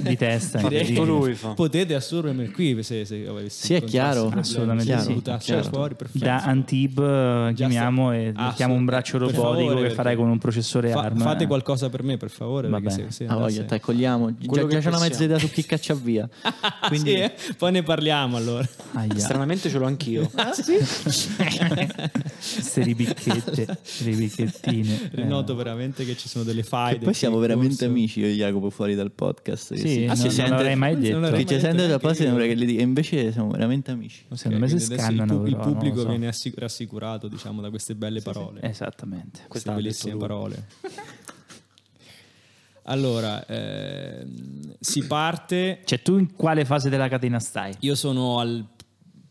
di 0.00 0.16
testa. 0.16 0.66
Direi 0.68 0.92
potete 1.54 1.94
assurgermi 1.94 2.50
qui 2.50 2.82
se, 2.82 3.04
se 3.04 3.26
avessi 3.26 3.66
Sì, 3.66 3.74
è 3.74 3.82
chiaro. 3.84 4.32
Assolutamente 4.34 4.98
sì. 5.00 5.22
Chiaro. 5.38 5.62
fuori, 5.64 5.94
perfetto. 5.94 6.24
Da 6.24 6.42
Antib 6.42 6.98
eh, 7.00 7.52
chiamiamo 7.54 8.12
e 8.12 8.32
Ah, 8.34 8.46
mettiamo 8.48 8.74
un 8.74 8.84
braccio 8.84 9.18
robotico 9.18 9.42
favore, 9.42 9.88
che 9.88 9.94
farai 9.94 10.16
con 10.16 10.28
un 10.28 10.38
processore 10.38 10.90
Fa- 10.90 11.00
ARM. 11.02 11.18
Fate 11.20 11.46
qualcosa 11.46 11.88
per 11.88 12.02
me, 12.02 12.16
per 12.16 12.30
favore. 12.30 12.68
Va 12.68 12.80
bene. 12.80 13.10
se- 13.10 13.26
Ah, 13.26 13.36
voglia, 13.36 13.64
accogliamo. 13.68 14.36
Già, 14.38 14.46
Quello 14.46 14.66
già 14.68 14.76
che 14.76 14.82
c'è 14.82 14.88
una 14.88 14.98
mezza 15.00 15.24
idea 15.24 15.38
su 15.38 15.50
chi 15.50 15.64
caccia 15.64 15.94
via. 15.94 16.28
Quindi... 16.88 17.04
Quindi 17.14 17.32
poi 17.56 17.72
ne 17.72 17.82
parliamo 17.82 18.36
allora. 18.36 18.66
Aia, 18.92 19.18
Stranamente 19.18 19.68
ce 19.68 19.78
l'ho 19.78 19.86
anch'io. 19.86 20.30
Ah, 20.36 20.52
sì? 20.52 20.74
queste 22.36 22.82
ribicchette, 22.82 23.78
ribicchettine. 24.04 25.10
Eh. 25.14 25.24
Noto 25.24 25.54
veramente 25.54 26.04
che 26.04 26.16
ci 26.16 26.28
sono 26.28 26.44
delle 26.44 26.62
faide. 26.62 27.04
poi 27.04 27.14
siamo 27.14 27.38
veramente 27.38 27.84
amici 27.84 28.20
io 28.20 28.26
e 28.26 28.34
Jacopo 28.34 28.70
fuori 28.70 28.94
dal 28.94 29.10
podcast. 29.10 29.72
Che 29.86 29.92
Sì, 29.92 30.00
si- 30.00 30.04
non, 30.06 30.16
si 30.16 30.22
non 30.22 30.30
sente- 30.32 30.50
l'avrei 30.50 30.76
mai 30.76 30.92
non 30.92 31.00
detto. 31.02 31.18
l'avrei 31.20 31.40
Chi 31.40 31.46
ci 31.46 31.52
mai 31.54 31.62
sente 31.62 31.76
detto 31.78 31.90
da 31.92 31.98
poi 31.98 32.14
sembra 32.14 32.44
che 32.46 32.54
li 32.54 32.66
dica, 32.66 32.82
invece 32.82 33.32
siamo 33.32 33.50
veramente 33.50 33.90
amici. 33.90 34.24
Secondo 34.32 34.58
me 34.58 34.68
si 34.68 34.74
il 34.76 34.80
scannano. 34.82 35.34
il, 35.34 35.42
però, 35.42 35.56
non 35.56 35.58
lo 35.58 35.72
pubblico 35.72 36.00
so. 36.00 36.08
viene 36.08 36.28
assi- 36.28 36.52
rassicurato 36.56 37.28
diciamo 37.28 37.60
da 37.60 37.70
queste 37.70 37.94
belle 37.94 38.20
parole. 38.22 38.60
Esattamente. 38.62 39.40
queste 39.48 39.72
bellissime 39.72 40.16
parole. 40.16 40.66
Allora, 42.88 43.44
ehm, 43.46 44.76
si 44.78 45.04
parte. 45.06 45.80
Cioè, 45.84 46.02
tu 46.02 46.18
in 46.18 46.34
quale 46.34 46.64
fase 46.64 46.88
della 46.88 47.08
catena 47.08 47.40
stai? 47.40 47.74
Io 47.80 47.94
sono 47.96 48.38
al 48.38 48.64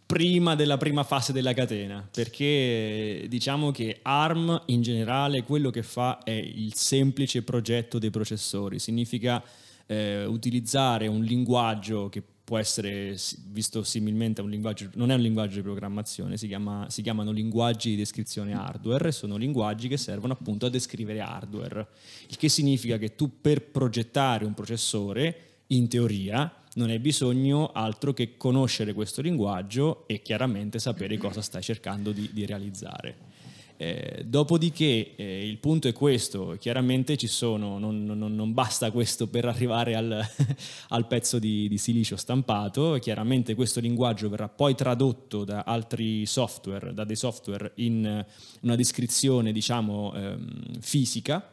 prima 0.05 0.53
della 0.55 0.77
prima 0.77 1.03
fase 1.03 1.33
della 1.33 1.53
catena 1.53 2.07
perché 2.13 3.25
diciamo 3.27 3.71
che 3.71 3.99
ARM 4.03 4.61
in 4.67 4.83
generale 4.83 5.41
quello 5.41 5.71
che 5.71 5.81
fa 5.81 6.19
è 6.23 6.29
il 6.31 6.75
semplice 6.75 7.41
progetto 7.41 7.97
dei 7.97 8.11
processori 8.11 8.77
significa 8.77 9.41
eh, 9.87 10.25
utilizzare 10.25 11.07
un 11.07 11.23
linguaggio 11.23 12.09
che 12.09 12.23
può 12.45 12.57
essere 12.59 13.17
visto 13.47 13.83
similmente 13.83 14.39
a 14.39 14.43
un 14.43 14.51
linguaggio 14.51 14.89
non 14.93 15.09
è 15.09 15.15
un 15.15 15.21
linguaggio 15.21 15.55
di 15.55 15.61
programmazione 15.63 16.37
si, 16.37 16.47
chiama- 16.47 16.85
si 16.89 17.01
chiamano 17.01 17.31
linguaggi 17.31 17.89
di 17.89 17.95
descrizione 17.95 18.53
hardware 18.53 19.11
sono 19.11 19.35
linguaggi 19.35 19.87
che 19.87 19.97
servono 19.97 20.33
appunto 20.33 20.67
a 20.67 20.69
descrivere 20.69 21.21
hardware 21.21 21.87
il 22.27 22.37
che 22.37 22.49
significa 22.49 22.97
che 22.97 23.15
tu 23.15 23.41
per 23.41 23.63
progettare 23.63 24.45
un 24.45 24.53
processore 24.53 25.39
in 25.67 25.87
teoria 25.87 26.53
non 26.75 26.89
hai 26.89 26.99
bisogno 26.99 27.71
altro 27.71 28.13
che 28.13 28.37
conoscere 28.37 28.93
questo 28.93 29.21
linguaggio 29.21 30.07
e 30.07 30.21
chiaramente 30.21 30.79
sapere 30.79 31.17
cosa 31.17 31.41
stai 31.41 31.61
cercando 31.61 32.11
di, 32.11 32.29
di 32.33 32.45
realizzare. 32.45 33.33
Eh, 33.77 34.23
dopodiché 34.25 35.15
eh, 35.15 35.45
il 35.47 35.57
punto 35.57 35.89
è 35.89 35.93
questo, 35.93 36.55
chiaramente 36.59 37.17
ci 37.17 37.27
sono, 37.27 37.77
non, 37.77 38.05
non- 38.05 38.33
non 38.33 38.53
basta 38.53 38.89
questo 38.91 39.27
per 39.27 39.45
arrivare 39.45 39.95
al, 39.95 40.25
al 40.89 41.07
pezzo 41.07 41.39
di, 41.39 41.67
di 41.67 41.77
silicio 41.77 42.15
stampato, 42.15 42.97
chiaramente 43.01 43.53
questo 43.53 43.81
linguaggio 43.81 44.29
verrà 44.29 44.47
poi 44.47 44.75
tradotto 44.75 45.43
da 45.43 45.63
altri 45.63 46.25
software, 46.25 46.93
da 46.93 47.03
dei 47.03 47.17
software 47.17 47.73
in 47.75 48.25
una 48.61 48.75
descrizione 48.75 49.51
diciamo 49.51 50.13
ehm, 50.15 50.79
fisica 50.79 51.49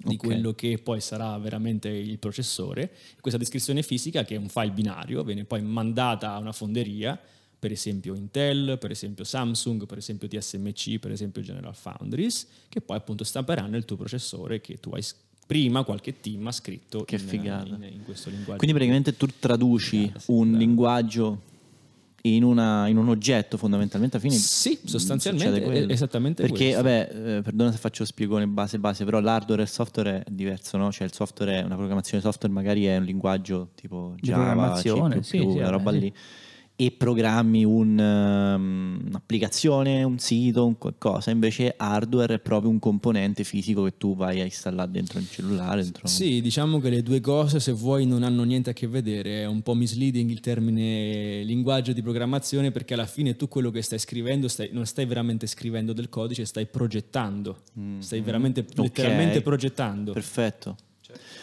di 0.00 0.14
Ok. 0.14 0.24
quello 0.24 0.52
che 0.52 0.78
poi 0.78 1.00
sarà 1.00 1.36
veramente 1.38 1.88
il 1.88 2.20
processore. 2.20 2.92
Questa 3.20 3.36
descrizione 3.38 3.82
fisica, 3.82 4.24
che 4.24 4.36
è 4.36 4.38
un 4.38 4.48
file 4.48 4.70
binario, 4.70 5.24
viene 5.24 5.42
poi 5.44 5.60
mandata 5.60 6.34
a 6.34 6.38
una 6.38 6.52
fonderia, 6.52 7.18
per 7.58 7.72
esempio 7.72 8.14
Intel, 8.14 8.76
per 8.78 8.90
esempio 8.90 9.24
Samsung, 9.24 9.84
per 9.86 9.98
esempio 9.98 10.28
TSMC, 10.28 10.98
per 10.98 11.10
esempio 11.10 11.42
General 11.42 11.74
Foundries, 11.74 12.46
che 12.68 12.80
poi 12.80 12.96
appunto 12.96 13.24
stamperanno 13.24 13.76
il 13.76 13.84
tuo 13.84 13.96
processore 13.96 14.60
che 14.60 14.78
tu 14.78 14.90
hai 14.90 15.04
prima 15.46 15.82
qualche 15.82 16.20
team 16.20 16.46
ha 16.46 16.52
scritto 16.52 17.04
Che 17.04 17.16
in, 17.16 17.20
figata. 17.22 17.66
in- 17.74 17.88
in 17.92 18.02
questo 18.04 18.28
linguaggio. 18.30 18.58
Quindi 18.58 18.74
praticamente 18.76 19.16
tu 19.16 19.26
traduci 19.38 19.98
Figata, 20.02 20.18
sì, 20.20 20.30
un 20.30 20.48
bravo. 20.50 20.58
linguaggio 20.58 21.42
in, 22.22 22.42
una- 22.44 22.86
in 22.88 22.96
un 22.98 23.08
oggetto 23.08 23.56
fondamentalmente 23.56 24.16
alla 24.18 24.28
fine. 24.28 24.38
Sì, 24.38 24.78
sostanzialmente 24.84 25.86
esattamente 25.88 26.42
Perché, 26.42 26.56
questo. 26.64 26.82
vabbè, 26.82 27.10
eh, 27.38 27.42
perdona 27.42 27.72
se 27.72 27.78
faccio 27.78 28.02
lo 28.02 28.08
spiegone 28.08 28.46
base 28.46 28.78
base, 28.78 29.04
però 29.04 29.20
l'hardware 29.20 29.62
e 29.62 29.64
il 29.64 29.70
software 29.70 30.22
è 30.22 30.30
diverso, 30.30 30.76
no? 30.76 30.92
Cioè 30.92 31.06
il 31.06 31.12
software 31.14 31.60
è 31.60 31.62
una 31.64 31.76
programmazione 31.76 32.22
software, 32.22 32.52
magari 32.52 32.84
è 32.84 32.96
un 32.98 33.04
linguaggio 33.04 33.70
tipo 33.74 34.14
Java, 34.20 34.74
C++, 34.74 34.80
sì, 35.22 35.22
sì, 35.22 35.38
una 35.38 35.70
roba 35.70 35.92
sì. 35.92 35.98
lì. 35.98 36.12
E 36.80 36.92
programmi 36.92 37.64
un, 37.64 37.98
ehm, 37.98 39.06
un'applicazione, 39.08 40.04
un 40.04 40.20
sito, 40.20 40.64
un 40.64 40.78
qualcosa. 40.78 41.32
Invece 41.32 41.74
hardware 41.76 42.34
è 42.34 42.38
proprio 42.38 42.70
un 42.70 42.78
componente 42.78 43.42
fisico 43.42 43.82
che 43.82 43.94
tu 43.98 44.14
vai 44.14 44.40
a 44.40 44.44
installare 44.44 44.88
dentro 44.88 45.18
il 45.18 45.28
cellulare. 45.28 45.82
Dentro... 45.82 46.06
Sì, 46.06 46.40
diciamo 46.40 46.78
che 46.78 46.88
le 46.90 47.02
due 47.02 47.18
cose, 47.18 47.58
se 47.58 47.72
vuoi, 47.72 48.06
non 48.06 48.22
hanno 48.22 48.44
niente 48.44 48.70
a 48.70 48.72
che 48.74 48.86
vedere. 48.86 49.42
È 49.42 49.46
un 49.46 49.62
po' 49.62 49.74
misleading 49.74 50.30
il 50.30 50.38
termine 50.38 51.42
linguaggio 51.42 51.92
di 51.92 52.00
programmazione 52.00 52.70
perché 52.70 52.94
alla 52.94 53.06
fine 53.06 53.34
tu 53.34 53.48
quello 53.48 53.72
che 53.72 53.82
stai 53.82 53.98
scrivendo 53.98 54.46
stai- 54.46 54.70
non 54.70 54.86
stai 54.86 55.04
veramente 55.04 55.48
scrivendo 55.48 55.92
del 55.92 56.08
codice, 56.08 56.44
stai 56.44 56.66
progettando. 56.66 57.62
Stai 57.98 58.20
veramente, 58.20 58.64
letteralmente 58.76 59.38
Ok. 59.38 59.42
progettando. 59.42 60.12
Perfetto. 60.12 60.76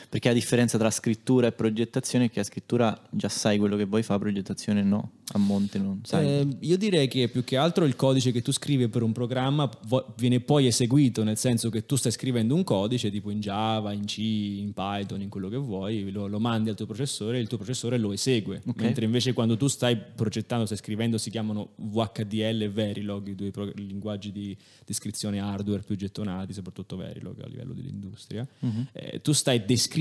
Perché 0.09 0.27
la 0.29 0.33
differenza 0.33 0.77
tra 0.77 0.89
scrittura 0.91 1.47
e 1.47 1.51
progettazione 1.51 2.25
è 2.25 2.29
che 2.29 2.39
a 2.39 2.43
scrittura 2.43 2.99
già 3.09 3.29
sai 3.29 3.57
quello 3.57 3.75
che 3.75 3.85
vuoi 3.85 4.03
fare, 4.03 4.19
progettazione 4.19 4.83
no, 4.83 5.11
a 5.33 5.37
monte 5.37 5.79
non 5.79 6.01
sai. 6.03 6.25
Eh, 6.25 6.47
io 6.59 6.77
direi 6.77 7.07
che 7.07 7.27
più 7.27 7.43
che 7.43 7.57
altro 7.57 7.85
il 7.85 7.95
codice 7.95 8.31
che 8.31 8.41
tu 8.41 8.51
scrivi 8.51 8.87
per 8.87 9.01
un 9.01 9.11
programma 9.11 9.69
vo- 9.87 10.13
viene 10.17 10.39
poi 10.39 10.67
eseguito, 10.67 11.23
nel 11.23 11.37
senso 11.37 11.69
che 11.69 11.85
tu 11.85 11.95
stai 11.95 12.11
scrivendo 12.11 12.55
un 12.55 12.63
codice 12.63 13.09
tipo 13.09 13.29
in 13.29 13.39
Java, 13.39 13.91
in 13.91 14.05
C, 14.05 14.17
in 14.19 14.73
Python, 14.73 15.21
in 15.21 15.29
quello 15.29 15.49
che 15.49 15.57
vuoi, 15.57 16.11
lo, 16.11 16.27
lo 16.27 16.39
mandi 16.39 16.69
al 16.69 16.75
tuo 16.75 16.85
processore 16.85 17.37
e 17.37 17.41
il 17.41 17.47
tuo 17.47 17.57
processore 17.57 17.97
lo 17.97 18.13
esegue. 18.13 18.61
Ok. 18.65 18.81
Mentre 18.81 19.05
invece 19.05 19.33
quando 19.33 19.57
tu 19.57 19.67
stai 19.67 19.97
progettando, 19.97 20.65
stai 20.65 20.77
scrivendo, 20.77 21.17
si 21.17 21.29
chiamano 21.29 21.71
VHDL 21.77 22.61
e 22.61 22.69
Verilog, 22.69 23.27
i 23.27 23.35
due 23.35 23.51
pro- 23.51 23.71
linguaggi 23.75 24.31
di 24.31 24.55
descrizione 24.85 25.39
hardware 25.39 25.81
più 25.81 25.95
gettonati, 25.95 26.53
soprattutto 26.53 26.95
Verilog 26.95 27.41
a 27.41 27.47
livello 27.47 27.73
dell'industria. 27.73 28.47
Eh, 28.93 29.21
tu 29.21 29.31
stai 29.31 29.65
descrivendo 29.65 29.93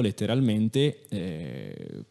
letteralmente 0.00 1.04
eh, 1.08 2.04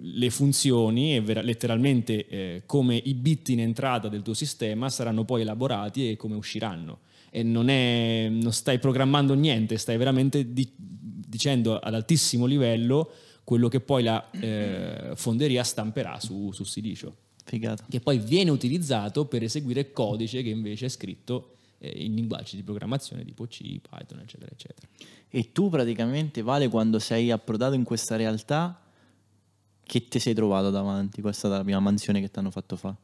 le 0.00 0.30
funzioni 0.30 1.14
e 1.14 1.20
vera- 1.20 1.42
letteralmente 1.42 2.26
eh, 2.26 2.62
come 2.66 2.96
i 2.96 3.14
bit 3.14 3.48
in 3.50 3.60
entrata 3.60 4.08
del 4.08 4.22
tuo 4.22 4.34
sistema 4.34 4.90
saranno 4.90 5.24
poi 5.24 5.42
elaborati 5.42 6.10
e 6.10 6.16
come 6.16 6.34
usciranno. 6.34 7.00
E 7.30 7.42
non, 7.42 7.68
è, 7.68 8.28
non 8.30 8.52
stai 8.52 8.78
programmando 8.78 9.34
niente, 9.34 9.76
stai 9.76 9.96
veramente 9.96 10.52
di- 10.52 10.70
dicendo 10.76 11.78
ad 11.78 11.94
altissimo 11.94 12.46
livello 12.46 13.10
quello 13.42 13.68
che 13.68 13.80
poi 13.80 14.02
la 14.02 14.30
eh, 14.30 15.12
fonderia 15.14 15.62
stamperà 15.62 16.18
su, 16.20 16.50
su 16.52 16.64
silicio, 16.64 17.16
Figata. 17.44 17.84
che 17.88 18.00
poi 18.00 18.18
viene 18.18 18.50
utilizzato 18.50 19.26
per 19.26 19.42
eseguire 19.42 19.92
codice 19.92 20.42
che 20.42 20.48
invece 20.48 20.86
è 20.86 20.88
scritto 20.88 21.56
eh, 21.78 21.88
in 22.04 22.14
linguaggi 22.14 22.56
di 22.56 22.62
programmazione 22.62 23.24
tipo 23.24 23.46
C, 23.46 23.60
Python, 23.80 24.20
eccetera, 24.20 24.50
eccetera. 24.50 24.86
E 25.28 25.52
tu 25.52 25.68
praticamente, 25.68 26.42
Vale, 26.42 26.68
quando 26.68 26.98
sei 26.98 27.30
approdato 27.30 27.74
in 27.74 27.84
questa 27.84 28.16
realtà, 28.16 28.80
che 29.82 30.08
ti 30.08 30.18
sei 30.18 30.34
trovato 30.34 30.70
davanti? 30.70 31.20
Questa 31.20 31.46
è 31.46 31.48
stata 31.48 31.56
la 31.56 31.64
prima 31.64 31.80
mansione 31.80 32.20
che 32.20 32.30
ti 32.30 32.38
hanno 32.38 32.50
fatto 32.50 32.76
fare. 32.76 32.96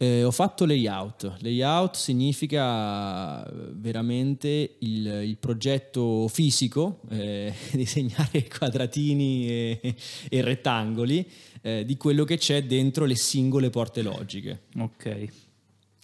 Eh, 0.00 0.22
ho 0.22 0.30
fatto 0.30 0.64
layout. 0.64 1.38
Layout 1.40 1.96
significa 1.96 3.44
eh, 3.44 3.52
veramente 3.72 4.76
il, 4.78 5.06
il 5.06 5.36
progetto 5.38 6.28
fisico, 6.28 7.00
eh, 7.10 7.52
disegnare 7.72 8.46
quadratini 8.48 9.48
e, 9.48 9.94
e 10.28 10.40
rettangoli 10.40 11.28
eh, 11.62 11.84
di 11.84 11.96
quello 11.96 12.22
che 12.22 12.38
c'è 12.38 12.64
dentro 12.64 13.04
le 13.06 13.16
singole 13.16 13.70
porte 13.70 14.02
logiche 14.02 14.62
Ok. 14.78 15.47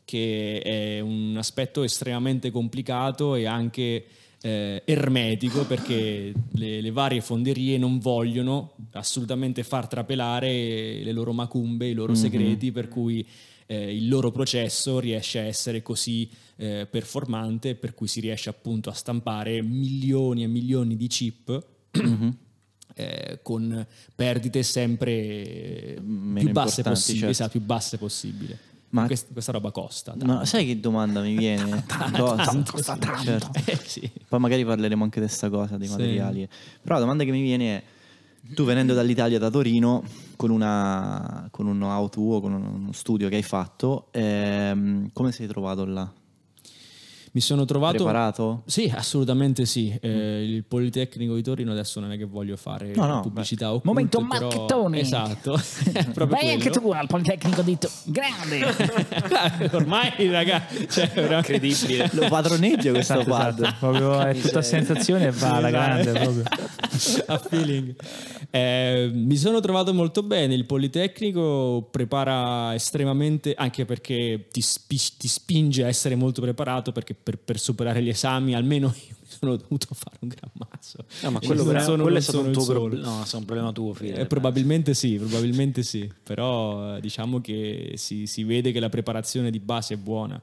Che 0.04 0.60
è 0.60 1.00
un 1.00 1.34
aspetto 1.36 1.82
estremamente 1.82 2.50
complicato 2.50 3.34
e 3.34 3.46
anche 3.46 4.04
eh, 4.44 4.82
ermetico 4.84 5.64
perché 5.64 6.32
le, 6.52 6.80
le 6.82 6.90
varie 6.90 7.22
fonderie 7.22 7.78
non 7.78 7.98
vogliono 7.98 8.74
assolutamente 8.92 9.62
far 9.62 9.88
trapelare 9.88 11.02
le 11.02 11.12
loro 11.12 11.32
macumbe, 11.32 11.88
i 11.88 11.94
loro 11.94 12.14
segreti, 12.14 12.70
per 12.70 12.88
cui 12.88 13.26
eh, 13.64 13.96
il 13.96 14.06
loro 14.06 14.30
processo 14.30 14.98
riesce 14.98 15.38
a 15.38 15.44
essere 15.44 15.80
così 15.80 16.28
eh, 16.56 16.86
performante, 16.90 17.74
per 17.74 17.94
cui 17.94 18.06
si 18.06 18.20
riesce 18.20 18.50
appunto 18.50 18.90
a 18.90 18.92
stampare 18.92 19.62
milioni 19.62 20.42
e 20.42 20.46
milioni 20.46 20.96
di 20.96 21.06
chip. 21.06 21.66
eh, 22.96 23.38
con 23.42 23.86
perdite 24.14 24.62
sempre 24.62 25.98
Meno 26.00 26.38
più 26.38 26.50
basse 26.50 26.82
possibili, 26.82 27.18
certo. 27.18 27.32
esatto, 27.32 27.50
più 27.50 27.60
basse 27.62 27.96
possibile. 27.96 28.58
Ma- 28.94 29.06
Quest- 29.06 29.32
questa 29.32 29.50
roba 29.50 29.72
costa. 29.72 30.12
dai. 30.16 30.26
Ma 30.28 30.44
sai 30.44 30.64
che 30.66 30.78
domanda 30.78 31.20
mi 31.20 31.36
viene? 31.36 31.84
Costa, 32.16 32.62
costa 32.70 32.96
tanto. 32.96 33.22
certo. 33.24 33.50
Eh, 33.64 33.76
sì. 33.84 34.08
Poi 34.28 34.38
magari 34.38 34.64
parleremo 34.64 35.02
anche 35.02 35.18
di 35.20 35.26
questa 35.26 35.50
cosa, 35.50 35.76
dei 35.76 35.88
Sì. 35.88 35.94
materiali. 35.94 36.48
Però 36.80 36.94
la 36.94 37.00
domanda 37.00 37.24
che 37.24 37.32
mi 37.32 37.42
viene 37.42 37.76
è, 37.76 37.82
tu 38.54 38.64
venendo 38.64 38.94
dall'Italia, 38.94 39.40
da 39.40 39.50
Torino, 39.50 40.04
con, 40.36 40.50
una, 40.50 41.48
con 41.50 41.66
un 41.66 41.74
know-how 41.76 42.08
tuo, 42.08 42.40
con 42.40 42.52
uno 42.52 42.92
studio 42.92 43.28
che 43.28 43.34
hai 43.34 43.42
fatto, 43.42 44.06
ehm, 44.12 45.10
come 45.12 45.32
sei 45.32 45.48
trovato 45.48 45.84
là? 45.84 46.08
Mi 47.34 47.40
sono 47.40 47.64
trovato... 47.64 47.96
Preparato? 47.96 48.62
Sì, 48.64 48.92
assolutamente 48.94 49.66
sì. 49.66 49.92
Eh, 50.00 50.44
il 50.44 50.62
Politecnico 50.62 51.34
di 51.34 51.42
Torino 51.42 51.72
adesso 51.72 51.98
non 51.98 52.12
è 52.12 52.16
che 52.16 52.26
voglio 52.26 52.56
fare 52.56 52.92
No, 52.94 53.06
no, 53.06 53.20
pubblicità 53.22 53.70
occulte, 53.70 53.86
Momento 53.88 54.24
però- 54.24 54.46
Marchettoni. 54.46 55.00
Esatto. 55.00 55.60
Vai 56.28 56.52
anche 56.52 56.70
tu 56.70 56.92
al 56.92 57.08
Politecnico 57.08 57.62
di 57.62 57.76
To- 57.76 57.90
Grande! 58.04 58.60
Ormai, 59.74 60.12
raga, 60.30 60.64
cioè, 60.88 61.10
veramente- 61.12 61.54
Incredibile. 61.54 62.08
Lo 62.12 62.28
padroneggio 62.28 62.92
questo 62.92 63.14
Esatto, 63.14 63.24
quadro. 63.28 63.64
esatto. 63.66 63.78
Proprio 63.90 64.20
è 64.20 64.34
tutta 64.40 64.62
sensazione 64.62 65.26
e 65.26 65.30
va 65.32 65.54
alla 65.54 65.70
grande 65.70 66.12
proprio. 66.12 66.42
a 67.26 67.38
feeling. 67.38 67.96
Eh, 68.50 69.10
mi 69.12 69.36
sono 69.36 69.58
trovato 69.58 69.92
molto 69.92 70.22
bene. 70.22 70.54
Il 70.54 70.66
Politecnico 70.66 71.88
prepara 71.90 72.72
estremamente, 72.74 73.54
anche 73.56 73.84
perché 73.84 74.46
ti, 74.52 74.60
spi- 74.60 75.16
ti 75.18 75.26
spinge 75.26 75.82
a 75.82 75.88
essere 75.88 76.14
molto 76.14 76.40
preparato. 76.40 76.92
Perché 76.92 77.14
per, 77.24 77.38
per 77.38 77.58
superare 77.58 78.02
gli 78.02 78.08
esami, 78.10 78.54
almeno 78.54 78.86
io 79.08 79.16
mi 79.20 79.26
sono 79.26 79.56
dovuto 79.56 79.88
fare 79.94 80.18
un 80.20 80.28
gran 80.28 80.50
mazzo. 80.52 80.98
No, 81.22 81.30
ma 81.32 81.40
E 81.40 81.46
quello, 81.46 81.64
non 81.64 81.72
per- 81.72 81.82
sono- 81.82 82.02
quello 82.02 82.18
è 82.18 82.20
stato 82.20 82.40
un 82.40 82.52
tuo 82.52 82.64
problema. 82.66 83.04
No, 83.06 83.24
è 83.24 83.34
un 83.36 83.44
problema 83.44 83.72
tuo, 83.72 83.92
figlio. 83.94 84.14
Eh, 84.16 84.26
probabilmente 84.26 84.94
sì, 84.94 85.16
probabilmente 85.16 85.82
sì, 85.82 86.08
però 86.22 86.96
eh, 86.96 87.00
diciamo 87.00 87.40
che 87.40 87.94
si, 87.96 88.26
si 88.26 88.44
vede 88.44 88.70
che 88.70 88.78
la 88.78 88.88
preparazione 88.90 89.50
di 89.50 89.58
base 89.58 89.94
è 89.94 89.96
buona. 89.96 90.40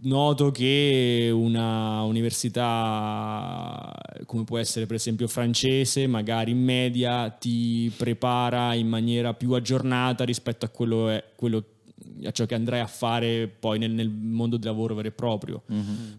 Noto 0.00 0.50
che 0.50 1.30
una 1.32 2.02
università 2.02 3.94
come 4.26 4.44
può 4.44 4.58
essere 4.58 4.86
per 4.86 4.96
esempio 4.96 5.28
francese, 5.28 6.06
magari 6.06 6.50
in 6.52 6.62
media, 6.62 7.30
ti 7.30 7.92
prepara 7.96 8.74
in 8.74 8.88
maniera 8.88 9.34
più 9.34 9.52
aggiornata 9.52 10.24
rispetto 10.24 10.64
a 10.64 10.68
quello, 10.68 11.08
è- 11.10 11.22
quello- 11.36 11.64
a 12.24 12.30
ciò 12.30 12.46
che 12.46 12.54
andrai 12.54 12.80
a 12.80 12.86
fare 12.86 13.46
poi 13.48 13.78
nel, 13.78 13.90
nel 13.92 14.08
mondo 14.10 14.56
del 14.56 14.66
lavoro 14.70 14.94
vero 14.94 15.08
e 15.08 15.12
proprio. 15.12 15.62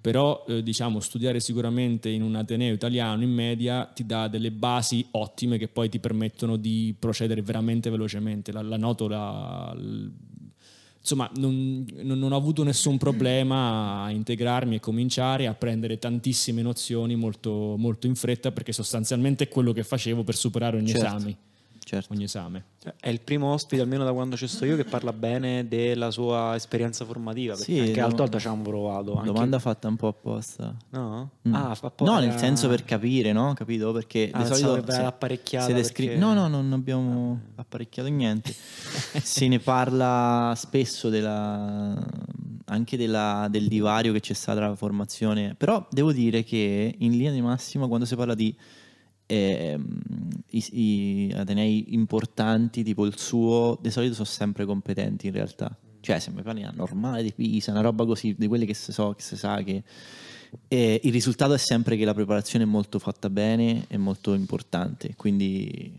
Però 0.02 0.46
eh, 0.48 0.64
diciamo 0.64 1.00
studiare 1.00 1.40
sicuramente 1.40 2.10
in 2.10 2.22
un 2.22 2.36
ateneo 2.36 2.74
italiano 2.74 3.24
in 3.24 3.32
media 3.32 3.86
ti 3.86 4.06
dà 4.06 4.28
delle 4.28 4.52
basi 4.52 5.06
ottime 5.12 5.58
che 5.58 5.68
poi 5.68 5.90
ti 5.90 6.00
permettono 6.00 6.56
di 6.58 6.96
procedere 6.98 7.42
veramente 7.42 7.90
velocemente. 7.90 8.52
La, 8.52 8.62
la 8.62 8.78
noto 8.78 9.08
la- 9.08 9.74
l- 9.76 10.12
insomma 11.02 11.30
non, 11.38 11.86
non- 12.04 12.20
non 12.20 12.32
ho 12.34 12.36
avuto 12.36 12.64
nessun 12.64 12.98
problema 12.98 14.04
a 14.04 14.12
integrarmi 14.12 14.76
e 14.76 14.80
cominciare 14.80 15.48
a 15.48 15.54
prendere 15.54 15.98
tantissime 15.98 16.62
nozioni 16.62 17.16
molto, 17.16 17.76
molto 17.78 18.06
in 18.06 18.16
fretta 18.16 18.52
perché 18.52 18.74
sostanzialmente 18.74 19.46
è 19.46 19.48
quello 19.48 19.72
che 19.72 19.84
facevo 19.84 20.24
per 20.24 20.36
superare 20.36 20.78
ogni 20.78 20.90
Certo. 20.90 21.06
esame. 21.06 21.38
Certo. 21.90 22.14
Ogni 22.14 22.26
esame. 22.26 22.66
È 23.00 23.10
il 23.10 23.20
primo 23.22 23.52
ospite, 23.52 23.82
almeno 23.82 24.04
da 24.04 24.14
quando 24.14 24.38
ci 24.38 24.46
sto 24.46 24.64
io, 24.64 24.76
che 24.76 24.84
parla 24.84 25.12
bene 25.12 25.68
della 25.68 26.12
sua 26.12 26.54
esperienza 26.54 27.04
formativa. 27.04 27.56
Perché 27.56 27.72
Sì, 27.74 27.80
anche 27.80 28.00
l'altra 28.00 28.18
volta 28.26 28.38
ci 28.38 28.46
abbiamo 28.46 28.64
provato. 28.70 29.14
anche- 29.16 29.26
Domanda 29.26 29.58
fatta 29.58 29.88
un 29.88 29.96
po' 29.96 30.08
apposta. 30.10 30.76
No? 30.92 31.32
Mm. 31.48 31.54
Ah, 31.56 31.74
fa 31.74 31.90
po- 31.90 32.06
no, 32.06 32.20
nel 32.20 32.38
senso 32.38 32.68
per 32.68 32.84
capire, 32.86 33.32
no? 33.32 33.54
Capito? 33.56 33.92
Perché 33.92 34.30
Ah, 34.32 34.44
di 34.44 34.54
solito 34.56 34.92
era 34.92 35.08
apparecchiata 35.08 35.66
se 35.66 35.74
descri- 35.74 36.06
perché- 36.10 36.22
Ah. 36.24 36.26
No, 36.28 36.34
no, 36.36 36.48
non 36.48 36.72
abbiamo 36.74 37.40
apparecchiato 37.56 38.08
niente. 38.08 38.54
se 39.24 39.48
ne 39.48 39.58
parla 39.58 40.54
spesso 40.56 41.10
della- 41.10 41.98
anche 42.66 42.98
della- 42.98 43.48
del 43.50 43.68
divario 43.68 44.14
che 44.14 44.20
c'è 44.20 44.34
stato 44.36 44.60
tra 44.60 44.68
la 44.68 44.76
formazione. 44.76 45.56
Però 45.58 45.88
devo 45.90 46.12
dire 46.14 46.44
che 46.44 46.94
in 47.00 47.12
linea 47.14 47.32
di 47.32 47.42
massima 47.42 47.88
quando 47.88 48.06
si 48.06 48.16
parla 48.16 48.36
di 48.36 48.56
ehm, 49.30 50.02
i, 50.50 50.66
i 50.72 51.34
atenei 51.36 51.94
importanti, 51.94 52.84
tipo 52.84 53.06
il 53.06 53.18
suo, 53.18 53.78
di 53.82 53.92
solito 53.92 54.14
sono 54.14 54.26
sempre 54.26 54.66
competenti 54.66 55.28
in 55.28 55.34
realtà. 55.34 55.76
Cioè, 56.02 56.20
se 56.20 56.32
mi 56.32 56.42
parli 56.42 56.66
normale 56.74 57.24
di 57.24 57.34
Pisa, 57.34 57.72
una 57.72 57.82
roba 57.82 58.06
così, 58.06 58.36
di 58.38 58.48
quelle 58.48 58.66
che 58.66 58.74
si 58.74 58.92
so, 58.92 59.14
che 59.14 59.22
si 59.22 59.36
sa 59.38 59.62
che 59.62 59.84
e 60.68 61.00
il 61.04 61.12
risultato 61.12 61.54
è 61.54 61.58
sempre 61.58 61.96
che 61.96 62.06
la 62.06 62.14
preparazione 62.14 62.66
è 62.66 62.68
molto 62.68 62.98
fatta 62.98 63.30
bene 63.30 63.86
e 63.88 63.98
molto 63.98 64.34
importante. 64.34 65.14
Quindi, 65.16 65.92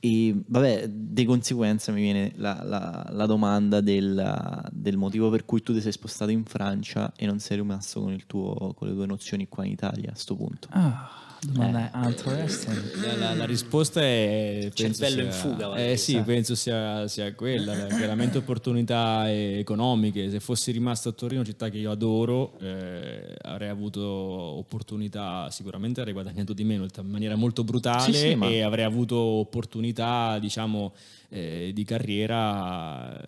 e, 0.00 0.34
vabbè, 0.46 0.88
di 0.88 1.24
conseguenza 1.24 1.90
mi 1.90 2.02
viene 2.02 2.32
la, 2.36 2.62
la- 2.62 3.08
la 3.10 3.26
domanda 3.26 3.80
del, 3.80 4.62
del 4.88 4.98
motivo 4.98 5.28
per 5.30 5.44
cui 5.44 5.62
tu 5.62 5.72
ti 5.72 5.80
sei 5.80 5.92
spostato 5.92 6.30
in 6.30 6.44
Francia 6.44 7.12
e 7.16 7.26
non 7.26 7.38
sei 7.38 7.58
rimasto 7.58 8.00
con, 8.00 8.12
il 8.12 8.26
tuo, 8.26 8.72
con 8.76 8.88
le 8.88 8.94
tue 8.94 9.06
nozioni 9.06 9.48
qua 9.48 9.64
in 9.64 9.72
Italia 9.72 10.10
a 10.12 10.16
sto 10.16 10.34
punto. 10.34 10.68
Ah, 10.70 11.10
domanda 11.40 11.90
interesting. 12.04 13.00
La, 13.04 13.14
la- 13.14 13.34
la 13.34 13.44
risposta 13.44 14.00
è 14.00 14.70
Cervello 14.74 15.22
in 15.22 15.30
fuga, 15.30 15.74
Eh 15.76 15.96
sì, 15.96 16.12
sa. 16.14 16.22
penso 16.22 16.54
sia, 16.56 17.06
sia 17.06 17.32
quella, 17.34 17.74
la- 17.76 17.86
chiaramente 17.94 18.38
opportunità 18.38 19.28
eh, 19.30 19.58
economiche. 19.58 20.30
Se 20.30 20.40
fossi 20.40 20.72
rimasto 20.72 21.10
a 21.10 21.12
Torino, 21.12 21.44
città 21.44 21.68
che 21.68 21.78
io 21.78 21.90
adoro, 21.92 22.58
eh, 22.58 23.36
avrei 23.42 23.68
avuto 23.68 24.02
opportunità, 24.02 25.48
sicuramente 25.50 26.00
avrei 26.00 26.14
guadagnato 26.14 26.52
di 26.52 26.64
meno 26.64 26.84
in 26.84 27.06
maniera 27.10 27.36
molto 27.36 27.62
brutale 27.62 28.12
Sì, 28.12 28.30
sì, 28.30 28.34
ma- 28.34 28.48
e 28.48 28.62
avrei 28.62 28.84
avuto 28.84 29.16
opportunità, 29.16 30.38
diciamo, 30.40 30.92
eh, 31.28 31.70
di 31.74 31.84
carriera 31.84 33.16
eh, 33.20 33.26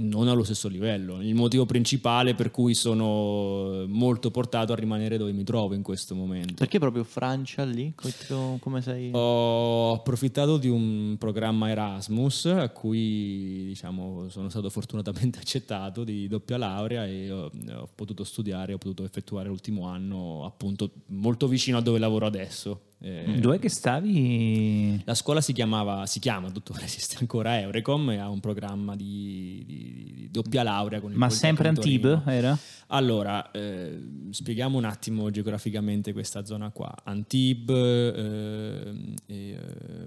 non 0.00 0.28
allo 0.28 0.44
stesso 0.44 0.68
livello. 0.68 1.20
Il 1.22 1.34
motivo 1.34 1.66
principale 1.66 2.34
per 2.34 2.50
cui 2.50 2.74
sono 2.74 3.84
molto 3.86 4.30
portato 4.30 4.72
a 4.72 4.76
rimanere 4.76 5.16
dove 5.16 5.32
mi 5.32 5.44
trovo 5.44 5.74
in 5.74 5.82
questo 5.82 6.14
momento. 6.14 6.54
Perché 6.54 6.78
proprio 6.78 7.04
Francia 7.04 7.64
lì? 7.64 7.92
Co- 7.94 8.58
Come 8.60 8.82
sei? 8.82 9.10
Ho 9.12 9.92
approfittato 9.92 10.56
di 10.56 10.68
un 10.68 11.16
programma 11.18 11.68
Erasmus 11.70 12.46
a 12.46 12.68
cui 12.70 13.64
diciamo, 13.66 14.28
sono 14.28 14.48
stato 14.48 14.70
fortunatamente 14.70 15.38
accettato 15.40 16.04
di 16.04 16.28
doppia 16.28 16.56
laurea 16.56 17.06
e 17.06 17.30
ho, 17.30 17.50
ho 17.74 17.88
potuto 17.94 18.24
studiare, 18.24 18.72
ho 18.72 18.78
potuto 18.78 19.04
effettuare 19.04 19.48
l'ultimo 19.48 19.86
anno 19.86 20.44
appunto 20.44 20.90
molto 21.06 21.48
vicino 21.48 21.78
a 21.78 21.82
dove 21.82 21.98
lavoro 21.98 22.26
adesso. 22.26 22.80
Eh, 23.02 23.38
Dov'è 23.40 23.58
che 23.58 23.70
stavi? 23.70 25.02
la 25.04 25.14
scuola 25.14 25.40
si 25.40 25.54
chiamava, 25.54 26.04
si 26.04 26.18
chiama, 26.18 26.50
tuttora 26.50 26.82
esiste 26.84 27.16
ancora 27.20 27.58
Eurecom 27.58 28.10
e 28.10 28.18
ha 28.18 28.28
un 28.28 28.40
programma 28.40 28.94
di, 28.94 29.62
di- 29.66 30.12
di 30.14 30.28
doppia 30.30 30.62
laurea 30.62 31.00
con 31.00 31.10
il 31.10 31.16
Ma 31.16 31.30
sempre 31.30 31.68
Antibes 31.68 32.20
era? 32.26 32.56
Allora, 32.88 33.50
eh, 33.52 33.98
spieghiamo 34.30 34.76
un 34.76 34.84
attimo 34.84 35.30
geograficamente 35.30 36.12
questa 36.12 36.44
zona 36.44 36.70
qua. 36.70 36.92
Antibes, 37.04 38.14
ehm, 38.16 39.14
e, 39.26 39.50
eh, 39.50 39.56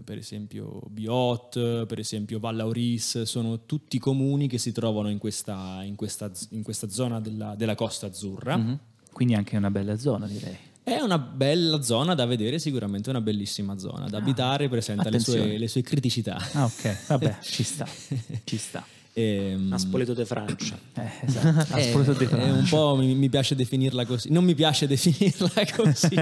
per 0.03 0.17
esempio 0.17 0.82
Biot, 0.89 1.86
per 1.86 1.97
esempio 1.99 2.39
Vallauris, 2.39 3.23
sono 3.23 3.65
tutti 3.65 3.97
comuni 3.99 4.47
che 4.47 4.58
si 4.58 4.71
trovano 4.71 5.10
in 5.10 5.17
questa, 5.17 5.79
in 5.84 5.95
questa, 5.95 6.29
in 6.49 6.62
questa 6.62 6.89
zona 6.89 7.19
della, 7.19 7.56
della 7.56 7.75
Costa 7.75 8.08
Azzurra. 8.08 8.58
Mhm. 8.58 8.79
Quindi 9.13 9.34
anche 9.36 9.56
una 9.58 9.71
bella 9.71 9.97
zona, 9.97 10.27
direi. 10.27 10.58
È 10.84 11.00
una 11.00 11.17
bella 11.17 11.82
zona 11.82 12.13
da 12.13 12.26
vedere, 12.26 12.60
sicuramente 12.60 13.10
una 13.10 13.22
bellissima 13.22 13.78
zona 13.78 14.10
da 14.10 14.17
abitare, 14.17 14.67
presenta 14.67 15.10
le 15.10 15.19
sue, 15.19 15.58
le 15.58 15.67
sue 15.69 15.82
criticità. 15.82 16.38
Ah, 16.54 16.65
ok, 16.65 17.08
vabbè, 17.08 17.38
ci 17.41 17.63
sta. 17.63 17.88
Ci 18.43 18.58
sta. 18.58 18.86
Ehm, 19.15 19.71
A 19.71 19.78
Spoleto 19.78 20.13
de 20.13 20.26
Francia. 20.26 20.78
Eh, 20.95 21.10
esatto. 21.26 21.76
Eh, 21.78 21.82
sposato 21.89 22.17
di 22.19 22.26
è 22.26 22.28
Francia. 22.28 22.54
un 22.54 22.65
po' 22.69 22.95
mi, 22.95 23.15
mi 23.15 23.30
piace 23.30 23.56
definirla 23.56 24.06
così. 24.06 24.32
Non 24.32 24.43
mi 24.43 24.54
piace 24.56 24.86
definirla 24.88 25.49
così. 25.76 26.15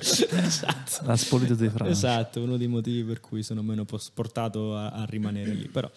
esatto. 0.00 1.04
La 1.06 1.16
Spoleto 1.16 1.54
di 1.54 1.68
Francia. 1.68 1.90
Esatto, 1.90 2.42
uno 2.42 2.56
dei 2.56 2.66
motivi 2.66 3.02
per 3.04 3.20
cui 3.20 3.42
sono 3.42 3.62
meno 3.62 3.84
portato 4.14 4.76
a, 4.76 4.90
a 4.90 5.04
rimanere 5.04 5.52
lì. 5.52 5.66
Però, 5.68 5.90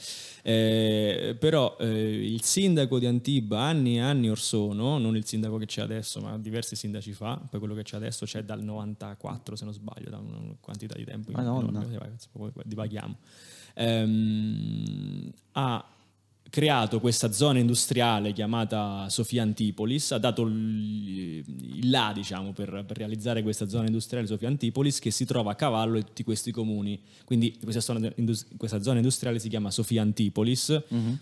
eh, 0.43 1.35
però, 1.39 1.75
eh, 1.79 2.25
il 2.25 2.41
sindaco 2.43 2.99
di 2.99 3.05
Antibes 3.05 3.57
anni 3.57 3.97
e 3.97 4.01
anni 4.01 4.29
or 4.29 4.39
sono, 4.39 4.97
non 4.97 5.15
il 5.15 5.25
sindaco 5.25 5.57
che 5.57 5.65
c'è 5.65 5.81
adesso, 5.81 6.19
ma 6.21 6.37
diversi 6.37 6.75
sindaci 6.75 7.13
fa, 7.13 7.39
poi 7.49 7.59
quello 7.59 7.75
che 7.75 7.83
c'è 7.83 7.95
adesso 7.97 8.25
c'è 8.25 8.43
dal 8.43 8.61
94 8.63 9.55
se 9.55 9.65
non 9.65 9.73
sbaglio, 9.73 10.09
da 10.09 10.17
una 10.17 10.55
quantità 10.59 10.95
di 10.95 11.03
tempo. 11.03 11.31
Madonna. 11.31 11.85
divaghiamo. 12.63 13.17
Ehm, 13.75 15.33
ha 15.55 15.83
creato 16.53 16.99
questa 16.99 17.31
zona 17.31 17.57
industriale 17.57 18.31
chiamata 18.31 19.09
Sofia 19.09 19.41
Antipolis, 19.41 20.11
ha 20.11 20.19
dato 20.19 20.43
il, 20.43 21.43
là 21.89 22.11
diciamo, 22.13 22.53
per, 22.53 22.83
per, 22.85 22.95
realizzare 22.95 23.41
questa 23.41 23.67
zona 23.67 23.87
industriale 23.87 24.27
Sofia 24.27 24.49
Antipolis 24.49 24.99
che 24.99 25.09
si 25.09 25.25
trova 25.25 25.53
a 25.53 25.55
cavallo 25.55 25.95
di 25.95 26.03
tutti 26.03 26.23
questi 26.23 26.51
comuni. 26.51 27.01
Quindi 27.25 27.57
questa 27.59 27.81
zona, 27.81 28.07
questa 28.55 28.83
zona 28.83 28.97
industriale 28.97 29.39
si 29.39 29.49
chiama 29.49 29.71
Sofia 29.71 30.03
Antipolis. 30.03 30.79
Mm-hmm. 30.93 31.13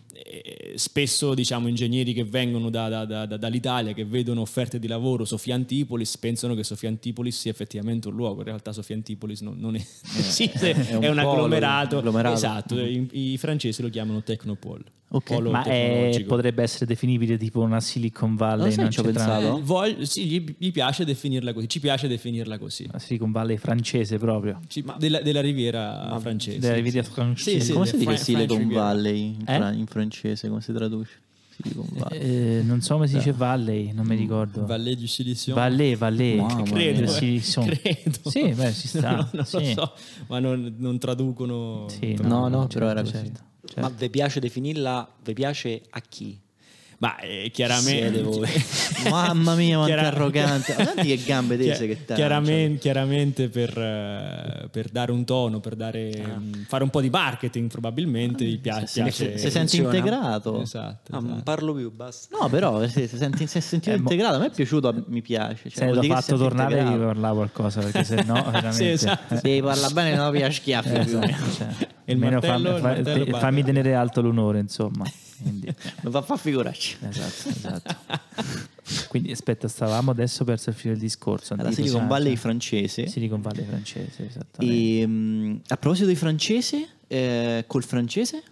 spesso 0.75 1.33
diciamo, 1.33 1.69
ingegneri 1.69 2.11
che 2.11 2.25
vengono 2.25 2.69
da, 2.69 2.89
da, 2.89 3.05
da, 3.05 3.37
dall'Italia, 3.37 3.93
che 3.93 4.03
vedono 4.03 4.41
offerte 4.41 4.79
di 4.79 4.87
lavoro 4.87 5.23
Sofia 5.23 5.55
Antipolis, 5.55 6.17
pensano 6.17 6.55
che 6.55 6.65
Sofia 6.65 6.89
Antipolis 6.89 7.39
sia 7.39 7.51
effettivamente 7.51 8.09
un 8.09 8.15
luogo. 8.15 8.39
In 8.39 8.47
realtà 8.47 8.73
Sofia 8.73 8.95
Antipolis 8.95 9.39
non, 9.39 9.57
non 9.57 9.77
è, 9.77 9.79
esiste, 10.19 10.71
è, 10.71 10.95
un, 10.95 11.03
è 11.03 11.07
un 11.07 11.19
agglomerato. 11.19 11.99
agglomerato. 11.99 12.35
Esatto, 12.35 12.75
mm-hmm. 12.75 13.05
i, 13.11 13.31
i 13.31 13.37
francesi 13.37 13.81
lo 13.81 13.87
chiamano 13.87 14.21
Technopole. 14.23 14.99
Okay. 15.23 15.51
Ma 15.51 15.63
è, 15.63 16.23
potrebbe 16.27 16.63
essere 16.63 16.85
definibile 16.85 17.37
tipo 17.37 17.61
una 17.61 17.79
Silicon 17.79 18.35
Valley? 18.35 18.75
Non, 18.75 18.83
non 18.83 18.91
ci 18.91 18.99
ho 18.99 19.03
pensato. 19.03 19.57
Eh, 19.57 19.61
voglio, 19.61 20.05
sì, 20.05 20.25
gli, 20.25 20.55
gli, 20.57 20.71
piace 20.71 21.05
definirla 21.05 21.53
così. 21.53 21.69
Ci 21.69 21.79
piace 21.79 22.07
definirla 22.07 22.57
così. 22.57 22.87
La 22.91 22.99
Silicon 22.99 23.31
Valley 23.31 23.57
francese 23.57 24.17
proprio. 24.17 24.59
Ci, 24.67 24.83
della, 24.97 25.21
della, 25.21 25.41
riviera 25.41 26.07
Ma 26.09 26.19
francese. 26.19 26.59
Della 26.59 26.75
riviera 26.75 27.03
francese. 27.03 27.59
Sì, 27.59 27.65
sì, 27.65 27.73
come 27.73 27.85
si 27.85 27.97
dice 27.97 28.17
Silicon 28.17 28.67
Valley 28.67 29.35
in, 29.39 29.45
eh? 29.47 29.73
in, 29.73 29.85
francese? 29.85 30.47
Come 30.47 30.61
si 30.61 30.73
traduce? 30.73 31.19
Eh, 32.09 32.61
non 32.63 32.81
so 32.81 32.95
come 32.95 33.07
si 33.07 33.15
dice 33.15 33.33
Valley, 33.33 33.91
non 33.91 34.05
mi 34.07 34.15
ricordo. 34.15 34.65
Valley 34.65 34.95
du 34.95 35.05
Silicio. 35.05 35.53
Valley, 35.53 35.95
Valley. 35.95 36.37
Wow, 36.37 36.63
credo, 36.63 37.01
eh, 37.01 37.41
credo. 37.41 38.29
Sì, 38.29 38.53
beh, 38.53 38.71
si 38.71 38.87
sta. 38.87 39.15
no, 39.15 39.29
non 39.33 39.45
sì. 39.45 39.57
lo 39.57 39.63
so, 39.65 39.93
ma 40.27 40.39
non, 40.39 40.75
non 40.77 40.97
traducono. 40.97 41.85
Sì, 41.89 42.17
no, 42.21 42.47
no, 42.47 42.47
no 42.47 42.67
però 42.67 42.89
era 42.89 43.01
così. 43.01 43.13
Certo. 43.13 43.49
Certo. 43.63 43.79
Ma 43.79 43.89
vi 43.89 44.09
piace 44.09 44.39
definirla, 44.39 45.15
vi 45.23 45.33
piace 45.33 45.81
a 45.89 46.01
chi? 46.01 46.39
Ma 47.01 47.17
eh, 47.17 47.49
chiaramente 47.51 48.21
voi. 48.21 48.47
Mamma 49.09 49.55
mia, 49.55 49.77
quanto 49.77 49.93
Chiara... 49.95 50.07
arrogante. 50.09 50.75
Guarda 50.75 51.01
che 51.01 51.19
gambe 51.25 51.57
tese 51.57 51.87
che 51.87 52.05
te. 52.05 52.13
Chiaramente, 52.13 52.77
chiaramente 52.77 53.49
per, 53.49 53.75
uh, 53.75 54.69
per, 54.69 54.89
dare 54.89 55.11
un 55.11 55.25
tono, 55.25 55.59
per 55.59 55.75
dare, 55.75 56.11
ah. 56.23 56.35
um, 56.35 56.63
fare 56.67 56.83
un 56.83 56.91
po' 56.91 57.01
di 57.01 57.09
marketing 57.09 57.71
probabilmente 57.71 58.45
ah, 58.45 58.57
piace. 58.61 58.85
Se, 58.85 59.01
piace 59.01 59.37
se, 59.39 59.49
senti 59.49 59.77
integrato. 59.77 60.61
Esatto, 60.61 61.11
ah, 61.11 61.17
esatto. 61.17 61.19
Non 61.19 61.41
parlo 61.41 61.73
più, 61.73 61.91
basta. 61.91 62.37
No, 62.39 62.47
però 62.49 62.87
se, 62.87 63.07
se 63.07 63.17
senti 63.17 63.47
se 63.47 63.61
sentito 63.61 63.95
eh, 63.95 63.97
integrato, 63.97 64.35
a 64.35 64.39
me 64.39 64.45
è 64.45 64.51
piaciuto, 64.51 65.03
mi 65.07 65.23
piace. 65.23 65.71
Cioè, 65.71 65.87
se 65.87 65.93
l'ho 65.93 66.03
fatto 66.03 66.37
tornare 66.37 66.73
integrato. 66.73 66.97
devi 66.97 67.03
parlare 67.03 67.33
qualcosa 67.33 67.81
perché 67.81 68.03
se 68.03 68.23
no 68.27 68.33
veramente... 68.45 68.73
sì, 68.73 68.87
esatto. 68.89 69.37
Se 69.37 69.59
parla 69.63 69.89
bene 69.89 70.15
non 70.15 70.31
piace 70.31 70.61
schiaffi. 70.61 70.89
Eh, 70.89 70.99
esatto, 70.99 71.51
cioè, 71.57 71.67
il 72.05 72.17
martello, 72.19 72.41
fammi, 72.41 72.75
il 72.75 72.81
martello 72.83 73.37
fammi 73.39 73.63
tenere 73.63 73.95
alto 73.95 74.21
l'onore 74.21 74.59
insomma. 74.59 75.03
Quindi... 75.41 75.73
non 76.01 76.11
va 76.11 76.19
a 76.19 76.21
far 76.21 76.39
figurarci. 76.39 76.97
Esatto, 77.01 77.49
esatto. 77.49 77.95
Quindi 79.07 79.31
aspetta, 79.31 79.67
stavamo 79.67 80.11
adesso 80.11 80.43
verso 80.43 80.69
il 80.69 80.75
filo 80.75 80.93
del 80.93 81.01
discorso. 81.01 81.55
La 81.55 81.71
Silicon 81.71 82.07
Valley 82.07 82.35
francese. 82.35 83.07
Silicon 83.07 83.41
Valley 83.41 83.65
francese, 83.65 84.27
esattamente. 84.27 84.99
E, 84.99 85.03
um, 85.03 85.61
a 85.67 85.77
proposito 85.77 86.07
di 86.07 86.15
francese, 86.15 86.87
eh, 87.07 87.63
col 87.67 87.83
francese 87.83 88.43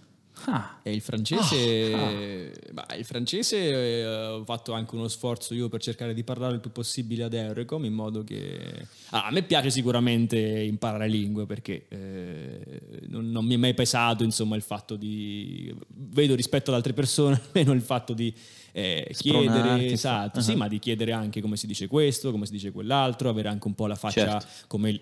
Ah. 0.45 0.79
E 0.83 0.93
il 0.93 1.01
francese, 1.01 1.93
oh, 1.93 2.81
ah. 2.85 2.95
il 2.95 3.03
francese 3.03 3.57
eh, 3.57 4.05
ho 4.05 4.43
fatto 4.45 4.71
anche 4.71 4.95
uno 4.95 5.07
sforzo 5.07 5.53
io 5.53 5.67
per 5.67 5.81
cercare 5.81 6.13
di 6.13 6.23
parlare 6.23 6.55
il 6.55 6.59
più 6.59 6.71
possibile 6.71 7.23
ad 7.23 7.33
Eurocom 7.33 7.83
in 7.83 7.93
modo 7.93 8.23
che... 8.23 8.87
Ah, 9.09 9.25
a 9.25 9.31
me 9.31 9.43
piace 9.43 9.69
sicuramente 9.69 10.37
imparare 10.37 11.07
lingue 11.07 11.45
perché 11.45 11.85
eh, 11.89 12.81
non, 13.07 13.29
non, 13.29 13.45
mi 13.45 13.55
è 13.55 13.57
mai 13.57 13.73
pesato 13.73 14.23
insomma 14.23 14.55
il 14.55 14.61
fatto 14.61 14.95
di... 14.95 15.73
Vedo 16.19 16.35
rispetto 16.35 16.71
ad 16.71 16.77
altre 16.77 16.93
persone 16.93 17.39
almeno 17.53 17.73
il 17.73 17.81
fatto 17.81 18.13
di 18.13 18.33
eh, 18.71 19.09
chiedere, 19.17 19.85
esatto, 19.87 20.39
uh-huh. 20.39 20.45
sì, 20.45 20.55
ma 20.55 20.67
di 20.67 20.79
chiedere 20.79 21.11
anche 21.11 21.41
come 21.41 21.57
si 21.57 21.67
dice 21.67 21.87
questo, 21.87 22.31
come 22.31 22.45
si 22.45 22.51
dice 22.51 22.71
quell'altro, 22.71 23.29
avere 23.29 23.49
anche 23.49 23.67
un 23.67 23.75
po' 23.75 23.87
la 23.87 23.95
faccia 23.95 24.39
certo. 24.39 24.47
come 24.67 24.89
il... 24.89 25.01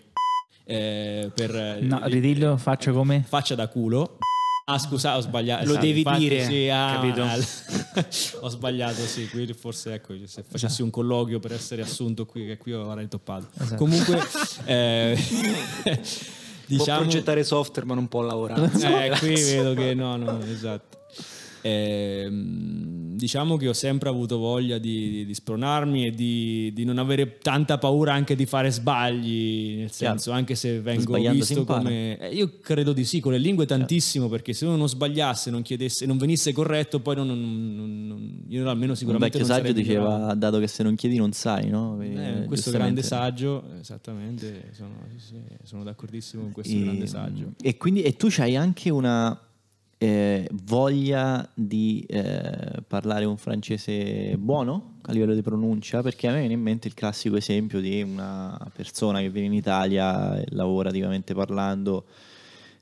Eh, 0.70 1.32
per, 1.34 1.82
no, 1.82 2.02
ridillo, 2.04 2.58
faccia 2.58 2.92
come? 2.92 3.24
Faccia 3.26 3.56
da 3.56 3.68
culo. 3.68 4.18
Ah, 4.70 4.80
scusa, 4.80 5.16
ho 5.16 5.22
sbagliato. 5.22 5.64
Lo 5.64 5.72
esatto, 5.72 5.86
devi 5.86 6.00
infatti, 6.00 6.20
dire, 6.20 6.44
sì, 6.44 6.68
ah, 6.68 7.00
capito? 7.00 7.24
ho 8.46 8.50
sbagliato, 8.50 9.02
sì. 9.06 9.30
Qui 9.30 9.54
forse, 9.54 9.94
ecco, 9.94 10.14
se 10.26 10.44
facessi 10.46 10.82
un 10.82 10.90
colloquio 10.90 11.40
per 11.40 11.54
essere 11.54 11.84
assunto 11.84 12.26
qui, 12.26 12.46
che 12.46 12.58
qui 12.58 12.74
avrei 12.74 13.08
toppato. 13.08 13.48
Esatto. 13.58 13.76
Comunque, 13.76 14.20
eh, 14.66 15.18
diciamo... 16.66 16.84
Può 16.84 16.98
progettare 16.98 17.46
software, 17.46 17.88
ma 17.88 17.94
non 17.94 18.10
può 18.10 18.22
lavorare. 18.24 18.66
Eh, 18.66 19.18
qui 19.20 19.36
vedo 19.36 19.74
che 19.74 19.94
no, 19.94 20.18
no, 20.18 20.42
esatto. 20.44 20.97
Eh, 21.62 22.30
diciamo 23.18 23.58
che 23.58 23.68
ho 23.68 23.74
sempre 23.74 24.10
avuto 24.10 24.38
voglia 24.38 24.78
di, 24.78 25.10
di, 25.10 25.26
di 25.26 25.34
spronarmi 25.34 26.06
e 26.06 26.12
di, 26.12 26.72
di, 26.74 26.86
non 26.86 27.00
avere 27.00 27.40
tanta 27.40 27.78
paura 27.78 28.14
anche 28.14 28.36
di 28.36 28.46
fare 28.46 28.72
sbagli, 28.72 29.78
nel 29.80 29.92
senso, 29.92 30.26
Chiaro. 30.26 30.38
anche 30.38 30.56
se 30.56 30.80
vengo 30.80 31.18
visto 31.18 31.66
come... 31.66 32.18
Eh, 32.20 32.34
io 32.36 32.60
credo 32.62 32.94
di 32.94 33.04
sì, 33.04 33.20
con 33.20 33.32
le 33.32 33.40
lingue 33.40 33.66
tantissimo, 33.66 34.26
Chiaro. 34.26 34.38
perché 34.38 34.54
se 34.54 34.66
uno 34.66 34.76
non 34.76 34.88
sbagliasse, 34.88 35.50
non 35.50 35.64
chiedesse, 35.64 36.06
non 36.06 36.18
venisse 36.18 36.54
corretto, 36.54 37.00
poi 37.00 37.16
non, 37.16 37.28
non, 37.28 38.08
non 38.08 38.44
io 38.48 38.70
almeno 38.70 38.94
sicuramente... 38.94 39.38
Un 39.38 39.44
vecchio 39.44 39.56
saggio 39.56 39.74
diceva, 39.74 40.34
dato 40.36 40.60
che 40.60 40.68
se 40.68 40.84
non 40.84 40.96
chiedi 40.96 41.18
non 41.18 41.32
sai, 41.32 41.70
no? 41.70 42.00
Eh, 42.02 42.46
questo 42.46 42.72
grande 42.72 43.02
saggio, 43.02 43.64
esattamente, 43.80 44.70
sono, 44.74 45.08
sì, 45.16 45.36
sono 45.64 45.84
d'accordissimo 45.84 46.44
con 46.44 46.52
questo 46.52 46.76
e, 46.76 46.84
grande 46.84 47.08
saggio. 47.08 47.54
E 47.62 47.78
quindi 47.78 48.04
e 48.04 48.16
tu 48.16 48.28
c'hai 48.30 48.56
anche 48.56 48.90
una 48.90 49.47
eh, 50.00 50.48
voglia 50.64 51.50
di 51.54 52.06
eh, 52.08 52.84
parlare 52.88 53.26
un 53.26 53.38
francese 53.38 54.36
buono 54.38 54.98
a 55.02 55.12
livello 55.12 55.34
di 55.34 55.42
pronuncia, 55.42 56.02
perché 56.02 56.28
a 56.28 56.32
me 56.32 56.40
viene 56.40 56.54
in 56.54 56.62
mente 56.62 56.88
il 56.88 56.94
classico 56.94 57.36
esempio 57.36 57.80
di 57.80 58.02
una 58.02 58.58
persona 58.76 59.20
che 59.20 59.30
viene 59.30 59.48
in 59.48 59.54
Italia 59.54 60.40
lavorativamente 60.50 61.34
parlando, 61.34 62.06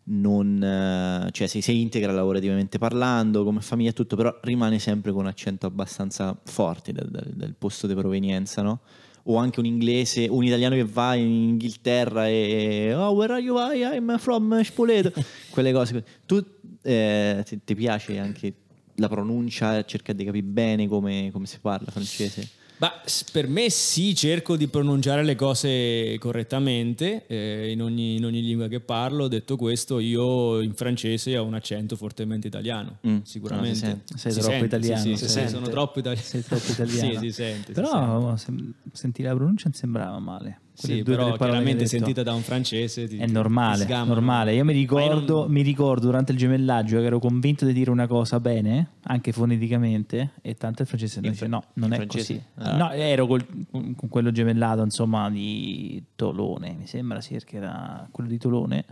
non, 0.08 0.62
eh, 0.62 1.30
cioè 1.32 1.47
si, 1.47 1.62
si, 1.62 1.80
integra 1.82 2.12
lavorativamente 2.12 2.78
parlando 2.78 3.43
come 3.43 3.62
famiglia 3.62 3.91
e 3.91 3.93
tutto, 3.93 4.15
però 4.15 4.38
rimane 4.41 4.80
sempre 4.80 5.12
con 5.12 5.21
un 5.21 5.28
accento 5.28 5.67
abbastanza 5.67 6.38
forte 6.43 6.91
del, 6.91 7.08
del, 7.10 7.32
del 7.34 7.56
posto 7.58 7.88
di 7.88 7.93
provenienza, 7.93 8.62
no? 8.62 8.82
o 9.28 9.38
anche 9.38 9.60
un 9.60 9.65
inglese, 9.65 10.28
un 10.30 10.43
italiano 10.43 10.75
che 10.75 10.86
va 10.86 11.15
in 11.15 11.28
Inghilterra 11.28 12.28
e 12.28 12.93
oh 12.93 13.12
where 13.12 13.34
are 13.34 13.41
you? 13.41 13.58
I'm 13.58 14.17
from 14.19 14.62
Spoleto 14.62 15.12
quelle 15.49 15.71
cose. 15.71 16.04
Tu 16.25 16.55
eh, 16.86 17.43
ti, 17.45 17.60
ti, 17.63 17.76
piace 17.76 18.17
anche 18.19 18.54
la 18.95 19.10
pronuncia, 19.10 19.84
cerca 19.84 20.13
di 20.13 20.24
capire 20.24 20.45
bene 20.45 20.88
come, 20.88 21.30
come 21.32 21.45
si 21.45 21.58
parla 21.60 21.91
francese? 21.91 22.48
Bah, 22.78 23.02
per 23.32 23.48
me 23.48 23.69
sì, 23.69 24.13
cerco 24.15 24.58
di 24.58 24.67
pronunciare 24.67 25.24
le 25.24 25.36
cose 25.36 26.17
correttamente 26.19 27.26
eh, 27.26 27.71
in, 27.71 27.82
ogni, 27.82 28.17
in, 28.17 28.26
ogni, 28.26 28.41
lingua 28.41 28.67
che 28.67 28.82
parlo. 28.82 29.30
Detto 29.30 29.56
questo, 29.56 30.00
io 30.00 30.60
in 30.60 30.74
francese 30.74 31.38
ho 31.38 31.45
un 31.45 31.54
accento 31.54 31.95
fortemente 31.95 32.48
italiano, 32.48 32.98
mm. 33.08 33.19
sicuramente. 33.24 33.88
No, 33.88 34.17
sei 34.17 34.32
si 34.34 34.39
troppo 34.39 34.52
sente, 34.52 34.65
italiano. 34.65 35.02
Sì, 35.02 35.15
sì, 35.15 35.30
sì, 35.30 35.48
sono 35.48 35.69
troppo 35.69 36.00
italiano. 36.00 36.26
Sei 36.26 36.43
troppo 36.43 36.71
italiano. 36.71 37.12
sì, 37.13 37.17
si 37.19 37.32
sente. 37.32 37.71
Però 37.71 38.36
si 38.36 38.43
sente. 38.45 38.74
sentire 38.91 39.30
la 39.30 39.36
pronuncia 39.36 39.63
non 39.65 39.74
sembrava 39.74 40.19
male. 40.19 40.60
Sì, 40.76 41.04
però 41.04 41.38
chiaramente 41.38 41.86
sentita 41.86 42.22
da 42.22 42.34
un 42.34 42.42
francese 42.42 43.08
ti, 43.08 43.18
è 43.18 43.28
normale, 43.28 43.88
normale. 43.88 44.54
Io 44.54 44.66
mi 44.66 44.74
ricordo, 44.74 45.42
non... 45.42 45.52
mi 45.52 45.62
ricordo, 45.62 46.08
durante 46.08 46.34
il 46.34 46.38
gemellaggio 46.38 47.00
che 47.00 47.06
ero 47.06 47.20
convinto 47.20 47.66
di 47.66 47.72
dire 47.72 47.90
una 47.92 48.08
cosa 48.08 48.42
bene, 48.42 48.90
anche 49.04 49.32
foneticamente, 49.32 50.32
e 50.42 50.56
tanto 50.56 50.82
il 50.82 50.88
francese 50.90 51.22
mi 51.22 51.30
dice 51.30 51.48
no, 51.48 51.64
non 51.76 51.94
è 51.94 51.96
francese? 51.96 52.44
così. 52.54 52.70
Ah. 52.70 52.76
No, 52.76 52.92
ero 52.92 53.26
col, 53.26 53.46
con 53.72 54.10
quello 54.10 54.32
gemellato, 54.32 54.84
insomma, 54.84 55.30
di 55.30 56.04
Tolone, 56.14 56.76
mi 56.78 56.88
sembra, 56.88 57.22
sì, 57.22 57.34
perché 57.34 57.56
era 57.56 58.06
quello 58.12 58.30
di 58.30 58.38
Tolone 58.38 58.86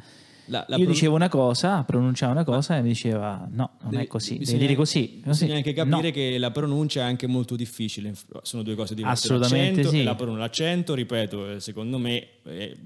la, 0.46 0.66
la 0.68 0.76
Io 0.76 0.86
dicevo 0.86 1.16
una 1.16 1.30
cosa, 1.30 1.84
pronunciavo 1.84 2.34
una 2.34 2.44
cosa 2.44 2.78
e 2.78 2.82
mi 2.82 2.90
diceva 2.90 3.48
no, 3.50 3.78
non 3.82 3.92
devi, 3.92 4.04
è 4.04 4.08
così, 4.08 4.38
devi 4.38 4.58
dire 4.58 4.76
così. 4.76 5.22
Bisogna 5.24 5.56
anche 5.56 5.74
capire 5.74 6.08
no. 6.10 6.12
che 6.12 6.38
la 6.38 6.52
pronuncia 6.52 7.02
è 7.02 7.04
anche 7.04 7.28
molto 7.28 7.56
difficile, 7.56 8.14
sono 8.42 8.64
due 8.64 8.76
cose 8.76 8.94
diverse. 8.94 9.28
Assolutamente 9.28 9.84
l'accento, 9.84 9.90
sì. 9.90 10.04
La 10.04 10.16
pronuncia, 10.16 10.42
l'accento, 10.42 10.94
ripeto, 10.94 11.52
eh, 11.52 11.60
secondo 11.60 11.98
me, 11.98 12.28
eh, 12.44 12.78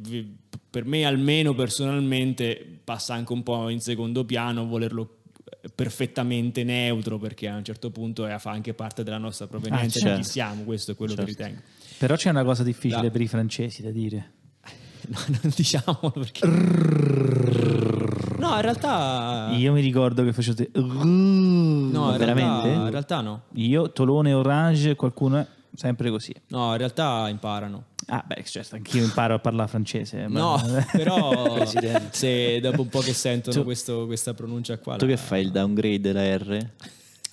per 0.69 0.85
me 0.85 1.05
almeno 1.05 1.55
personalmente 1.55 2.79
passa 2.83 3.15
anche 3.15 3.33
un 3.33 3.41
po' 3.41 3.69
in 3.69 3.79
secondo 3.79 4.23
piano 4.23 4.67
volerlo 4.67 5.17
eh, 5.61 5.69
perfettamente 5.73 6.63
neutro 6.63 7.17
perché 7.17 7.47
a 7.47 7.55
un 7.55 7.63
certo 7.63 7.89
punto 7.89 8.27
fa 8.37 8.51
anche 8.51 8.75
parte 8.75 9.03
della 9.03 9.17
nostra 9.17 9.47
provenienza 9.47 9.97
ah, 9.97 10.01
certo. 10.01 10.17
di 10.17 10.23
chi 10.23 10.29
siamo, 10.29 10.63
questo 10.63 10.91
è 10.91 10.95
quello 10.95 11.15
certo. 11.15 11.31
che 11.31 11.37
ritengo. 11.37 11.61
Però 11.97 12.15
c'è 12.15 12.29
una 12.29 12.43
cosa 12.43 12.61
difficile 12.61 13.03
la... 13.03 13.09
per 13.09 13.21
i 13.21 13.27
francesi 13.27 13.81
da 13.81 13.89
dire. 13.89 14.33
No, 15.17 15.19
non 15.41 15.53
diciamolo 15.55 16.11
perché... 16.11 16.45
No, 18.37 18.55
in 18.55 18.61
realtà... 18.61 19.49
Io 19.53 19.71
mi 19.73 19.81
ricordo 19.81 20.23
che 20.23 20.33
facevate... 20.33 20.69
No, 20.73 22.11
in 22.11 22.17
veramente? 22.17 22.67
Realtà, 22.67 22.83
in 22.83 22.89
realtà 22.91 23.21
no. 23.21 23.41
Io, 23.53 23.91
Tolone, 23.91 24.33
Orange, 24.33 24.95
qualcuno 24.95 25.37
è 25.37 25.47
sempre 25.75 26.09
così. 26.09 26.33
No, 26.47 26.71
in 26.71 26.77
realtà 26.77 27.27
imparano. 27.29 27.85
Ah, 28.07 28.23
beh, 28.25 28.43
certo, 28.45 28.75
anch'io 28.75 29.03
imparo 29.03 29.33
a 29.35 29.39
parlare 29.39 29.69
francese. 29.69 30.27
No, 30.27 30.61
però 30.91 31.65
se 31.65 32.59
dopo 32.61 32.81
un 32.81 32.89
po' 32.89 32.99
che 32.99 33.13
sentono 33.13 33.55
tu, 33.55 33.63
questo, 33.63 34.05
questa 34.05 34.33
pronuncia 34.33 34.77
qua... 34.77 34.95
Tu 34.97 35.05
la... 35.05 35.11
che 35.11 35.17
fai 35.17 35.41
il 35.41 35.51
downgrade 35.51 35.99
della 35.99 36.35
R? 36.37 36.69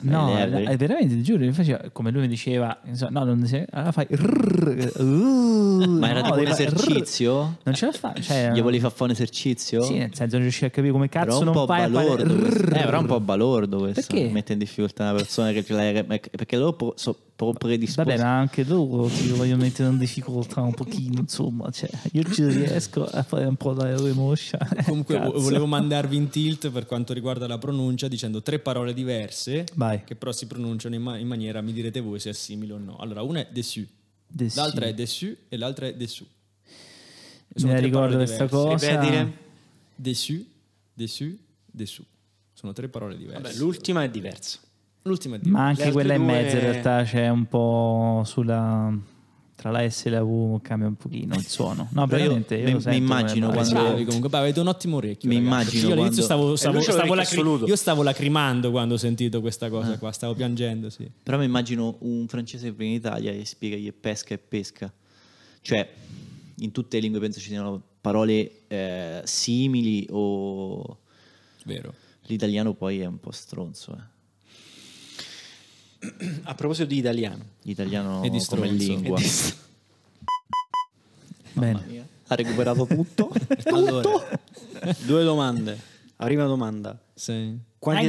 No, 0.01 0.37
è 0.37 0.77
veramente, 0.77 1.15
ti 1.15 1.23
giuro, 1.23 1.51
faceva, 1.53 1.81
come 1.93 2.11
lui 2.11 2.23
mi 2.23 2.29
diceva, 2.29 2.79
insomma, 2.85 3.21
no, 3.21 3.25
non 3.27 3.41
diceva, 3.41 3.65
allora 3.71 3.93
fai 3.93 4.07
rrrr, 4.11 5.01
uh, 5.01 5.89
Ma 5.99 6.11
era 6.11 6.21
no, 6.21 6.27
tipo 6.27 6.39
un 6.41 6.47
fare 6.47 6.51
esercizio? 6.51 7.41
rrr. 7.43 7.53
Non 7.63 7.75
ce 7.75 7.87
la 7.87 7.93
fa, 7.93 8.13
cioè, 8.21 8.51
Gli 8.53 8.61
volevi 8.61 8.81
far 8.81 8.91
fare 8.91 9.05
un 9.05 9.11
esercizio? 9.11 9.83
Sì, 9.83 9.99
nel 9.99 10.15
senso 10.15 10.35
non 10.35 10.43
riuscivi 10.43 10.67
a 10.67 10.71
capire 10.71 10.93
come 10.93 11.09
cazzo 11.09 11.43
non 11.45 11.55
fai 11.55 11.63
a 11.63 11.67
fare 11.67 11.91
balordo 11.91 12.35
questo. 12.35 12.59
rrrr. 12.59 12.77
Eh, 12.77 12.85
però 12.85 13.01
un 13.01 13.07
po' 13.07 13.21
balordo 13.21 13.79
questo. 13.79 14.03
Perché? 14.09 14.29
Mette 14.31 14.53
in 14.53 14.59
difficoltà 14.59 15.05
una 15.05 15.15
persona 15.15 15.53
che 15.53 15.63
perché 15.65 16.57
loro 16.57 16.73
po- 16.75 16.95
predisposti. 17.37 18.11
Vabbè, 18.11 18.23
ma 18.23 18.39
anche 18.39 18.65
loro 18.65 19.09
ti 19.09 19.29
voglio 19.31 19.57
mettere 19.57 19.89
in 19.89 19.99
difficoltà 19.99 20.61
un 20.63 20.73
pochino, 20.73 21.21
insomma, 21.21 21.69
cioè, 21.71 21.91
io 22.13 22.23
ci 22.33 22.47
riesco 22.47 23.05
a 23.05 23.23
fare 23.23 23.45
un 23.47 23.57
po' 23.57 23.73
la 23.73 23.97
remoscia. 23.97 24.59
Comunque 24.87 25.17
Cazzo. 25.19 25.41
volevo 25.41 25.67
mandarvi 25.67 26.17
in 26.17 26.29
tilt 26.29 26.71
per 26.71 26.87
quanto 26.87 27.13
riguarda 27.13 27.47
la 27.49 27.59
pronuncia 27.59 28.07
dicendo 28.09 28.43
tre 28.43 28.59
parole 28.61 28.95
diverse 28.95 29.67
Vai. 29.75 30.05
che 30.05 30.15
però 30.15 30.31
si 30.33 30.47
pronunciano 30.47 30.95
in, 30.95 31.03
ma- 31.03 31.17
in 31.19 31.27
maniera, 31.27 31.61
mi 31.61 31.73
direte 31.73 32.01
voi 32.01 32.21
se 32.21 32.31
è 32.31 32.33
simile 32.35 32.73
o 32.75 32.79
no. 32.79 32.97
Allora, 32.99 33.23
una 33.23 33.41
è 33.41 33.49
dessus, 33.51 33.87
Dessus. 34.27 34.57
l'altra 34.57 34.87
è 34.87 34.95
dessus 34.95 35.37
e 35.49 35.57
l'altra 35.57 35.87
è 35.87 35.95
dessous. 35.95 36.29
Me 37.49 37.61
Sono 37.61 37.73
la 37.73 37.79
tre 37.79 37.87
ricordo 37.87 38.17
questa 38.17 38.49
cosa. 38.49 38.89
Ripetile. 39.01 39.33
Dessus, 39.97 40.45
dessus, 40.93 41.35
dessous. 41.71 42.07
Sono 42.53 42.73
tre 42.73 42.89
parole 42.89 43.17
diverse. 43.17 43.43
Vabbè, 43.43 43.55
l'ultima 43.57 44.03
è 44.05 44.09
diversa. 44.11 44.59
L'ultima 45.07 45.37
è. 45.37 45.41
Ma 45.45 45.67
anche 45.67 45.93
quella 45.93 46.15
in 46.15 46.21
altre 46.23 46.35
mezzo 46.43 46.55
in 46.57 46.63
due- 46.63 46.71
realtà 46.73 47.03
c'è 47.05 47.29
un 47.29 47.47
po' 47.47 48.23
sulla 48.25 48.97
tra 49.57 49.71
la 49.71 49.89
S 49.89 50.07
e 50.07 50.11
la 50.11 50.23
V 50.23 50.61
cambia 50.63 50.89
un 50.89 50.97
pochino 50.97 51.35
il 51.37 51.47
suono. 51.47 51.89
No, 51.93 52.07
Però 52.07 52.17
io 52.19 52.23
veramente 52.25 52.55
io 52.57 52.65
mi- 52.65 52.71
lo 52.73 52.77
mi 52.77 52.83
sento 52.83 52.99
immagino 52.99 53.51
quando- 53.51 53.73
Bravi 53.83 54.05
comunque, 54.05 54.29
Beh, 54.29 54.37
avete 54.39 54.61
un 54.61 54.67
ottimo 54.67 54.97
orecchio. 54.97 55.29
Mi 55.29 55.37
ragazzi. 55.37 55.53
immagino 55.55 55.87
Io 55.89 55.93
all'inizio 55.95 56.27
quando- 56.27 56.57
stavo, 56.57 56.81
stavo, 56.81 56.93
stavo 56.99 57.15
lacri- 57.15 57.69
io 57.69 57.77
stavo 57.77 58.03
lacrimando 58.03 58.71
quando 58.71 58.95
ho 58.95 58.97
sentito 58.99 59.41
questa 59.41 59.69
cosa 59.71 59.93
Ah. 59.93 59.99
qua, 59.99 60.11
stavo 60.13 60.35
piangendo, 60.35 60.91
sì. 60.91 61.09
Però 61.23 61.39
mi 61.39 61.45
immagino 61.45 61.97
un 62.01 62.27
francese 62.27 62.67
che 62.67 62.73
viene 62.73 62.93
in 62.95 62.99
Italia 62.99 63.31
e 63.33 63.45
spiega 63.45 63.77
che 63.77 63.93
pesca 63.93 64.35
e 64.35 64.39
pesca. 64.39 64.93
Cioè, 65.63 65.89
in 66.57 66.71
tutte 66.73 66.97
le 66.97 67.03
lingue 67.03 67.21
penso 67.21 67.41
ci 67.41 67.49
siano 67.49 67.81
parole 68.01 68.51
eh, 68.69 69.21
simili 69.25 70.07
o 70.11 70.99
Vero. 71.65 71.95
l'italiano 72.27 72.75
poi 72.75 73.01
è 73.01 73.07
un 73.07 73.19
po' 73.21 73.31
stronzo. 73.31 73.93
eh. 73.93 74.13
A 76.45 76.55
proposito 76.55 76.87
di 76.89 76.99
italiano, 76.99 77.45
L'italiano 77.63 78.23
E 78.23 78.31
di 78.31 78.45
come 78.47 78.69
lingua. 78.69 79.19
E 79.19 79.23
di- 79.23 79.55
Bene. 81.53 82.07
ha 82.27 82.35
recuperato 82.35 82.87
tutto? 82.87 83.31
Allora, 83.67 84.39
Due 85.05 85.25
domande. 85.25 85.93
La 86.25 86.31
prima 86.31 86.47
domanda. 86.47 86.99
sì, 87.13 87.55
Quanti... 87.79 88.07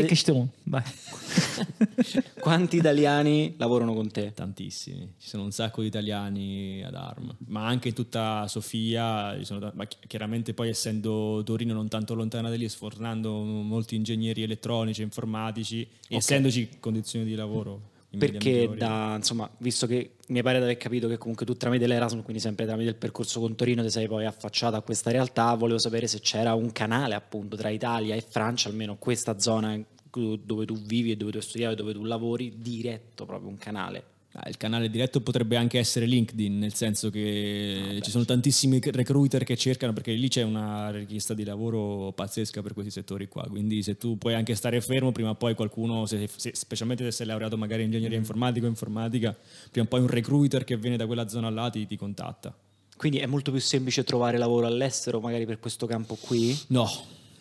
Quanti, 2.39 2.78
italiani 2.78 3.56
lavorano 3.58 3.93
con 3.93 4.10
te? 4.10 4.32
tantissimi. 4.34 5.15
Ci 5.17 5.28
sono 5.28 5.43
un 5.43 5.51
sacco 5.51 5.82
di 5.82 5.88
italiani 5.88 6.82
ad 6.82 6.95
Arma, 6.95 7.36
ma 7.47 7.67
anche 7.67 7.91
tutta 7.91 8.47
Sofia. 8.47 9.36
ci 9.38 9.43
sono 9.43 9.69
ma 9.75 9.86
chi- 9.86 9.97
chiaramente 10.08 10.54
poi 10.54 10.69
essendo 10.69 11.41
Torino 11.43 11.73
non 11.73 11.89
tanto 11.89 12.13
lontana 12.13 12.47
da 12.49 12.56
lì, 12.56 12.69
sfornando 12.69 13.34
molti 13.34 13.95
ingegneri 13.95 14.43
elettronici, 14.43 15.01
informatici, 15.01 15.86
essendoci 16.08 16.78
condizioni 16.80 17.25
di 17.25 17.36
lavoro. 17.36 17.93
Perché 18.17 18.69
da, 18.75 19.13
insomma, 19.15 19.49
visto 19.58 19.88
che 19.88 20.15
mi 20.28 20.41
pare 20.41 20.58
di 20.58 20.63
aver 20.63 20.78
capito 20.78 21.08
che 21.08 21.17
comunque 21.17 21.45
tu 21.45 21.56
tramite 21.56 21.88
l'Erasmus, 21.88 22.23
quindi 22.23 22.41
sempre 22.41 22.65
tramite 22.65 22.89
il 22.89 22.95
percorso 22.95 23.39
con 23.39 23.56
Torino, 23.56 23.84
ti 23.84 23.89
sei 23.89 24.08
poi 24.08 24.25
affacciato 24.25 24.75
a 24.75 24.82
questa 24.82 25.12
realtà, 25.12 25.54
volevo 25.56 25.78
sapere 25.78 26.08
se 26.08 26.19
c'era 26.19 26.54
un 26.54 26.71
canale 26.71 27.15
appunto 27.15 27.56
tra 27.56 27.69
Italia 27.69 28.15
e 28.15 28.21
Francia, 28.21 28.69
almeno 28.69 28.97
questa 28.97 29.39
zona 29.39 29.80
dove 30.12 30.65
tu 30.65 30.75
vivi 30.75 31.12
e 31.12 31.17
dove 31.17 31.32
tu 31.32 31.41
studiavi 31.41 31.73
e 31.73 31.75
dove 31.75 31.93
tu 31.93 32.04
lavori, 32.04 32.56
diretto 32.58 33.25
proprio 33.25 33.49
un 33.49 33.58
canale. 33.58 34.04
Ah, 34.38 34.50
il 34.50 34.58
canale 34.58 34.89
diretto 34.89 35.21
potrebbe 35.21 35.56
anche 35.56 35.80
essere 35.80 36.06
LinkedIn, 36.06 36.58
nel 36.60 36.74
senso 36.74 37.10
che 37.10 38.00
ci 38.02 38.12
sono 38.12 38.26
tantissimi 38.26 38.82
recruiter 38.84 39.45
che 39.45 39.56
cercano, 39.56 39.93
perché 39.93 40.12
lì 40.12 40.28
c'è 40.28 40.41
una 40.41 40.91
richiesta 40.91 41.34
di 41.34 41.45
lavoro 41.45 42.12
pazzesca 42.12 42.62
per 42.62 42.74
questi 42.74 42.91
settori 42.91 43.30
qua. 43.30 43.45
Quindi 43.48 43.82
se 43.82 43.95
tu 43.95 44.17
puoi 44.17 44.34
anche 44.34 44.54
stare 44.56 44.82
fermo, 44.82 45.13
prima 45.13 45.30
o 45.30 45.36
poi 45.36 45.56
qualcuno, 45.56 46.06
se- 46.06 46.28
se- 46.36 46.52
specialmente 46.54 47.06
se 47.06 47.12
sei 47.12 47.28
laureato 47.28 47.56
magari 47.56 47.84
in 47.84 47.88
ingegneria 47.88 48.17
informatica 48.17 48.65
o 48.65 48.69
informatica, 48.69 49.34
prima 49.71 49.86
o 49.86 49.89
poi 49.89 50.02
un 50.02 50.08
recruiter 50.08 50.65
che 50.65 50.76
viene 50.76 50.98
da 50.98 51.06
quella 51.06 51.30
zona 51.30 51.50
là 51.50 51.69
ti, 51.69 51.86
ti 51.88 51.95
contatta. 51.95 52.54
Quindi 52.98 53.19
è 53.19 53.26
molto 53.28 53.52
più 53.52 53.62
semplice 53.62 54.04
trovare 54.04 54.38
lavoro 54.38 54.65
all'estero, 54.67 55.21
magari 55.21 55.45
per 55.45 55.60
questo 55.60 55.86
campo 55.86 56.15
qui. 56.19 56.58
No, 56.67 56.89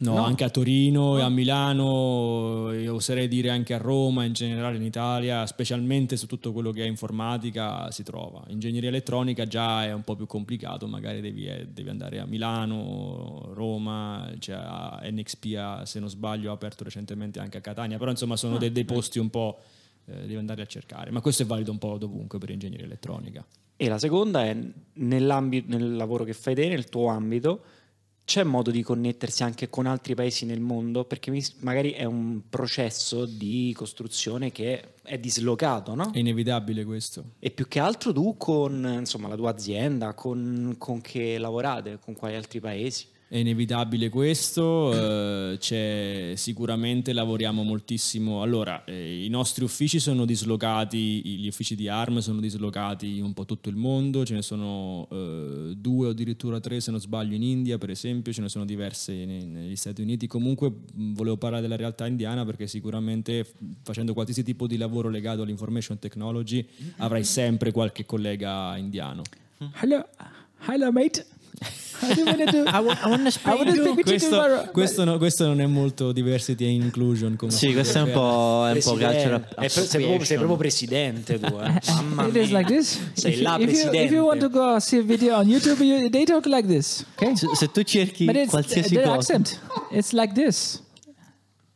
no, 0.04 0.14
No. 0.14 0.24
anche 0.24 0.44
a 0.44 0.50
Torino 0.50 1.18
e 1.18 1.22
a 1.22 1.28
Milano, 1.28 2.70
e 2.70 2.88
oserei 2.88 3.28
dire 3.28 3.50
anche 3.50 3.74
a 3.74 3.78
Roma, 3.78 4.24
in 4.24 4.32
generale 4.32 4.76
in 4.76 4.82
Italia, 4.82 5.46
specialmente 5.46 6.16
su 6.16 6.26
tutto 6.26 6.52
quello 6.52 6.70
che 6.70 6.82
è 6.84 6.86
informatica 6.86 7.90
si 7.90 8.02
trova. 8.02 8.42
Ingegneria 8.48 8.88
elettronica 8.88 9.46
già 9.46 9.84
è 9.84 9.92
un 9.92 10.02
po' 10.02 10.14
più 10.16 10.26
complicato, 10.26 10.86
magari 10.86 11.20
devi, 11.20 11.46
eh, 11.46 11.66
devi 11.70 11.88
andare 11.88 12.18
a 12.20 12.26
Milano, 12.26 13.50
Roma, 13.52 14.30
a 14.48 15.00
NXP, 15.10 15.82
se 15.84 16.00
non 16.00 16.08
sbaglio, 16.08 16.50
ha 16.50 16.54
aperto 16.54 16.84
recentemente 16.84 17.38
anche 17.40 17.58
a 17.58 17.60
Catania, 17.60 17.98
però 17.98 18.10
insomma 18.10 18.36
sono 18.36 18.58
dei, 18.58 18.70
dei 18.72 18.84
posti 18.84 19.18
un 19.18 19.30
po' 19.30 19.58
eh, 20.06 20.12
devi 20.20 20.36
andare 20.36 20.62
a 20.62 20.66
cercare, 20.66 21.10
ma 21.10 21.20
questo 21.20 21.42
è 21.42 21.46
valido 21.46 21.70
un 21.70 21.78
po' 21.78 21.96
dovunque 21.98 22.38
per 22.38 22.50
ingegneria 22.50 22.84
elettronica. 22.84 23.44
E 23.76 23.88
la 23.88 23.98
seconda 23.98 24.44
è 24.44 24.56
nel 24.94 25.96
lavoro 25.96 26.24
che 26.24 26.32
fai 26.32 26.54
te, 26.54 26.68
nel 26.68 26.88
tuo 26.88 27.08
ambito, 27.08 27.62
c'è 28.24 28.42
modo 28.42 28.70
di 28.70 28.82
connettersi 28.82 29.42
anche 29.42 29.68
con 29.68 29.86
altri 29.86 30.14
paesi 30.14 30.46
nel 30.46 30.60
mondo? 30.60 31.04
Perché 31.04 31.30
magari 31.60 31.92
è 31.92 32.04
un 32.04 32.42
processo 32.48 33.26
di 33.26 33.72
costruzione 33.76 34.50
che 34.50 34.94
è 35.02 35.18
dislocato, 35.18 35.94
no? 35.94 36.10
È 36.10 36.18
inevitabile 36.18 36.84
questo. 36.84 37.32
E 37.38 37.50
più 37.50 37.68
che 37.68 37.80
altro 37.80 38.12
tu 38.12 38.36
con 38.36 38.96
insomma, 38.98 39.28
la 39.28 39.36
tua 39.36 39.50
azienda, 39.50 40.14
con, 40.14 40.74
con 40.78 41.00
che 41.00 41.36
lavorate, 41.38 41.98
con 41.98 42.14
quali 42.14 42.34
altri 42.34 42.60
paesi? 42.60 43.12
È 43.26 43.38
inevitabile 43.38 44.10
questo, 44.10 44.92
eh, 44.92 45.56
c'è, 45.58 46.34
sicuramente 46.36 47.12
lavoriamo 47.12 47.62
moltissimo. 47.62 48.42
Allora, 48.42 48.84
eh, 48.84 49.24
i 49.24 49.28
nostri 49.28 49.64
uffici 49.64 49.98
sono 49.98 50.24
dislocati, 50.24 51.38
gli 51.38 51.48
uffici 51.48 51.74
di 51.74 51.88
ARM 51.88 52.18
sono 52.18 52.38
dislocati 52.38 53.16
in 53.16 53.24
un 53.24 53.32
po' 53.32 53.44
tutto 53.44 53.70
il 53.70 53.76
mondo, 53.76 54.24
ce 54.24 54.34
ne 54.34 54.42
sono 54.42 55.08
eh, 55.10 55.72
due 55.76 56.08
o 56.08 56.10
addirittura 56.10 56.60
tre 56.60 56.80
se 56.80 56.90
non 56.90 57.00
sbaglio 57.00 57.34
in 57.34 57.42
India 57.42 57.78
per 57.78 57.90
esempio, 57.90 58.32
ce 58.32 58.42
ne 58.42 58.48
sono 58.48 58.64
diverse 58.64 59.12
ne- 59.24 59.44
negli 59.44 59.76
Stati 59.76 60.02
Uniti. 60.02 60.26
Comunque 60.26 60.70
volevo 60.94 61.36
parlare 61.36 61.62
della 61.62 61.76
realtà 61.76 62.06
indiana 62.06 62.44
perché 62.44 62.66
sicuramente 62.66 63.46
facendo 63.82 64.12
qualsiasi 64.12 64.44
tipo 64.44 64.66
di 64.66 64.76
lavoro 64.76 65.08
legato 65.08 65.42
all'information 65.42 65.98
technology 65.98 66.64
avrai 66.98 67.24
sempre 67.24 67.72
qualche 67.72 68.04
collega 68.04 68.76
indiano. 68.76 69.22
Hello, 69.80 70.06
hello 70.68 70.92
mate. 70.92 71.26
How 72.00 72.12
do 72.12 72.24
wanna 72.24 72.46
do? 72.46 72.64
I, 72.66 72.80
wanna 72.80 73.30
speak 73.30 74.02
questo, 74.02 74.68
questo 74.72 75.04
no- 75.04 75.16
questo 75.18 75.46
non 75.46 75.60
è 75.60 75.66
molto 75.66 76.12
diversity 76.12 76.64
and 76.66 76.82
inclusion 76.82 77.36
come 77.36 77.52
Sì, 77.52 77.72
questo 77.72 77.98
è 77.98 78.02
un 78.02 78.10
po', 78.10 78.66
è 78.66 78.72
un 78.72 78.80
po' 78.82 78.94
Presidente. 78.94 79.48
Eh, 79.58 79.68
sei, 79.68 80.02
proprio, 80.02 80.24
sei 80.24 80.36
proprio 80.36 80.56
presidente 80.56 81.38
tu, 81.38 81.46
eh. 81.58 81.80
Mamma 82.14 82.26
It 82.26 82.36
is 82.36 82.50
like 82.50 82.66
this. 82.66 82.98
Sei 83.14 83.32
if, 83.32 83.40
la 83.40 83.56
you, 83.56 83.62
if, 83.62 83.70
you, 83.70 83.78
if 83.78 83.88
presidente. 83.88 84.14
you 84.14 84.24
want 84.24 84.40
to 84.40 84.50
go 84.50 84.78
see 84.80 84.98
a 84.98 85.02
video 85.02 85.36
on 85.36 85.46
YouTube, 85.46 85.82
you, 85.82 86.10
they 86.10 86.24
talk 86.24 86.46
like 86.46 86.66
this. 86.66 87.04
Okay? 87.16 87.36
Se, 87.36 87.46
se 87.54 87.68
tu 87.68 87.82
cerchi 87.82 88.26
But 88.26 88.36
it's 88.36 88.50
qualsiasi 88.50 88.96
cosa, 88.96 89.12
accent. 89.14 89.60
It's 89.90 90.12
like 90.12 90.34
this. 90.34 90.82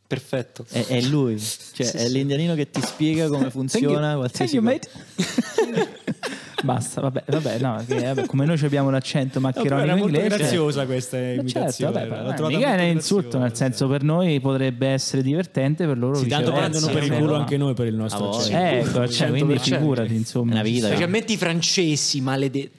Perfetto. 0.09 0.65
è, 0.71 0.85
è 0.87 1.01
lui, 1.01 1.39
cioè 1.39 1.91
è 1.91 2.07
l'indianino 2.09 2.55
che 2.55 2.71
ti 2.71 2.81
spiega 2.81 3.27
come 3.27 3.41
Thank 3.49 3.53
you, 3.53 3.61
funziona 3.61 3.99
Thank 3.99 4.17
qualsiasi 4.17 4.55
you, 4.55 4.63
cosa. 4.63 4.75
mate. 4.75 5.97
Basta, 6.63 6.99
vabbè, 6.99 7.23
vabbè, 7.27 7.59
no, 7.59 7.81
che, 7.87 8.01
vabbè, 8.01 8.25
come 8.25 8.43
noi 8.45 8.59
abbiamo 8.61 8.89
l'accento 8.89 9.39
maccheronico 9.39 9.81
era 9.81 9.95
molto 9.95 10.19
inglese. 10.19 10.37
graziosa 10.37 10.85
questa 10.85 11.17
imitazione. 11.17 11.93
certo, 11.93 12.09
vabbè, 12.09 12.21
vabbè, 12.23 12.35
trovata 12.35 12.57
mica 12.57 12.75
è 12.75 12.89
un 12.89 12.95
insulto, 12.95 13.37
nel 13.37 13.55
senso 13.55 13.87
per 13.87 14.03
noi 14.03 14.39
potrebbe 14.41 14.87
essere 14.87 15.21
divertente, 15.21 15.85
per 15.85 15.97
loro 15.97 16.15
Sì, 16.15 16.27
tanto 16.27 16.51
prendono 16.51 16.87
per 16.87 17.03
il 17.03 17.09
cioè, 17.09 17.17
culo 17.17 17.31
no. 17.31 17.37
anche 17.37 17.55
noi 17.57 17.73
per 17.75 17.87
il 17.87 17.95
nostro 17.95 18.31
accento. 18.31 19.01
Ecco, 19.01 19.07
cioè, 19.07 19.29
quindi 19.29 19.53
100%. 19.53 19.59
figurati, 19.59 20.15
insomma. 20.15 20.51
Una 20.53 20.63
vita, 20.63 20.87
Specialmente 20.87 21.31
i 21.33 21.37
francesi, 21.37 22.19
maledetti. 22.19 22.78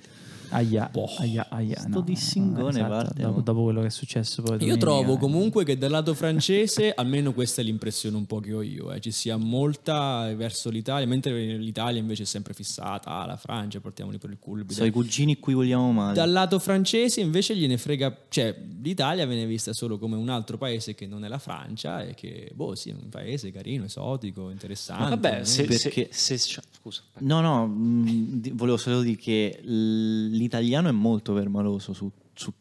Aia, 0.50 0.90
aia, 1.18 1.46
aia. 1.48 1.78
Sto 1.78 1.88
no, 1.88 2.00
dissingone 2.00 2.70
esatto, 2.70 2.88
parte, 2.88 3.22
dopo, 3.22 3.36
no? 3.36 3.42
dopo 3.42 3.62
quello 3.62 3.80
che 3.82 3.86
è 3.86 3.90
successo 3.90 4.42
poi 4.42 4.62
Io 4.64 4.76
trovo 4.76 5.14
eh. 5.14 5.18
comunque 5.18 5.64
che 5.64 5.78
dal 5.78 5.90
lato 5.90 6.12
francese, 6.14 6.92
almeno 6.94 7.32
questa 7.32 7.60
è 7.60 7.64
l'impressione 7.64 8.16
un 8.16 8.26
po' 8.26 8.40
che 8.40 8.52
ho 8.52 8.62
io, 8.62 8.92
eh, 8.92 9.00
ci 9.00 9.10
sia 9.12 9.36
molta 9.36 10.32
verso 10.34 10.68
l'Italia, 10.70 11.06
mentre 11.06 11.56
l'Italia 11.56 12.00
invece 12.00 12.24
è 12.24 12.26
sempre 12.26 12.52
fissata, 12.54 13.10
ah, 13.10 13.26
la 13.26 13.36
Francia, 13.36 13.80
portiamoli 13.80 14.18
per 14.18 14.30
il 14.30 14.38
culo. 14.40 14.64
Sono 14.68 14.86
i 14.86 14.90
cugini 14.90 15.38
cui 15.38 15.54
vogliamo 15.54 15.92
male. 15.92 16.14
Dal 16.14 16.30
lato 16.30 16.58
francese 16.58 17.20
invece 17.20 17.56
gliene 17.56 17.78
frega, 17.78 18.16
cioè 18.28 18.56
l'Italia 18.82 19.26
viene 19.26 19.46
vista 19.46 19.72
solo 19.72 19.98
come 19.98 20.16
un 20.16 20.28
altro 20.28 20.58
paese 20.58 20.94
che 20.94 21.06
non 21.06 21.24
è 21.24 21.28
la 21.28 21.38
Francia 21.38 22.02
e 22.02 22.14
che, 22.14 22.50
boh, 22.54 22.74
sì, 22.74 22.90
è 22.90 22.94
un 23.00 23.08
paese 23.08 23.52
carino, 23.52 23.84
esotico, 23.84 24.50
interessante. 24.50 25.10
Vabbè, 25.10 25.38
no? 25.38 25.44
se, 25.44 25.64
Perché- 25.64 26.08
se, 26.10 26.38
se- 26.38 26.60
scusa. 26.80 27.02
No, 27.18 27.40
no, 27.40 27.66
mh, 27.66 28.40
di- 28.40 28.50
volevo 28.50 28.76
solo 28.76 29.00
dire 29.02 29.16
che 29.16 29.60
l- 29.62 30.38
l'italiano 30.40 30.88
è 30.88 30.92
molto 30.92 31.32
permaloso 31.32 31.92
su, 31.92 32.10
su 32.34 32.52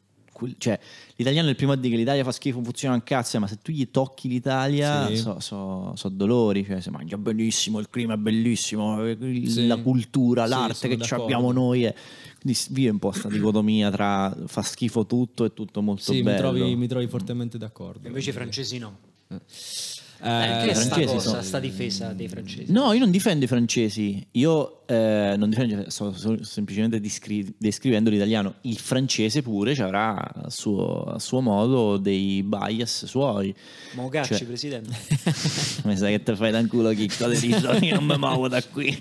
cioè, 0.58 0.80
l'italiano 1.18 1.47
è 1.47 1.49
il 1.49 1.58
primo 1.58 1.74
a 1.74 1.76
dire 1.76 1.89
che 1.89 1.97
l'Italia 1.97 2.24
fa 2.24 2.32
schifo, 2.32 2.64
funziona 2.64 2.93
un 2.95 3.03
cazzo, 3.03 3.38
ma 3.39 3.47
se 3.47 3.58
tu 3.62 3.74
gli 3.74 3.89
tocchi 3.91 4.30
l'Italia 4.30 5.08
Sì. 5.10 5.18
so, 5.18 5.39
so- 5.41 5.91
so 5.97 6.08
dolori, 6.08 6.64
cioè 6.64 6.80
si 6.80 6.89
mangia 6.91 7.18
benissimo, 7.18 7.80
il 7.80 7.89
clima 7.89 8.14
è 8.14 8.18
bellissimo, 8.18 9.06
il- 9.06 9.49
Sì. 9.49 9.68
la 9.68 9.76
cultura, 9.78 10.43
Sì, 10.45 10.49
l'arte 10.51 10.88
che 10.95 11.14
abbiamo 11.16 11.51
noi. 11.51 11.84
è- 11.84 11.93
Quindi 12.39 12.58
vive 12.70 12.89
un 12.91 12.99
po' 12.99 13.10
questa 13.10 13.28
dicotomia 13.28 13.91
tra 13.91 14.34
fa 14.45 14.62
schifo 14.62 15.06
tutto 15.06 15.43
e 15.43 15.53
tutto 15.53 15.82
molto 15.82 16.03
Sì, 16.03 16.18
mi 16.20 16.24
bello. 16.24 16.38
trovi, 16.53 16.76
mi 16.78 16.88
trovi 16.88 17.08
fortemente 17.08 17.58
d'accordo. 17.58 18.08
Invece 18.08 18.30
i 18.30 18.34
francesi 18.34 18.78
no. 18.78 18.97
Eh, 19.28 19.41
Perché 20.22 20.74
sta 20.76 20.84
francesi 20.95 21.13
cosa, 21.15 21.30
sono- 21.30 21.41
sta 21.41 21.59
difesa 21.59 22.11
dei 22.13 22.28
francesi? 22.28 22.72
No, 22.72 22.91
io 22.93 22.99
non 22.99 23.09
difendo 23.11 23.45
i 23.45 23.47
francesi, 23.47 24.26
io 24.32 24.86
eh, 24.86 25.36
non 25.38 25.49
difendo, 25.49 25.89
sto, 25.89 26.11
sto 26.13 26.43
semplicemente 26.43 26.99
descri- 26.99 27.53
descrivendo 27.57 28.09
l'italiano. 28.09 28.55
Il 28.61 28.78
francese 28.78 29.41
pure 29.41 29.74
ci 29.76 29.82
avrà 29.82 30.15
a 30.15 30.49
suo, 30.49 31.03
a 31.03 31.20
suo 31.20 31.39
modo 31.39 31.97
dei 31.97 32.43
bias 32.43 33.05
suoi. 33.05 33.55
Mogacci, 33.93 34.36
Cioè- 34.36 34.45
presidente. 34.47 34.93
Mi 35.86 35.95
sa 35.95 36.07
che 36.07 36.22
te 36.22 36.36
fai 36.36 36.51
da 36.51 36.65
culo 36.67 36.89
chicco 36.91 37.28
io 37.82 37.95
non 37.95 38.05
mi 38.05 38.17
muovo 38.17 38.47
da 38.49 38.61
qui. 38.63 38.95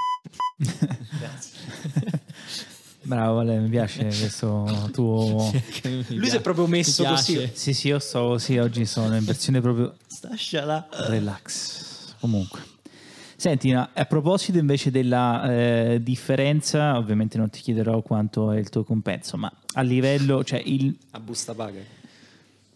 Bravo, 3.09 3.37
Vale, 3.37 3.59
mi 3.59 3.71
piace 3.71 4.05
questo 4.05 4.89
tuo... 4.93 5.51
Lui 6.09 6.29
si 6.29 6.37
è 6.37 6.41
proprio 6.43 6.67
messo 6.67 7.05
così. 7.05 7.51
Sì, 7.55 7.73
sì, 7.73 7.89
io 7.89 7.99
sto 7.99 8.37
sì, 8.37 8.59
oggi 8.59 8.85
sono 8.85 9.17
in 9.17 9.25
versione 9.25 9.63
proprio 9.63 9.95
Stasciala. 10.07 10.89
relax. 11.09 12.15
Comunque. 12.21 12.61
Senti, 13.35 13.71
no, 13.71 13.89
a 13.95 14.05
proposito 14.05 14.59
invece 14.59 14.91
della 14.91 15.51
eh, 15.51 16.01
differenza, 16.03 16.99
ovviamente 16.99 17.39
non 17.39 17.49
ti 17.49 17.61
chiederò 17.63 18.03
quanto 18.03 18.53
è 18.53 18.59
il 18.59 18.69
tuo 18.69 18.85
compenso, 18.85 19.37
ma 19.39 19.51
a 19.75 19.81
livello, 19.81 20.45
cioè 20.45 20.61
il, 20.63 20.95
A 21.13 21.21
busta 21.21 21.55
paga. 21.55 21.79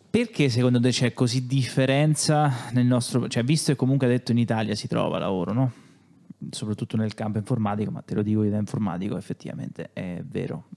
perché 0.09 0.49
secondo 0.49 0.81
te 0.81 0.91
c'è 0.91 1.13
così 1.13 1.47
differenza 1.47 2.71
nel 2.71 2.87
nostro, 2.87 3.29
cioè 3.29 3.43
visto 3.43 3.73
che 3.73 3.77
comunque 3.77 4.07
ha 4.07 4.11
detto 4.11 4.31
in 4.31 4.39
Italia 4.39 4.75
si 4.77 4.87
trova 4.87 5.19
lavoro, 5.19 5.53
no? 5.53 5.73
Soprattutto 6.51 6.97
nel 6.97 7.15
campo 7.15 7.39
informatico, 7.39 7.91
ma 7.91 8.03
te 8.03 8.15
lo 8.15 8.23
dico 8.23 8.43
io 8.43 8.51
da 8.51 8.59
informatico, 8.59 9.17
effettivamente 9.17 9.91
è 9.93 10.23
vero. 10.27 10.69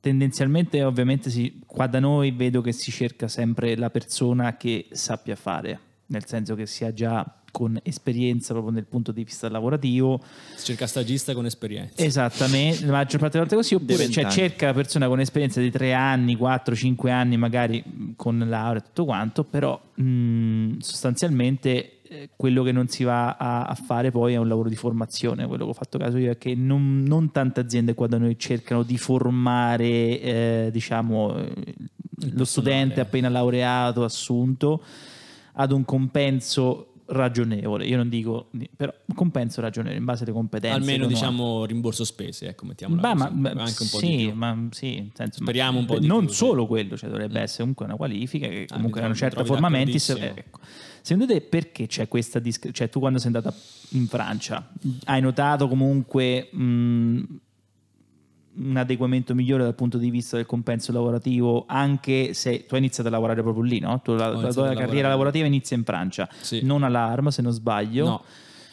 Tendenzialmente, 0.00 0.82
ovviamente, 0.84 1.28
si- 1.28 1.62
qua 1.66 1.86
da 1.86 1.98
noi 1.98 2.30
vedo 2.30 2.60
che 2.60 2.72
si 2.72 2.90
cerca 2.90 3.28
sempre 3.28 3.76
la 3.76 3.90
persona 3.90 4.56
che 4.56 4.86
sappia 4.92 5.34
fare, 5.34 5.80
nel 6.08 6.26
senso 6.26 6.54
che 6.54 6.66
sia 6.66 6.92
già 6.92 7.24
con 7.50 7.78
esperienza 7.82 8.52
proprio 8.52 8.72
nel 8.72 8.84
punto 8.84 9.10
di 9.10 9.24
vista 9.24 9.48
lavorativo, 9.48 10.20
Si 10.54 10.66
cerca 10.66 10.86
stagista 10.86 11.34
con 11.34 11.46
esperienza. 11.46 12.02
Esattamente, 12.02 12.84
la 12.84 12.92
maggior 12.92 13.20
parte 13.20 13.38
delle 13.38 13.50
volte 13.50 13.56
così, 13.56 13.74
oppure 13.74 14.10
cioè, 14.10 14.30
cerca 14.30 14.66
la 14.66 14.74
persona 14.74 15.08
con 15.08 15.20
esperienza 15.20 15.60
di 15.60 15.70
3 15.70 15.92
anni, 15.92 16.36
4, 16.36 16.74
5 16.74 17.10
anni, 17.10 17.36
magari 17.36 17.82
mh, 17.84 18.10
con 18.16 18.38
laurea 18.38 18.80
e 18.80 18.84
tutto 18.84 19.04
quanto, 19.06 19.44
però 19.44 19.80
mh, 19.94 20.78
sostanzialmente 20.78 22.00
eh, 22.02 22.30
quello 22.36 22.62
che 22.62 22.72
non 22.72 22.88
si 22.88 23.04
va 23.04 23.36
a, 23.36 23.64
a 23.64 23.74
fare 23.74 24.10
poi 24.10 24.34
è 24.34 24.36
un 24.36 24.48
lavoro 24.48 24.68
di 24.68 24.76
formazione, 24.76 25.46
quello 25.46 25.64
che 25.64 25.70
ho 25.70 25.74
fatto 25.74 25.98
caso 25.98 26.16
io 26.16 26.30
è 26.30 26.38
che 26.38 26.54
non, 26.54 27.02
non 27.02 27.30
tante 27.32 27.60
aziende 27.60 27.94
qua 27.94 28.06
da 28.06 28.18
noi 28.18 28.38
cercano 28.38 28.82
di 28.82 28.96
formare 28.96 29.86
eh, 29.86 30.68
diciamo 30.72 31.36
eh, 31.36 31.74
lo 32.32 32.44
studente 32.44 33.00
appena 33.00 33.28
laureato, 33.28 34.04
assunto, 34.04 34.82
ad 35.60 35.72
un 35.72 35.84
compenso 35.84 36.92
ragionevole. 37.06 37.86
Io 37.86 37.96
non 37.96 38.08
dico, 38.08 38.50
però 38.76 38.92
un 39.06 39.14
compenso 39.14 39.60
ragionevole 39.60 39.98
in 39.98 40.04
base 40.04 40.24
alle 40.24 40.32
competenze. 40.32 40.76
Almeno 40.76 41.06
diciamo 41.06 41.64
rimborso 41.64 42.04
spese, 42.04 42.48
ecco, 42.48 42.66
mettiamola 42.66 43.00
Beh, 43.00 43.14
ma, 43.14 43.30
ma- 43.30 43.48
anche 43.50 43.82
un 43.82 43.88
po' 43.90 43.98
sì, 43.98 44.16
di 44.16 44.16
più. 44.26 44.32
ma 44.34 44.66
sì, 44.70 45.10
senso, 45.14 45.42
Speriamo 45.42 45.72
ma- 45.72 45.78
un 45.80 45.86
po' 45.86 45.98
di 45.98 46.06
non 46.06 46.26
più, 46.26 46.34
solo 46.34 46.62
sì. 46.62 46.68
quello, 46.68 46.96
cioè 46.96 47.08
dovrebbe 47.10 47.40
essere 47.40 47.60
comunque 47.60 47.86
una 47.86 47.96
qualifica 47.96 48.46
che 48.46 48.66
Ah, 48.68 48.74
comunque 48.74 49.00
ha 49.02 49.06
una 49.06 49.14
certa 49.14 49.44
forma 49.44 49.68
mentis. 49.68 50.10
eh, 50.10 50.32
ecco. 50.36 50.60
Secondo 51.00 51.32
te 51.32 51.40
perché 51.40 51.86
c'è 51.86 52.06
questa 52.08 52.38
disc- 52.38 52.70
cioè 52.70 52.88
tu 52.90 53.00
quando 53.00 53.18
sei 53.18 53.32
andata 53.34 53.54
in 53.90 54.06
Francia 54.06 54.70
hai 55.06 55.20
notato 55.22 55.66
comunque 55.66 56.50
mh, 56.52 57.22
un 58.60 58.76
adeguamento 58.76 59.34
migliore 59.34 59.62
dal 59.62 59.74
punto 59.74 59.98
di 59.98 60.10
vista 60.10 60.36
del 60.36 60.46
compenso 60.46 60.92
lavorativo 60.92 61.64
anche 61.66 62.34
se 62.34 62.66
tu 62.66 62.74
hai 62.74 62.80
iniziato 62.80 63.08
a 63.08 63.12
lavorare 63.12 63.42
proprio 63.42 63.62
lì, 63.62 63.78
no? 63.80 64.00
Tu, 64.02 64.14
la, 64.14 64.28
la 64.28 64.34
tua 64.34 64.48
carriera 64.68 64.76
lavorare. 64.76 65.08
lavorativa 65.08 65.46
inizia 65.46 65.76
in 65.76 65.84
Francia, 65.84 66.28
Sì. 66.40 66.60
non 66.62 66.82
all'ARM 66.82 67.28
se 67.28 67.42
non 67.42 67.52
sbaglio. 67.52 68.06
No. 68.06 68.22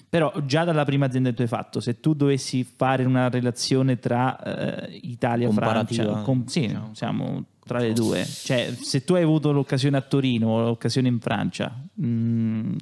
Però 0.08 0.32
già 0.46 0.64
dalla 0.64 0.86
prima 0.86 1.08
azienda 1.08 1.30
che 1.30 1.36
tu 1.36 1.42
hai 1.42 1.48
fatto, 1.48 1.80
se 1.82 2.00
tu 2.00 2.14
dovessi 2.14 2.64
fare 2.64 3.04
una 3.04 3.28
relazione 3.30 4.00
tra 4.00 4.86
eh, 4.88 5.00
Italia 5.04 5.50
e 5.50 5.52
Francia, 5.52 6.06
com- 6.22 6.46
sì, 6.46 6.62
diciamo. 6.68 6.90
siamo 6.94 7.44
tra 7.66 7.80
le 7.80 7.92
due. 7.94 8.24
Cioè, 8.24 8.74
se 8.80 9.04
tu 9.04 9.16
hai 9.16 9.24
avuto 9.24 9.52
l'occasione 9.52 9.98
a 9.98 10.02
Torino 10.02 10.48
o 10.50 10.62
l'occasione 10.64 11.10
in 11.10 11.20
Francia, 11.20 11.76
mh, 11.96 12.76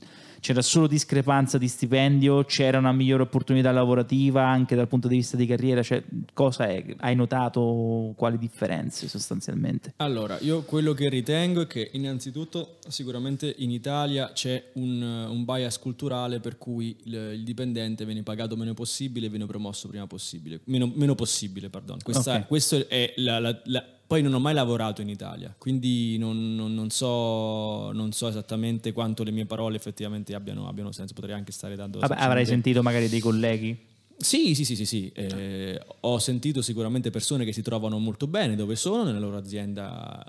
c'era 0.44 0.62
solo 0.62 0.88
discrepanza 0.88 1.58
di 1.58 1.70
stipendio, 1.70 2.44
c'era 2.44 2.78
una 2.78 2.91
migliore 2.91 3.24
opportunità 3.24 3.72
lavorativa 3.72 4.46
anche 4.46 4.76
dal 4.76 4.89
punto 4.89 5.08
di 5.08 5.16
vista 5.16 5.38
di 5.38 5.46
carriera, 5.46 5.82
cioè, 5.82 6.04
cosa 6.34 6.68
è? 6.68 6.84
Hai 6.98 7.16
notato 7.16 8.14
quali 8.18 8.38
differenze 8.38 9.08
sostanzialmente? 9.08 9.94
Allora, 9.98 10.38
io 10.41 10.64
quello 10.64 10.91
che 10.91 11.08
ritengo 11.08 11.62
è 11.62 11.68
che 11.68 11.91
innanzitutto 11.94 12.76
sicuramente 12.89 13.56
in 13.60 13.72
Italia 13.72 14.32
c'è 14.34 14.72
un, 14.74 15.02
un 15.02 15.46
bias 15.46 15.80
culturale 15.80 16.41
per 16.41 16.58
cui 16.58 16.98
il, 17.06 17.14
il 17.36 17.44
dipendente 17.46 18.04
viene 18.04 18.22
pagato 18.22 18.58
meno 18.58 18.74
possibile 18.74 19.28
e 19.28 19.30
viene 19.30 19.46
promosso 19.46 19.88
prima 19.88 20.08
possibile, 20.08 20.60
meno, 20.66 20.91
meno 20.94 21.16
possibile, 21.16 21.70
pardon. 21.70 22.00
Questa, 22.04 22.36
Ok. 22.36 22.48
questo 22.48 22.89
è 22.89 23.14
la, 23.16 23.39
la- 23.39 23.62
la- 23.64 23.86
poi 24.06 24.22
non 24.22 24.34
ho 24.34 24.39
mai 24.39 24.54
lavorato 24.54 25.01
in 25.01 25.10
Italia, 25.10 25.54
quindi 25.58 26.18
non, 26.18 26.56
non- 26.56 26.74
non 26.74 26.89
so, 26.89 27.91
non 27.91 28.12
so 28.12 28.28
esattamente 28.28 28.91
quanto 28.91 29.24
le 29.24 29.32
mie 29.32 29.45
parole 29.45 29.76
effettivamente 29.76 30.36
abbiano, 30.36 30.68
abbiano 30.68 30.91
senso, 30.91 31.14
potrei 31.14 31.36
anche 31.36 31.51
stare 31.51 31.76
dando... 31.76 31.99
Vabbè, 31.99 32.16
avrai 32.18 32.45
sentito 32.45 32.82
magari 32.82 33.10
dei 33.10 33.20
colleghi 33.20 33.91
sì, 34.16 34.54
sì, 34.56 34.64
sì, 34.64 34.76
sì, 34.76 34.86
sì. 34.86 35.12
Eh, 35.14 35.82
ho 36.01 36.18
sentito 36.20 36.62
sicuramente 36.62 37.10
persone 37.10 37.43
che 37.43 37.51
si 37.51 37.62
trovano 37.62 37.97
molto 37.97 38.28
bene 38.28 38.56
dove 38.56 38.76
sono, 38.76 39.04
nella 39.04 39.20
loro 39.20 39.36
azienda, 39.38 40.24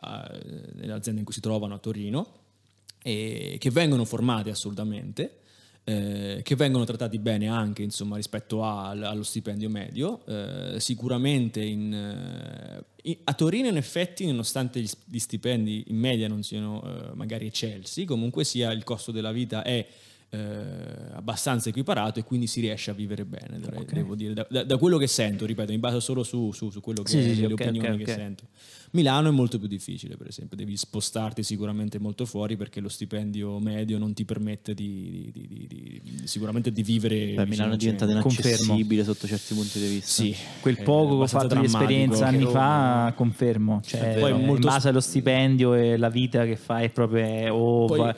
nell'azienda 0.76 1.20
in 1.20 1.24
cui 1.24 1.34
si 1.34 1.40
trovano 1.40 1.74
a 1.74 1.78
Torino, 1.78 2.26
e 3.02 3.56
che 3.60 3.70
vengono 3.70 4.04
formate 4.04 4.50
assolutamente, 4.50 5.38
eh, 5.84 6.40
che 6.42 6.56
vengono 6.56 6.84
trattati 6.84 7.18
bene 7.18 7.46
anche 7.48 7.82
insomma, 7.82 8.16
rispetto 8.16 8.64
al- 8.64 9.02
allo 9.04 9.22
stipendio 9.22 9.68
medio. 9.68 10.24
Eh, 10.26 10.80
sicuramente 10.80 11.62
in, 11.62 11.92
eh, 11.92 12.84
in- 12.84 12.84
a 13.24 13.34
Torino 13.34 13.68
in 13.68 13.76
effetti, 13.76 14.24
nonostante 14.26 14.80
gli, 14.80 15.18
stipendi 15.18 15.84
in 15.88 15.96
media 15.96 16.26
non 16.26 16.42
siano 16.42 16.82
eh, 16.82 17.14
magari 17.14 17.46
eccelsi, 17.46 18.04
comunque 18.06 18.44
sia 18.44 18.72
il 18.72 18.82
costo 18.82 19.12
della 19.12 19.30
vita 19.32 19.62
è 19.62 19.86
eh, 20.30 20.38
abbastanza 21.12 21.68
equiparato 21.68 22.18
e 22.18 22.24
quindi 22.24 22.46
si 22.46 22.60
riesce 22.60 22.90
a 22.90 22.94
vivere 22.94 23.24
bene, 23.24 23.58
dovrei- 23.60 23.84
devo 23.84 24.14
dire, 24.14 24.32
da, 24.32 24.46
da- 24.64 24.76
quello 24.78 24.96
che 24.98 25.06
sento, 25.06 25.44
ripeto, 25.46 25.70
mi 25.70 25.78
baso 25.78 26.00
solo 26.00 26.22
su, 26.22 26.50
su- 26.52 26.70
su 26.70 26.80
quello 26.80 27.02
che 27.02 27.10
Sì, 27.10 27.18
è, 27.18 27.34
sì, 27.34 27.40
le 27.40 27.52
ok, 27.52 27.60
opinioni 27.60 27.96
ok, 27.96 28.04
che 28.04 28.12
sento. 28.12 28.44
Milano 28.94 29.28
è 29.28 29.32
molto 29.32 29.58
più 29.58 29.66
difficile, 29.66 30.16
per 30.16 30.28
esempio, 30.28 30.56
devi 30.56 30.76
spostarti 30.76 31.42
sicuramente 31.42 31.98
molto 31.98 32.24
fuori 32.26 32.56
perché 32.56 32.78
lo 32.78 32.88
stipendio 32.88 33.58
medio 33.58 33.98
non 33.98 34.14
ti 34.14 34.24
permette 34.24 34.72
di, 34.72 35.30
di- 35.32 35.48
di- 35.48 35.66
di- 35.66 36.00
di- 36.02 36.26
sicuramente 36.28 36.70
di 36.70 36.82
vivere. 36.84 37.34
Beh, 37.34 37.46
Milano 37.46 37.70
è 37.70 37.72
al 37.72 37.78
diventata 37.78 38.12
centro. 38.12 38.30
inaccessibile 38.30 39.02
sotto 39.02 39.26
certi 39.26 39.52
punti 39.54 39.80
di 39.80 39.86
vista. 39.88 40.22
Sì, 40.22 40.34
quel 40.60 40.80
poco 40.82 41.16
che 41.16 41.22
ho 41.24 41.26
fatto 41.26 41.54
di 41.58 41.64
esperienza 41.64 42.26
anni 42.28 42.44
fa 42.46 43.12
confermo 43.16 43.80
cioè, 43.84 44.16
Poi 44.20 44.30
in 44.30 44.44
molto- 44.44 44.68
base 44.68 44.88
allo 44.90 45.00
stipendio 45.00 45.74
e 45.74 45.96
la 45.96 46.08
vita 46.08 46.44
che 46.44 46.54
fai 46.56 46.84
è 46.84 46.90
proprio 46.90 47.24
è- 47.24 47.50
o 47.50 47.86
Poi- 47.86 47.98
va- 47.98 48.16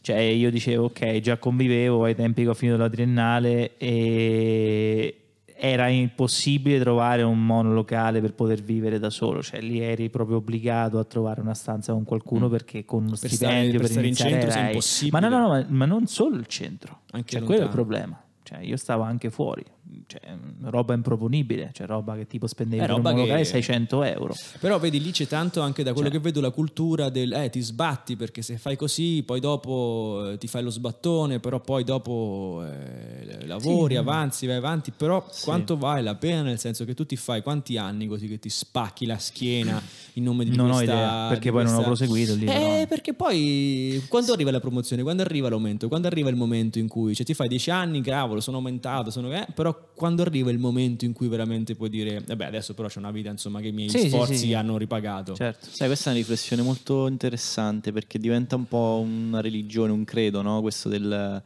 cioè 0.00 0.16
io 0.18 0.50
dicevo 0.50 0.84
ok 0.86 1.20
già 1.20 1.36
convivevo 1.36 2.04
ai 2.04 2.14
tempi 2.14 2.42
che 2.42 2.48
ho 2.48 2.54
finito 2.54 2.78
la 2.78 2.88
triennale 2.88 3.76
e 3.76 5.14
era 5.58 5.88
impossibile 5.88 6.78
trovare 6.78 7.22
un 7.22 7.44
monolocale 7.44 8.20
per 8.20 8.34
poter 8.34 8.60
vivere 8.62 8.98
da 8.98 9.08
solo 9.10 9.42
cioè 9.42 9.60
lì 9.60 9.80
eri 9.80 10.10
proprio 10.10 10.36
obbligato 10.36 10.98
a 10.98 11.04
trovare 11.04 11.40
una 11.40 11.54
stanza 11.54 11.92
con 11.92 12.04
qualcuno 12.04 12.48
perché 12.48 12.84
con 12.84 13.04
uno 13.04 13.14
Mm. 13.16 13.20
Per 13.20 13.30
stipendio 13.30 13.56
stare- 13.62 13.70
per 13.70 13.80
per, 13.80 13.90
stare 13.90 14.06
in 14.06 14.14
centro 14.14 14.50
era- 14.50 14.66
impossibile. 14.68 15.20
ma 15.20 15.28
no 15.28 15.36
no, 15.38 15.42
no 15.42 15.48
ma, 15.48 15.64
ma 15.68 15.84
non 15.86 16.06
solo 16.06 16.36
il 16.36 16.46
centro 16.46 17.00
Anche 17.12 17.30
cioè, 17.38 17.42
quello 17.42 17.62
è 17.62 17.64
il 17.64 17.70
problema 17.70 18.20
cioè, 18.42 18.58
io 18.60 18.76
stavo 18.76 19.02
anche 19.02 19.30
fuori 19.30 19.64
cioè, 20.06 20.20
roba 20.62 20.94
improponibile 20.94 21.70
cioè 21.72 21.86
roba 21.86 22.14
che 22.16 22.26
tipo 22.26 22.46
spendevi 22.46 22.82
Eh, 22.82 22.86
per 22.86 22.90
un 22.90 22.96
roba 22.98 23.10
monolocale 23.10 23.42
che- 23.42 23.48
600 23.48 24.02
euro. 24.02 24.34
Però 24.60 24.78
vedi 24.78 25.00
lì 25.00 25.10
c'è 25.10 25.26
tanto 25.26 25.60
anche 25.60 25.82
da 25.82 25.92
quello 25.92 26.08
Cioè. 26.08 26.16
che 26.18 26.22
vedo 26.24 26.40
la 26.40 26.50
cultura 26.50 27.08
del 27.08 27.32
eh, 27.32 27.50
ti 27.50 27.60
sbatti 27.60 28.16
perché 28.16 28.42
se 28.42 28.58
fai 28.58 28.76
così 28.76 29.22
poi 29.24 29.40
dopo 29.40 30.30
eh, 30.32 30.38
ti 30.38 30.46
fai 30.48 30.62
lo 30.62 30.70
sbattone, 30.70 31.38
però 31.40 31.60
poi 31.60 31.84
dopo 31.84 32.62
eh, 32.64 33.46
lavori, 33.46 33.96
avanzi, 33.96 34.46
vai 34.46 34.56
avanti, 34.56 34.90
però 34.96 35.24
quanto 35.42 35.76
vale 35.76 36.02
la 36.02 36.14
pena? 36.14 36.42
Nel 36.42 36.58
senso 36.58 36.84
che 36.84 36.94
tu 36.94 37.04
ti 37.06 37.16
fai 37.16 37.42
quanti 37.42 37.76
anni 37.76 38.06
così 38.06 38.28
che 38.28 38.38
ti 38.38 38.48
spacchi 38.48 39.06
la 39.06 39.18
schiena 39.18 39.80
in 40.14 40.22
nome 40.24 40.44
di 40.44 40.54
Non 40.56 40.70
ho 40.70 40.74
questa... 40.74 40.92
idea, 40.92 41.28
perché 41.28 41.50
poi 41.50 41.64
non 41.64 41.74
ho 41.74 41.82
questa- 41.82 42.04
proseguito 42.04 42.34
lì, 42.34 42.44
Eh, 42.44 42.46
però. 42.46 42.86
perché 42.86 43.14
poi 43.14 44.02
quando 44.08 44.32
arriva 44.32 44.50
la 44.50 44.60
promozione, 44.60 45.02
quando 45.02 45.22
arriva 45.22 45.48
l'aumento, 45.48 45.88
quando 45.88 46.06
arriva 46.06 46.28
il 46.30 46.36
momento 46.36 46.78
in 46.78 46.88
cui 46.88 47.14
cioè, 47.14 47.24
ti 47.26 47.34
fai 47.34 47.48
10 47.48 47.70
anni, 47.70 48.00
cavolo, 48.02 48.40
sono 48.40 48.56
aumentato, 48.58 49.10
sono... 49.10 49.32
eh, 49.32 49.46
però 49.54 49.75
però 49.76 49.90
quando 49.94 50.22
arriva 50.22 50.50
il 50.50 50.58
momento 50.58 51.04
in 51.04 51.12
cui 51.12 51.28
veramente 51.28 51.74
puoi 51.74 51.88
dire, 51.88 52.22
vabbè 52.26 52.44
adesso 52.44 52.74
però 52.74 52.88
c'è 52.88 52.98
una 52.98 53.10
vita 53.10 53.30
insomma 53.30 53.60
che 53.60 53.68
i 53.68 53.72
miei 53.72 53.88
Sì, 53.88 54.00
sì, 54.00 54.08
sforzi 54.08 54.36
sì. 54.36 54.54
hanno 54.54 54.76
ripagato. 54.76 55.34
Certo. 55.34 55.68
Sai, 55.70 55.86
questa 55.86 56.10
è 56.10 56.12
una 56.12 56.20
riflessione 56.20 56.62
molto 56.62 57.06
interessante 57.06 57.92
perché 57.92 58.18
diventa 58.18 58.56
un 58.56 58.66
po' 58.66 59.02
una 59.04 59.40
religione, 59.40 59.92
un 59.92 60.04
credo, 60.04 60.42
no? 60.42 60.60
Questo 60.60 60.88
del 60.88 61.42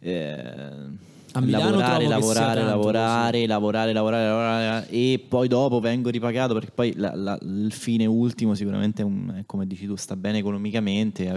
eh, 0.00 0.86
A 1.32 1.40
Milano 1.40 1.70
lavorare, 1.70 2.06
lavorare, 2.06 2.62
lavorare, 2.62 3.46
lavorare, 3.46 3.92
lavorare, 3.92 4.26
lavorare, 4.26 4.88
e 4.88 5.22
poi 5.28 5.46
dopo 5.46 5.78
vengo 5.78 6.08
ripagato 6.08 6.54
perché 6.54 6.70
poi 6.74 6.88
il 6.88 7.68
fine 7.70 8.06
ultimo 8.06 8.54
sicuramente 8.54 9.06
come 9.44 9.66
dici 9.66 9.86
tu, 9.86 9.94
sta 9.96 10.16
bene 10.16 10.38
economicamente, 10.38 11.30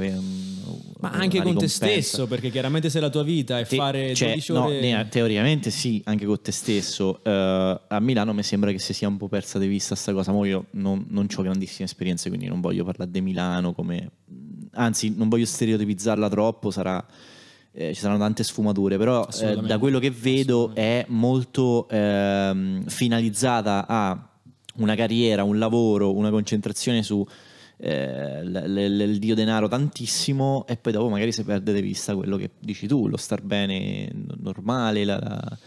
Ma 0.99 1.11
anche 1.11 1.41
con 1.41 1.57
te 1.57 1.67
stesso, 1.67 2.25
perché 2.27 2.49
chiaramente 2.49 2.89
se 2.89 2.99
la 2.99 3.09
tua 3.09 3.23
vita 3.23 3.59
è 3.59 3.65
fare 3.65 4.15
cioè, 4.15 4.29
12 4.29 4.53
no, 4.53 4.65
ore... 4.65 5.07
teoricamente 5.09 5.69
sì, 5.71 6.01
anche 6.05 6.25
con 6.25 6.41
te 6.41 6.51
stesso. 6.51 7.21
Eh, 7.23 7.81
a 7.87 7.99
Milano 7.99 8.33
mi 8.33 8.43
sembra 8.43 8.71
che 8.71 8.79
si 8.79 8.93
sia 8.93 9.07
un 9.07 9.17
po' 9.17 9.27
persa 9.27 9.59
di 9.59 9.67
vista 9.67 9.95
sta 9.95 10.13
cosa. 10.13 10.31
Mo 10.31 10.45
io 10.45 10.67
non, 10.71 11.05
non 11.09 11.27
ho 11.33 11.41
grandissime 11.41 11.85
esperienze, 11.85 12.29
quindi 12.29 12.47
non 12.47 12.61
voglio 12.61 12.83
parlare 12.83 13.11
di 13.11 13.21
Milano 13.21 13.73
come... 13.73 14.11
Anzi, 14.73 15.13
non 15.15 15.27
voglio 15.27 15.45
stereotipizzarla 15.45 16.29
troppo, 16.29 16.71
sarà... 16.71 17.05
eh, 17.73 17.93
ci 17.93 17.99
saranno 18.01 18.19
tante 18.19 18.43
sfumature, 18.43 18.97
però 18.97 19.25
eh, 19.25 19.55
da 19.67 19.77
quello 19.79 19.99
che 19.99 20.11
vedo 20.11 20.71
è 20.75 21.05
molto 21.09 21.87
ehm, 21.89 22.85
finalizzata 22.85 23.85
a 23.87 24.27
una 24.75 24.95
carriera, 24.95 25.43
un 25.43 25.57
lavoro, 25.59 26.13
una 26.15 26.29
concentrazione 26.29 27.03
su 27.03 27.25
eh, 27.83 28.43
l- 28.43 28.73
l- 28.73 29.01
il 29.01 29.17
dio 29.19 29.33
denaro 29.35 29.67
tantissimo 29.67 30.65
e 30.67 30.77
poi 30.77 30.93
dopo 30.93 31.09
magari 31.09 31.31
si 31.31 31.43
perde 31.43 31.73
di 31.73 31.81
vista 31.81 32.15
quello 32.15 32.37
che 32.37 32.51
dici 32.59 32.85
tu, 32.87 33.07
lo 33.07 33.17
star 33.17 33.41
bene 33.41 34.09
normale. 34.39 35.03
la- 35.03 35.17
la- 35.19 35.57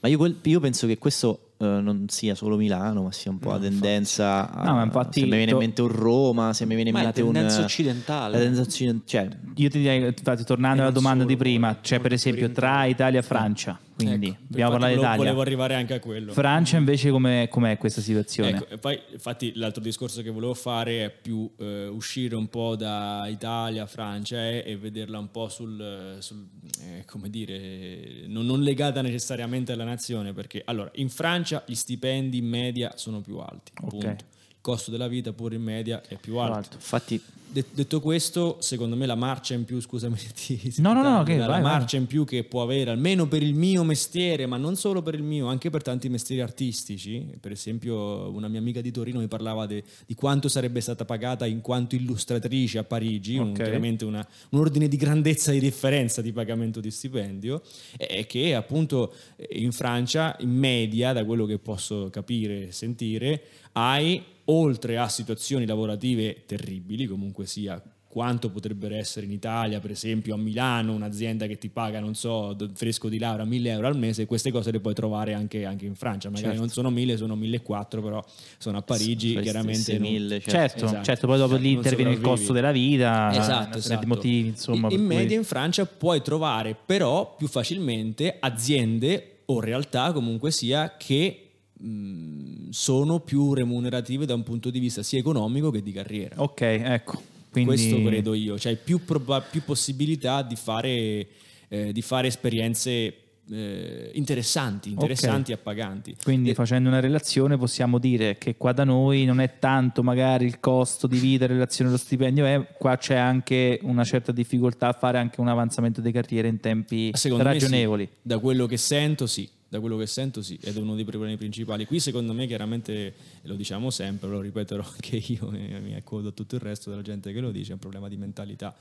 Ma 0.00 0.08
io, 0.08 0.16
quel- 0.18 0.36
io 0.42 0.60
penso 0.60 0.86
che 0.86 0.98
questo 0.98 1.43
eh, 1.56 1.64
non 1.80 2.06
sia 2.08 2.34
solo 2.34 2.56
Milano, 2.56 3.04
ma 3.04 3.12
sia 3.12 3.30
un 3.30 3.38
po' 3.38 3.50
la 3.50 3.58
tendenza. 3.58 4.50
A, 4.52 4.64
No, 4.64 4.74
ma 4.74 4.82
infatti 4.82 5.20
se 5.20 5.26
mi 5.26 5.36
viene 5.36 5.52
in 5.52 5.58
mente 5.58 5.82
un 5.82 5.88
Roma, 5.88 6.52
se 6.52 6.66
mi 6.66 6.74
viene 6.74 6.90
in 6.90 6.96
la 6.96 7.02
mente 7.02 7.22
un. 7.22 7.32
tendenza 7.32 7.62
occidentale. 7.62 8.32
La 8.32 8.38
tendenza 8.38 8.62
occidentale. 8.68 9.04
Cioè, 9.04 9.28
Io 9.54 9.70
ti 9.70 9.78
direi, 9.78 10.04
infatti, 10.06 10.44
tornando 10.44 10.78
E 10.78 10.82
alla 10.82 10.90
domanda 10.92 11.22
solo, 11.22 11.34
di 11.34 11.38
prima, 11.38 11.78
c'è 11.80 12.00
per 12.00 12.12
esempio 12.12 12.50
tra 12.50 12.84
Italia 12.86 13.20
e 13.20 13.22
Francia, 13.22 13.78
quindi 13.94 14.28
Ecco, 14.28 14.38
abbiamo 14.50 14.70
parlato 14.72 14.94
d'Italia. 14.94 15.16
Volevo 15.16 15.40
arrivare 15.40 15.74
anche 15.74 15.94
a 15.94 16.00
quello. 16.00 16.32
Francia 16.32 16.76
invece 16.76 17.10
com'è, 17.10 17.48
com'è 17.48 17.78
questa 17.78 18.00
situazione? 18.00 18.50
Ecco, 18.50 18.78
poi 18.78 19.00
infatti 19.12 19.52
l'altro 19.54 19.82
discorso 19.82 20.22
che 20.22 20.30
volevo 20.30 20.54
fare 20.54 21.04
è 21.04 21.10
più 21.10 21.50
eh, 21.58 21.86
uscire 21.86 22.34
un 22.34 22.48
po' 22.48 22.76
da 22.76 23.26
Italia, 23.28 23.86
Francia 23.86 24.36
eh, 24.36 24.64
e 24.66 24.76
vederla 24.76 25.18
un 25.18 25.30
po' 25.30 25.48
sul, 25.48 26.16
sul, 26.18 26.46
eh, 26.82 27.04
come 27.04 27.30
dire, 27.30 28.26
non, 28.26 28.46
non 28.46 28.62
legata 28.62 29.00
necessariamente 29.00 29.72
alla 29.72 29.84
nazione, 29.84 30.32
perché 30.32 30.62
allora 30.64 30.90
in 30.94 31.08
Francia 31.08 31.62
gli 31.66 31.74
stipendi 31.74 32.38
in 32.38 32.46
media 32.46 32.92
sono 32.96 33.20
più 33.20 33.38
alti, 33.38 33.72
punto. 33.74 34.32
Il 34.66 34.70
costo 34.70 34.90
della 34.90 35.08
vita 35.08 35.34
pure 35.34 35.56
in 35.56 35.62
media 35.62 36.00
è 36.08 36.16
più 36.16 36.38
alto. 36.38 36.54
alto. 36.56 36.76
infatti, 36.76 37.20
Det- 37.54 37.66
detto 37.72 38.00
questo, 38.00 38.56
secondo 38.60 38.96
me 38.96 39.04
la 39.04 39.14
marcia 39.14 39.52
in 39.52 39.64
più, 39.66 39.78
scusami, 39.78 40.16
ti, 40.34 40.56
ti 40.56 40.80
No, 40.80 40.94
no, 40.94 41.02
no, 41.02 41.22
che 41.22 41.36
la 41.36 41.46
vai, 41.46 41.60
vai. 41.60 41.70
marcia 41.70 41.98
in 41.98 42.06
più 42.06 42.24
che 42.24 42.44
può 42.44 42.62
avere, 42.62 42.90
almeno 42.90 43.28
per 43.28 43.42
il 43.42 43.52
mio 43.54 43.84
mestiere, 43.84 44.46
ma 44.46 44.56
non 44.56 44.74
solo 44.76 45.02
per 45.02 45.14
il 45.14 45.22
mio, 45.22 45.48
anche 45.48 45.68
per 45.68 45.82
tanti 45.82 46.08
mestieri 46.08 46.40
artistici. 46.40 47.26
Per 47.38 47.52
esempio, 47.52 48.30
una 48.30 48.48
mia 48.48 48.58
amica 48.58 48.80
di 48.80 48.90
Torino 48.90 49.18
mi 49.20 49.28
parlava 49.28 49.66
de- 49.66 49.84
di 50.06 50.14
quanto 50.14 50.48
sarebbe 50.48 50.80
stata 50.80 51.04
pagata 51.04 51.44
in 51.44 51.60
quanto 51.60 51.94
illustratrice 51.94 52.78
a 52.78 52.84
Parigi, 52.84 53.36
un- 53.36 53.50
Ok. 53.50 53.56
chiaramente 53.62 54.06
una- 54.06 54.26
un 54.48 54.58
ordine 54.60 54.88
di 54.88 54.96
grandezza 54.96 55.50
di 55.52 55.60
differenza 55.60 56.22
di 56.22 56.32
pagamento 56.32 56.80
di 56.80 56.90
stipendio, 56.90 57.60
e 57.98 58.24
che 58.26 58.54
appunto 58.54 59.12
in 59.50 59.72
Francia, 59.72 60.34
in 60.40 60.50
media, 60.50 61.12
da 61.12 61.22
quello 61.26 61.44
che 61.44 61.58
posso 61.58 62.08
capire 62.10 62.68
e 62.68 62.72
sentire, 62.72 63.42
hai 63.72 64.32
oltre 64.46 64.98
a 64.98 65.08
situazioni 65.08 65.66
lavorative 65.66 66.44
terribili, 66.46 67.06
comunque 67.06 67.46
sia 67.46 67.82
quanto 68.06 68.48
potrebbero 68.48 68.94
essere 68.94 69.26
in 69.26 69.32
Italia, 69.32 69.80
per 69.80 69.90
esempio 69.90 70.34
a 70.34 70.36
Milano, 70.36 70.92
un'azienda 70.92 71.46
che 71.48 71.58
ti 71.58 71.68
paga, 71.68 71.98
non 71.98 72.14
so, 72.14 72.56
fresco 72.74 73.08
di 73.08 73.18
laurea 73.18 73.44
1000 73.44 73.70
euro 73.70 73.88
al 73.88 73.98
mese, 73.98 74.24
queste 74.26 74.52
cose 74.52 74.70
le 74.70 74.78
puoi 74.78 74.94
trovare 74.94 75.34
anche, 75.34 75.64
anche 75.64 75.84
in 75.84 75.96
Francia, 75.96 76.28
magari 76.28 76.46
Certo. 76.50 76.60
non 76.60 76.68
sono 76.68 76.90
1000, 76.90 77.16
sono 77.16 77.34
1400, 77.34 78.00
però 78.06 78.24
sono 78.58 78.78
a 78.78 78.82
Parigi, 78.82 79.32
Saresti 79.32 79.42
chiaramente... 79.50 79.98
non- 79.98 80.08
6.000, 80.08 80.28
cioè, 80.28 80.40
Certo, 80.52 80.84
esatto. 80.84 81.04
certo, 81.04 81.26
poi 81.26 81.38
dopo 81.38 81.56
lì 81.56 81.72
interviene 81.72 82.12
il 82.12 82.20
costo 82.20 82.52
della 82.52 82.70
vita, 82.70 83.30
Esatto, 83.32 83.80
serie 83.80 83.96
esatto. 83.96 84.06
motivi, 84.06 84.46
insomma. 84.46 84.88
in 84.90 84.96
cui- 84.96 85.06
media 85.06 85.36
in 85.36 85.44
Francia 85.44 85.84
puoi 85.84 86.22
trovare 86.22 86.76
però 86.86 87.34
più 87.36 87.48
facilmente 87.48 88.36
aziende 88.38 89.38
o 89.46 89.58
realtà 89.58 90.12
comunque 90.12 90.52
sia 90.52 90.94
che 90.96 91.50
mh, 91.72 92.63
sono 92.74 93.20
più 93.20 93.54
remunerative 93.54 94.26
da 94.26 94.34
un 94.34 94.42
punto 94.42 94.68
di 94.68 94.80
vista 94.80 95.04
sia 95.04 95.20
economico 95.20 95.70
che 95.70 95.80
di 95.80 95.92
carriera. 95.92 96.42
Ok, 96.42 96.60
ecco. 96.60 97.22
Quindi... 97.52 97.70
Questo 97.70 98.02
credo 98.02 98.34
io, 98.34 98.58
cioè 98.58 98.74
più, 98.74 99.04
proba- 99.04 99.40
più 99.42 99.62
possibilità 99.62 100.42
di 100.42 100.56
fare, 100.56 101.26
eh, 101.68 101.92
di 101.92 102.02
fare 102.02 102.26
esperienze 102.26 103.14
eh, 103.48 104.10
interessanti, 104.14 104.90
interessanti 104.90 105.52
e 105.52 105.54
appaganti. 105.54 106.16
Quindi 106.20 106.50
E- 106.50 106.54
facendo 106.54 106.88
una 106.88 106.98
relazione 106.98 107.56
possiamo 107.56 108.00
dire 108.00 108.38
che 108.38 108.56
qua 108.56 108.72
da 108.72 108.82
noi 108.82 109.24
non 109.24 109.38
è 109.38 109.60
tanto 109.60 110.02
magari 110.02 110.44
il 110.44 110.58
costo 110.58 111.06
di 111.06 111.18
vita 111.18 111.44
in 111.44 111.52
relazione 111.52 111.90
allo 111.90 111.98
stipendio, 111.98 112.44
eh, 112.44 112.66
qua 112.76 112.96
c'è 112.96 113.14
anche 113.14 113.78
una 113.82 114.02
certa 114.02 114.32
difficoltà 114.32 114.88
a 114.88 114.92
fare 114.94 115.18
anche 115.18 115.40
un 115.40 115.46
avanzamento 115.46 116.00
di 116.00 116.10
carriera 116.10 116.48
in 116.48 116.58
tempi 116.58 117.12
Secondo 117.14 117.44
ragionevoli. 117.44 118.04
sì. 118.04 118.18
Da 118.20 118.38
quello 118.40 118.66
che 118.66 118.78
sento, 118.78 119.28
sì. 119.28 119.48
Da 119.74 119.80
quello 119.80 119.96
che 119.96 120.06
sento, 120.06 120.40
sì. 120.40 120.56
Ed 120.62 120.76
è 120.76 120.80
uno 120.80 120.94
dei 120.94 121.04
problemi 121.04 121.36
principali. 121.36 121.84
Qui, 121.84 121.98
secondo 121.98 122.32
me, 122.32 122.46
chiaramente, 122.46 123.12
lo 123.42 123.56
diciamo 123.56 123.90
sempre, 123.90 124.28
lo 124.28 124.40
ripeterò 124.40 124.84
anche 124.86 125.16
io, 125.16 125.50
e 125.52 125.80
mi 125.80 125.96
accodo 125.96 126.28
a 126.28 126.30
tutto 126.30 126.54
il 126.54 126.60
resto 126.60 126.90
della 126.90 127.02
gente 127.02 127.32
che 127.32 127.40
lo 127.40 127.50
dice, 127.50 127.70
è 127.70 127.72
un 127.72 127.80
problema 127.80 128.08
di 128.08 128.16
mentalità. 128.16 128.72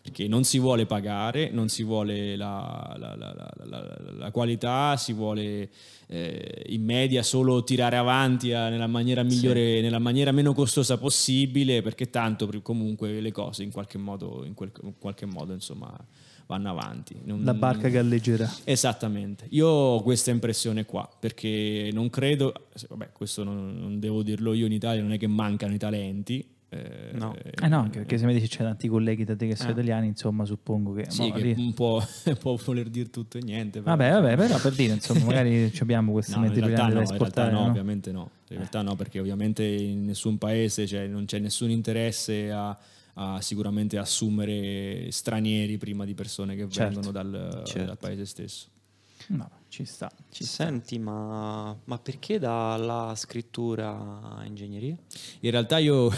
Perché 0.00 0.26
non 0.26 0.44
si 0.44 0.58
vuole 0.58 0.86
pagare, 0.86 1.50
non 1.50 1.68
si 1.68 1.82
vuole 1.82 2.34
la, 2.36 2.96
la- 2.98 3.14
la- 3.14 3.98
la- 4.16 4.30
qualità, 4.30 4.96
si 4.96 5.12
vuole 5.12 5.68
eh, 6.06 6.64
in 6.68 6.82
media 6.82 7.22
solo 7.22 7.62
tirare 7.62 7.96
avanti 7.98 8.54
a- 8.54 8.70
nella 8.70 8.86
maniera 8.86 9.22
migliore, 9.22 9.82
nella 9.82 9.98
maniera 9.98 10.32
meno 10.32 10.54
costosa 10.54 10.96
possibile, 10.96 11.82
perché 11.82 12.08
tanto 12.08 12.48
comunque 12.62 13.20
le 13.20 13.32
cose 13.32 13.64
in 13.64 13.70
qualche 13.70 13.98
modo, 13.98 14.44
in 14.46 14.54
quel- 14.54 14.72
in 14.82 14.94
qualche 14.98 15.26
modo 15.26 15.52
insomma, 15.52 15.94
vanno 16.48 16.70
avanti. 16.70 17.14
Non- 17.24 17.44
La 17.44 17.54
barca 17.54 17.88
galleggerà. 17.88 18.50
Esattamente, 18.64 19.46
io 19.50 19.68
ho 19.68 20.02
questa 20.02 20.30
impressione 20.30 20.84
qua 20.86 21.08
perché 21.20 21.90
non 21.92 22.10
credo, 22.10 22.52
vabbè 22.88 23.10
questo 23.12 23.44
non, 23.44 23.78
non 23.78 24.00
devo 24.00 24.22
dirlo 24.22 24.52
io 24.54 24.66
in 24.66 24.72
Italia, 24.72 25.02
non 25.02 25.12
è 25.12 25.18
che 25.18 25.26
mancano 25.28 25.74
i 25.74 25.78
talenti. 25.78 26.44
eh, 26.70 27.10
No. 27.14 27.34
Eh 27.34 27.68
no, 27.68 27.78
anche 27.80 27.98
perché 27.98 28.18
se 28.18 28.26
mi 28.26 28.32
dici 28.34 28.48
c'è 28.48 28.62
tanti 28.62 28.88
colleghi 28.88 29.24
da 29.24 29.34
te 29.36 29.46
che 29.46 29.56
sono 29.56 29.70
Eh. 29.70 29.72
italiani, 29.72 30.06
insomma, 30.08 30.44
suppongo 30.44 30.92
che... 30.92 31.06
Sì, 31.10 31.30
che 31.32 31.40
lì- 31.40 31.54
un 31.56 31.72
po' 31.74 32.02
può 32.40 32.56
voler 32.62 32.88
dire 32.90 33.08
tutto 33.10 33.38
e 33.38 33.40
niente. 33.42 33.80
però- 33.80 33.96
Vabbè, 33.96 34.10
vabbè, 34.20 34.36
però 34.36 34.58
per 34.58 34.72
dire, 34.74 34.94
insomma, 34.94 35.24
magari 35.26 35.70
ci 35.72 35.82
abbiamo 35.82 36.12
questi 36.12 36.32
No, 36.32 36.40
realtà 36.42 36.58
italiani 36.58 36.88
no, 36.92 36.98
da 36.98 37.02
esportare. 37.02 37.52
no, 37.52 37.60
no? 37.62 37.66
ovviamente 37.68 38.10
no. 38.12 38.30
In 38.50 38.56
realtà 38.56 38.82
no, 38.82 38.96
perché 38.96 39.18
ovviamente 39.20 39.64
in 39.64 40.04
nessun 40.06 40.36
paese 40.38 40.86
cioè, 40.86 41.06
non 41.06 41.24
c'è 41.26 41.38
nessun 41.38 41.70
interesse 41.70 42.50
a, 42.50 42.76
a 43.20 43.40
sicuramente 43.40 43.98
assumere 43.98 45.10
stranieri 45.10 45.76
prima 45.76 46.04
di 46.04 46.14
persone 46.14 46.54
che 46.54 46.68
Certo. 46.68 47.00
vengono 47.00 47.10
dal, 47.10 47.62
Certo. 47.66 47.84
dal 47.84 47.98
paese 47.98 48.24
stesso. 48.24 48.68
No, 49.28 49.50
ci 49.68 49.84
sta. 49.84 50.10
Ci 50.30 50.44
sta. 50.44 50.64
Senti, 50.64 50.98
ma, 51.00 51.76
ma 51.84 51.98
perché 51.98 52.38
dalla 52.38 53.12
scrittura 53.16 54.36
a 54.36 54.44
ingegneria? 54.44 54.96
In 55.40 55.50
realtà 55.50 55.78
io... 55.78 56.10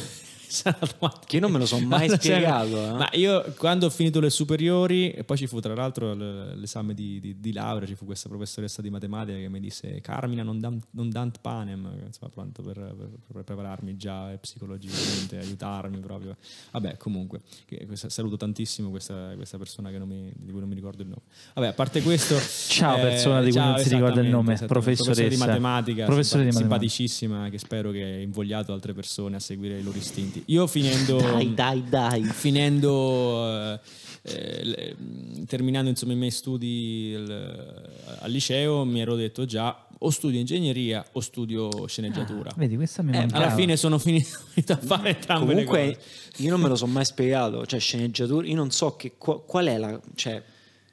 domanda 0.62 1.20
Che 1.26 1.36
io 1.36 1.42
non 1.42 1.52
me 1.52 1.58
lo 1.58 1.66
sono 1.66 1.86
mai 1.86 2.08
spiegato. 2.08 2.76
eh. 2.76 2.92
Ma 2.92 3.08
io 3.12 3.54
quando 3.56 3.86
ho 3.86 3.90
finito 3.90 4.20
le 4.20 4.30
superiori, 4.30 5.10
e 5.12 5.24
poi 5.24 5.36
ci 5.36 5.46
fu 5.46 5.60
tra 5.60 5.74
l'altro 5.74 6.14
l'esame 6.14 6.94
di, 6.94 7.20
di- 7.20 7.38
di 7.40 7.52
laurea, 7.52 7.86
ci 7.86 7.94
fu 7.94 8.04
questa 8.04 8.28
professoressa 8.28 8.82
di 8.82 8.90
matematica 8.90 9.36
che 9.38 9.48
mi 9.48 9.60
disse 9.60 10.00
Carmina 10.00 10.42
non, 10.42 10.58
dam- 10.58 10.80
non 10.92 11.08
dant 11.10 11.38
panem, 11.40 11.88
insomma 12.06 12.30
pronto 12.32 12.62
per, 12.62 12.74
per- 12.74 13.10
per 13.32 13.42
prepararmi 13.44 13.96
già 13.96 14.32
eh, 14.32 14.38
psicologicamente, 14.38 15.38
aiutarmi 15.38 15.98
proprio. 15.98 16.36
Vabbè 16.72 16.96
comunque, 16.96 17.40
che- 17.66 17.86
questa- 17.86 18.08
saluto 18.08 18.36
tantissimo 18.36 18.90
questa, 18.90 19.32
questa 19.36 19.58
persona 19.58 19.90
che 19.90 19.98
non 19.98 20.08
mi- 20.08 20.32
di 20.34 20.50
cui 20.50 20.60
non 20.60 20.68
mi 20.68 20.74
ricordo 20.74 21.02
il 21.02 21.08
nome. 21.08 21.22
Vabbè, 21.54 21.68
a 21.68 21.72
parte 21.72 22.02
questo... 22.02 22.36
Ciao, 22.68 22.98
persona 22.98 23.40
di 23.42 23.50
cui 23.50 23.60
non 23.60 23.78
si 23.78 23.88
ricorda 23.90 24.20
il 24.20 24.28
nome, 24.28 24.54
professoressa. 24.66 24.66
Professore 24.66 25.28
di 25.28 25.36
matematica, 25.36 26.04
Professore 26.06 26.44
di 26.44 26.50
simpa- 26.52 26.66
matematica. 26.68 26.90
simpaticissima, 26.90 27.48
che 27.50 27.58
spero 27.58 27.90
che 27.90 28.20
invogliato 28.22 28.72
altre 28.72 28.92
persone 28.94 29.36
a 29.36 29.40
seguire 29.40 29.78
i 29.78 29.82
loro 29.82 29.98
istinti. 29.98 30.39
Io 30.46 30.66
finendo 30.66 31.16
Dai, 31.20 31.54
dai, 31.54 31.84
dai. 31.88 32.22
finendo 32.24 33.46
eh, 33.48 33.80
eh, 34.22 34.64
le- 34.64 34.94
mh, 34.96 35.44
terminando 35.46 35.88
insomma 35.90 36.12
i 36.12 36.16
miei 36.16 36.30
studi 36.30 37.10
il- 37.10 37.88
al 38.20 38.30
liceo 38.30 38.84
mi 38.84 39.00
ero 39.00 39.14
detto 39.16 39.44
già 39.44 39.86
o 40.02 40.10
studio 40.10 40.38
ingegneria 40.40 41.04
o 41.12 41.20
studio 41.20 41.86
sceneggiatura 41.86 42.50
Vedi, 42.56 42.76
questa 42.76 43.02
mi 43.02 43.12
Eh, 43.12 43.18
mancava. 43.18 43.44
alla 43.44 43.54
fine 43.54 43.76
sono 43.76 43.98
finito 44.00 44.72
a 44.72 44.76
fare 44.76 45.10
entrambe 45.10 45.54
le 45.54 45.64
Comunque, 45.64 45.96
cose 45.96 46.42
io 46.42 46.50
non 46.50 46.60
me 46.60 46.68
lo 46.68 46.76
sono 46.76 46.92
mai 46.92 47.04
spiegato. 47.06 47.66
Cioè, 47.66 47.78
sceneggiatura, 47.80 48.46
io 48.46 48.54
non 48.56 48.70
so 48.70 48.96
che, 48.96 49.12
qua- 49.18 49.40
qual 49.42 49.66
è 49.66 49.76
la. 49.78 50.00
Cioè, 50.14 50.42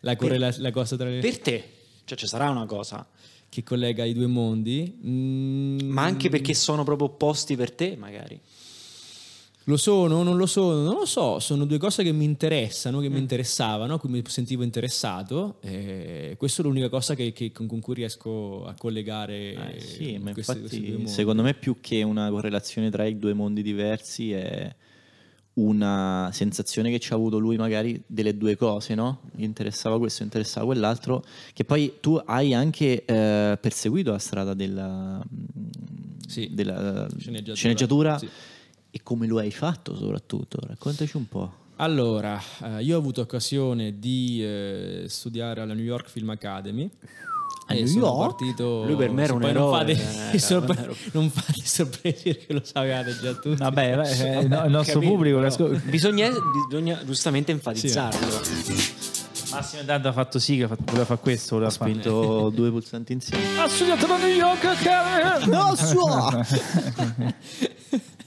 la, 0.02 0.16
correla- 0.16 0.54
la 0.58 0.72
cosa 0.72 0.96
tra 0.98 1.08
le 1.10 1.20
per 1.20 1.40
te, 1.40 1.64
Cioè 2.06 2.18
ci 2.18 2.28
sarà 2.28 2.50
una 2.50 2.66
cosa. 2.66 3.08
che 3.50 3.64
collega 3.64 4.04
i 4.04 4.14
due 4.14 4.28
mondi. 4.28 4.94
Mm, 5.06 5.80
Ma 5.90 6.04
anche 6.04 6.28
perché 6.30 6.54
sono 6.54 6.84
proprio 6.84 7.08
opposti 7.08 7.56
per 7.56 7.72
te, 7.72 7.96
magari. 7.98 8.38
Lo 9.70 9.76
sono, 9.76 10.24
non 10.24 10.38
lo 10.38 10.46
sono, 10.46 10.82
non 10.82 10.94
lo 10.96 11.06
so, 11.06 11.40
sono 11.40 11.66
due 11.66 11.78
cose 11.78 12.02
che 12.02 12.14
mi 12.14 12.24
interessano, 12.24 13.00
Mm. 13.00 13.02
che 13.02 13.10
mi 13.10 13.20
interessavano, 13.20 13.96
a 13.96 14.00
cui 14.00 14.10
mi 14.10 14.22
sentivo 14.26 14.64
interessato. 14.64 15.58
E 15.60 16.36
questa 16.38 16.62
è 16.62 16.66
l'unica 16.66 16.88
cosa 16.88 17.16
che- 17.16 17.34
che- 17.34 17.52
con, 17.52 17.68
cui 17.82 17.94
riesco 17.96 18.64
a 18.66 18.74
collegare 18.78 19.76
Eh, 19.76 19.80
sì, 19.82 20.18
ma 20.20 20.32
questi- 20.32 20.60
questi 20.60 20.76
infatti 20.78 20.92
mondi. 20.94 21.08
secondo 21.10 21.42
me 21.42 21.54
più 21.54 21.78
che 21.82 22.02
una 22.02 22.30
correlazione 22.30 22.90
tra 22.90 23.04
i 23.06 23.20
due 23.20 23.34
mondi 23.34 23.62
diversi 23.62 24.32
è 24.32 24.74
una 25.56 26.30
sensazione 26.32 26.90
che 26.90 27.00
ci 27.00 27.12
ha 27.12 27.16
avuto 27.18 27.38
lui 27.38 27.58
magari 27.58 28.02
delle 28.08 28.38
due 28.38 28.56
cose, 28.56 28.96
no? 28.96 29.22
Gli 29.36 29.44
interessava 29.44 29.98
questo, 29.98 30.24
interessava 30.24 30.66
quell'altro, 30.66 31.26
che 31.52 31.66
poi 31.66 31.96
tu 32.00 32.14
hai 32.24 32.54
anche 32.54 33.04
eh, 33.04 33.58
perseguito 33.60 34.12
la 34.12 34.20
strada 34.20 34.54
della, 34.54 35.22
Sì, 36.26 36.52
della 36.54 37.08
sceneggiatura, 37.18 37.56
sceneggiatura, 37.56 38.18
sì. 38.20 38.30
E 38.98 39.02
come 39.04 39.28
lo 39.28 39.38
hai 39.38 39.52
fatto 39.52 39.96
soprattutto, 39.96 40.60
raccontaci 40.66 41.18
un 41.18 41.28
po'. 41.28 41.54
Allora, 41.76 42.42
eh, 42.64 42.82
io 42.84 42.96
ho 42.96 43.00
avuto 43.00 43.22
occasione 43.22 44.00
di 44.00 44.44
eh, 44.44 45.06
studiare 45.08 45.62
alla 45.62 45.76
New 45.76 45.84
York 45.84 46.10
Film 46.10 46.32
Academy. 46.32 46.90
A 47.68 47.74
e 47.76 47.80
New 47.84 47.86
sono 47.88 48.06
York? 48.08 48.20
partito. 48.38 48.86
Lui 48.86 48.96
per 48.96 49.12
me 49.12 49.24
era 49.24 49.34
un 49.34 49.42
non 49.42 49.50
eroe, 49.50 49.78
fate, 49.78 50.32
eh, 50.32 50.40
sorpre- 50.40 50.74
era 50.82 50.82
un 50.90 50.96
eroe. 50.96 51.10
non 51.12 51.30
fate 51.30 51.62
sorpresi 51.64 52.24
perché 52.24 52.54
lo 52.54 52.62
sapevate 52.64 53.20
già 53.22 53.34
tutti. 53.34 53.58
Vabbè, 53.58 53.96
beh, 53.98 54.10
eh, 54.40 54.48
no, 54.48 54.66
il 54.66 54.72
nostro 54.72 54.94
Capito, 54.96 55.12
pubblico 55.14 55.40
che 55.40 55.46
ascol- 55.46 55.82
bisogna, 55.82 56.30
bisogna 56.68 57.04
giustamente 57.06 57.52
enfatizzarlo. 57.52 58.26
Massimo 59.52 59.82
intanto 59.82 60.08
ha 60.08 60.12
fatto 60.14 60.40
sì, 60.40 60.58
che 60.58 60.64
ha 60.64 60.68
fatto- 60.70 60.84
voleva 60.86 61.06
fare 61.06 61.20
questo, 61.20 61.56
voleva 61.56 61.72
fare. 61.72 61.92
spinto 61.92 62.50
due 62.56 62.72
pulsanti 62.72 63.14
insieme. 63.14 63.60
Ha 63.60 63.68
studiato 63.68 64.12
a 64.12 64.18
New 64.18 64.28
York 64.36 64.64
Academy! 64.66 65.52
No, 65.52 65.76
suo! 65.76 66.44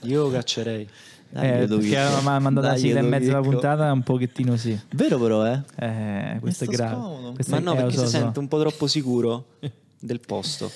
Io 0.03 0.31
caccerei. 0.31 0.89
Eh, 1.33 1.67
perché 1.69 1.79
mi 1.79 1.95
ha 1.97 2.39
mandato 2.41 2.67
la 2.67 2.77
sigla 2.77 2.99
in 2.99 3.09
mezzo 3.09 3.31
alla 3.31 3.41
puntata 3.41 3.93
un 3.93 4.03
pochettino 4.03 4.57
sì. 4.57 4.77
Vero 4.95 5.19
però, 5.19 5.47
eh? 5.47 5.63
Eh, 5.77 6.39
questo 6.41 6.65
è 6.65 6.67
grave. 6.67 7.33
Questo 7.35 7.53
Ma 7.53 7.59
è- 7.59 7.63
no, 7.63 7.75
perché 7.77 7.93
so, 7.97 8.05
si 8.07 8.11
so. 8.11 8.19
sente 8.19 8.39
un 8.41 8.49
po' 8.49 8.59
troppo 8.59 8.87
sicuro 8.89 9.47
del 10.01 10.21
posto. 10.21 10.71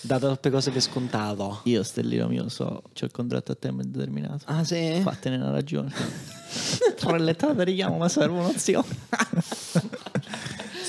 Date 0.00 0.24
troppe 0.26 0.50
cose 0.50 0.70
per 0.70 0.80
scontato. 0.80 1.60
Io, 1.64 1.82
Stellino 1.82 2.28
mio, 2.28 2.48
so, 2.48 2.82
c'ho 2.94 3.04
il 3.04 3.10
contratto 3.10 3.52
a 3.52 3.56
tempo 3.56 3.82
indeterminato. 3.82 4.44
Ah, 4.46 4.64
sì? 4.64 5.00
Fatene 5.02 5.36
una 5.36 5.50
ragione. 5.50 5.92
Tre 6.96 7.18
lettate 7.18 7.64
richiamo, 7.64 7.98
ma 7.98 8.08
serve 8.08 8.38
un'opzione. 8.38 8.86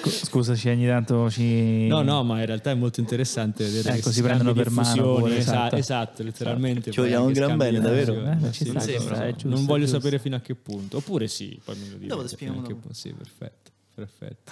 Scu- 0.10 0.28
Scusaci, 0.28 0.70
ogni 0.70 0.86
tanto 0.88 1.30
ci. 1.30 1.88
No, 1.88 2.02
no, 2.02 2.24
ma 2.24 2.40
in 2.40 2.46
realtà 2.46 2.72
è 2.72 2.74
molto 2.76 3.00
interessante 3.00 3.64
vedere 3.64 3.98
Ecco, 3.98 4.08
che 4.10 4.14
si 4.14 4.22
prendono 4.22 4.54
per 4.54 4.70
mano 4.70 5.16
pure, 5.16 5.38
esa- 5.38 5.52
esatto. 5.52 5.76
esatto, 5.76 6.24
letteralmente. 6.24 6.92
Ci 6.92 7.00
vogliamo 7.00 7.26
un 7.26 7.34
gran 7.34 7.58
bene, 7.58 7.80
davvero? 7.80 8.14
Eh, 8.14 8.52
ci 8.52 8.64
Sì, 8.66 8.70
sta, 8.72 8.80
ci 8.82 8.92
però 9.04 9.16
è 9.18 9.32
giusto, 9.32 9.48
non 9.50 9.66
voglio 9.66 9.84
giusto. 9.84 10.00
sapere 10.00 10.20
fino 10.20 10.36
a 10.36 10.40
che 10.40 10.56
punto. 10.56 10.98
Oppure 10.98 11.28
sì, 11.28 11.60
poi 11.64 11.76
me 11.78 11.90
lo 11.90 11.96
dire. 11.98 12.08
Dopo 12.08 12.26
ti 12.26 12.36
fino 12.36 12.54
spieghiamo. 12.54 12.82
Sì, 12.92 13.14
perfetto. 13.14 13.72
Perfetto. 13.96 14.52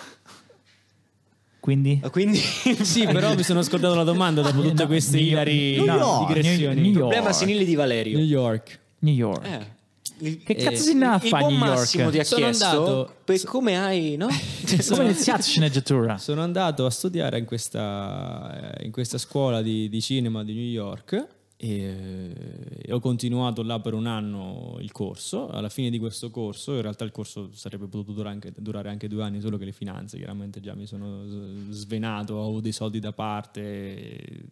Quindi? 1.60 2.00
Ah, 2.02 2.10
Quindi 2.10 2.38
Sì, 2.82 3.06
però 3.08 3.36
mi 3.36 3.44
sono 3.44 3.62
scordato 3.62 3.96
la 3.96 4.04
domanda 4.04 4.42
dopo 4.42 4.62
tutte 4.62 4.86
queste 4.86 5.20
ilari 5.20 5.84
no, 5.84 6.26
digressioni. 6.28 6.76
New- 6.76 6.86
York. 6.92 6.98
problema 7.00 7.34
senile 7.34 7.66
di 7.66 7.76
Valerio. 7.76 8.18
New 8.18 8.26
York. 8.26 8.80
New 9.00 9.14
York. 9.14 9.46
Eh. 9.46 9.76
Il, 10.20 10.42
Che 10.44 10.56
cazzo 10.56 10.70
Eh, 10.72 10.76
si 10.78 10.92
andava 10.92 11.14
a 11.16 11.24
il 11.24 11.30
fare 11.30 11.44
a 11.44 11.48
buon 11.48 11.60
New 11.60 11.68
Massimo 11.70 12.10
ti 12.10 12.18
ha 12.20 12.22
York? 12.22 12.28
Sono 12.28 12.42
chiesto 12.42 12.66
andato- 12.66 13.16
per 13.24 13.44
come 13.44 13.78
hai, 13.78 14.16
no? 14.18 14.28
Come 14.90 15.02
è 15.02 15.04
iniziato 15.06 15.42
sceneggiatura? 15.44 16.18
Sono 16.18 16.42
andato 16.42 16.86
a 16.86 16.90
studiare 16.90 17.38
in 17.38 17.46
questa, 17.46 18.74
eh, 18.78 18.86
in 18.86 18.92
questa 18.92 19.18
scuola 19.18 19.62
di, 19.62 19.90
di 19.90 20.02
cinema 20.02 20.44
di 20.44 20.54
New 20.54 20.64
York 20.64 21.28
e, 21.60 22.34
e 22.82 22.92
ho 22.94 23.00
continuato 23.00 23.64
là 23.64 23.80
per 23.80 23.94
un 23.94 24.06
anno 24.08 24.78
il 24.80 24.92
corso. 24.92 25.50
Alla 25.50 25.70
fine 25.70 25.90
di 25.90 26.00
questo 26.00 26.30
corso, 26.30 26.74
in 26.74 26.82
realtà 26.82 27.04
il 27.04 27.12
corso 27.12 27.50
sarebbe 27.54 27.86
potuto 27.88 28.12
durare 28.14 28.34
anche, 28.34 28.52
durare 28.58 28.90
anche 28.90 29.08
due 29.08 29.24
anni, 29.24 29.40
solo 29.42 29.58
che 29.58 29.66
le 29.66 29.72
finanze 29.72 30.18
chiaramente 30.18 30.60
già 30.62 30.74
mi 30.76 30.86
sono 30.86 31.24
svenato, 31.70 32.36
ho 32.36 32.44
avuto 32.46 32.62
dei 32.62 32.72
soldi 32.72 33.00
da 33.00 33.12
parte. 33.12 33.62
e- 33.62 34.46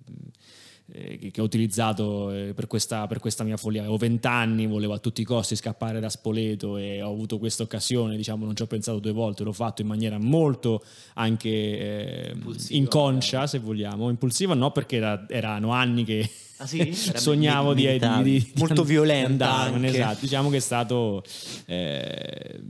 eh, 0.91 1.31
che 1.31 1.41
ho 1.41 1.43
utilizzato 1.43 2.31
eh, 2.31 2.53
per 2.53 2.67
questa, 2.67 3.07
per 3.07 3.19
questa 3.19 3.43
mia 3.43 3.57
follia. 3.57 3.81
Avevo 3.81 3.97
vent'anni, 3.97 4.67
volevo 4.67 4.93
a 4.93 4.99
tutti 4.99 5.21
i 5.21 5.23
costi 5.23 5.55
scappare 5.55 5.99
da 5.99 6.09
Spoleto 6.09 6.77
e 6.77 7.01
ho 7.01 7.11
avuto 7.11 7.37
questa 7.39 7.63
occasione, 7.63 8.15
diciamo, 8.15 8.45
non 8.45 8.55
ci 8.55 8.61
ho 8.61 8.67
pensato 8.67 8.99
due 8.99 9.11
volte, 9.11 9.43
l'ho 9.43 9.51
fatto 9.53 9.81
in 9.81 9.87
maniera 9.87 10.17
molto 10.19 10.83
anche 11.15 11.49
eh, 11.49 12.35
inconscia, 12.69 13.47
se 13.47 13.59
vogliamo. 13.59 14.09
Impulsiva 14.09 14.53
no, 14.53 14.71
perché 14.71 14.97
era- 14.97 15.25
erano 15.29 15.71
anni 15.71 16.03
che 16.03 16.29
Ah, 16.57 16.65
sì? 16.67 16.93
Sognavo 16.95 17.73
di, 17.73 17.85
di, 17.99 18.23
di- 18.23 18.51
Molto 18.55 18.85
violenta 18.85 19.51
andarmene, 19.59 19.89
esatto. 19.89 20.19
Diciamo 20.21 20.49
che 20.49 20.55
è 20.57 20.61
stato... 20.61 21.21
eh, 21.65 22.61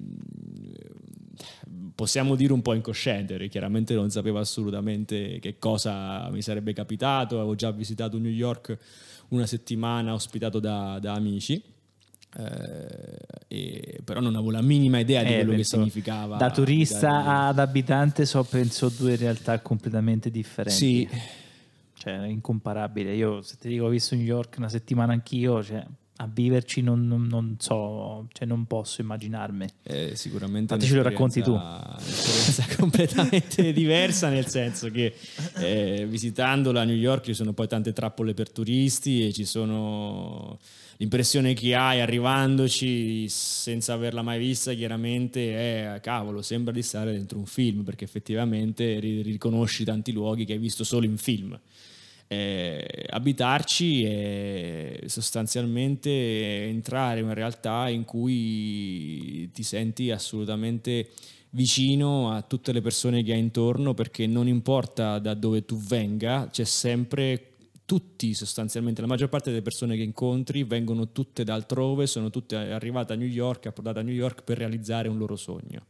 possiamo 1.96 2.36
dire 2.36 2.52
un 2.54 2.62
po' 2.62 2.74
incosciente, 2.74 3.34
perché 3.34 3.48
chiaramente 3.50 3.94
non 3.96 4.10
sapevo 4.12 4.38
assolutamente 4.40 5.40
che 5.40 5.58
cosa 5.58 6.30
mi 6.30 6.42
sarebbe 6.42 6.74
capitato, 6.74 7.38
avevo 7.38 7.56
già 7.56 7.72
visitato 7.72 8.18
New 8.20 8.32
York 8.32 8.78
una 9.30 9.46
settimana 9.48 10.14
ospitato 10.14 10.60
da, 10.60 11.00
da 11.00 11.14
amici. 11.14 11.62
eh, 12.38 13.18
e- 13.48 14.00
però 14.04 14.20
non 14.20 14.36
avevo 14.36 14.52
la 14.52 14.62
minima 14.62 15.00
idea 15.00 15.24
di 15.24 15.32
Eh, 15.32 15.36
quello 15.36 15.54
che 15.56 15.64
significava 15.64 16.36
Da 16.36 16.52
turista 16.52 17.08
abitare 17.08 17.48
ad 17.48 17.60
abitante 17.60 18.26
so 18.26 18.44
penso 18.44 18.90
due 18.90 19.16
realtà 19.16 19.62
completamente 19.62 20.30
differenti. 20.30 20.76
Sì, 20.76 21.08
Cioè, 21.98 22.26
incomparabile. 22.28 23.16
Io 23.16 23.42
se 23.42 23.56
ti 23.58 23.70
dico 23.70 23.86
ho 23.86 23.90
visto 23.90 24.16
New 24.16 24.26
York 24.26 24.56
una 24.58 24.68
settimana 24.70 25.14
anch'io, 25.14 25.64
cioè, 25.64 25.84
a 26.18 26.30
viverci 26.32 26.82
non, 26.82 27.08
non- 27.08 27.28
non 27.28 27.56
so, 27.60 28.28
cioè 28.32 28.48
non 28.48 28.66
posso 28.66 29.02
immaginarmi. 29.02 29.66
Eh, 29.84 30.12
sicuramente 30.16 30.74
Infatti 30.74 30.90
ce 30.90 30.96
lo 30.96 31.02
racconti 31.04 31.42
tu. 31.42 31.52
un'esperienza- 31.54 32.66
completamente 32.80 33.74
diversa 33.74 34.30
nel 34.30 34.48
senso 34.48 34.90
che 34.90 35.14
eh, 35.58 36.06
visitando 36.08 36.70
a 36.72 36.84
New 36.84 36.96
York 36.96 37.26
ci 37.26 37.34
sono 37.34 37.52
poi 37.54 37.68
tante 37.68 37.92
trappole 37.94 38.34
per 38.34 38.50
turisti 38.52 39.28
e 39.28 39.34
ci 39.34 39.44
sono 39.46 40.58
l'impressione 40.98 41.54
che 41.54 41.76
hai 41.76 42.00
arrivandoci 42.00 43.28
senza 43.28 43.92
averla 43.94 44.22
mai 44.22 44.40
vista 44.40 44.74
chiaramente 44.74 45.96
è 45.96 46.00
cavolo 46.00 46.42
sembra 46.42 46.72
di 46.72 46.82
stare 46.82 47.12
dentro 47.12 47.38
un 47.38 47.46
film 47.46 47.84
perché 47.84 48.06
effettivamente 48.06 49.00
ri- 49.00 49.22
riconosci 49.22 49.84
tanti 49.84 50.14
luoghi 50.14 50.46
che 50.46 50.54
hai 50.54 50.60
visto 50.60 50.86
solo 50.86 51.06
in 51.06 51.18
film 51.18 51.60
eh, 52.28 53.06
abitarci 53.10 54.04
è 54.04 55.00
sostanzialmente 55.06 56.10
entrare 56.68 57.20
in 57.20 57.26
una 57.26 57.34
realtà 57.34 57.88
in 57.90 58.04
cui 58.04 59.50
ti 59.52 59.64
senti 59.64 60.12
assolutamente 60.12 61.10
vicino 61.52 62.32
a 62.32 62.42
tutte 62.42 62.72
le 62.74 62.82
persone 62.82 63.24
che 63.24 63.32
hai 63.32 63.40
intorno 63.40 63.94
perché 63.94 64.28
non 64.28 64.48
importa 64.48 65.20
da 65.20 65.34
dove 65.34 65.66
tu 65.66 65.78
venga, 65.78 66.50
c'è 66.52 66.66
sempre 66.66 67.52
tutti 67.86 68.34
sostanzialmente, 68.34 69.02
la 69.02 69.08
maggior 69.08 69.30
parte 69.30 69.52
delle 69.52 69.62
persone 69.62 69.96
che 69.96 70.02
incontri 70.02 70.64
vengono 70.64 71.12
tutte 71.12 71.44
da 71.44 71.54
altrove, 71.54 72.08
sono 72.08 72.32
tutte 72.32 72.56
arrivate 72.56 73.14
a 73.14 73.16
New 73.16 73.28
York, 73.28 73.68
approdate 73.68 74.00
a 74.00 74.02
New 74.02 74.14
York 74.14 74.44
per 74.44 74.58
realizzare 74.58 75.08
un 75.08 75.20
loro 75.20 75.36
sogno. 75.36 75.86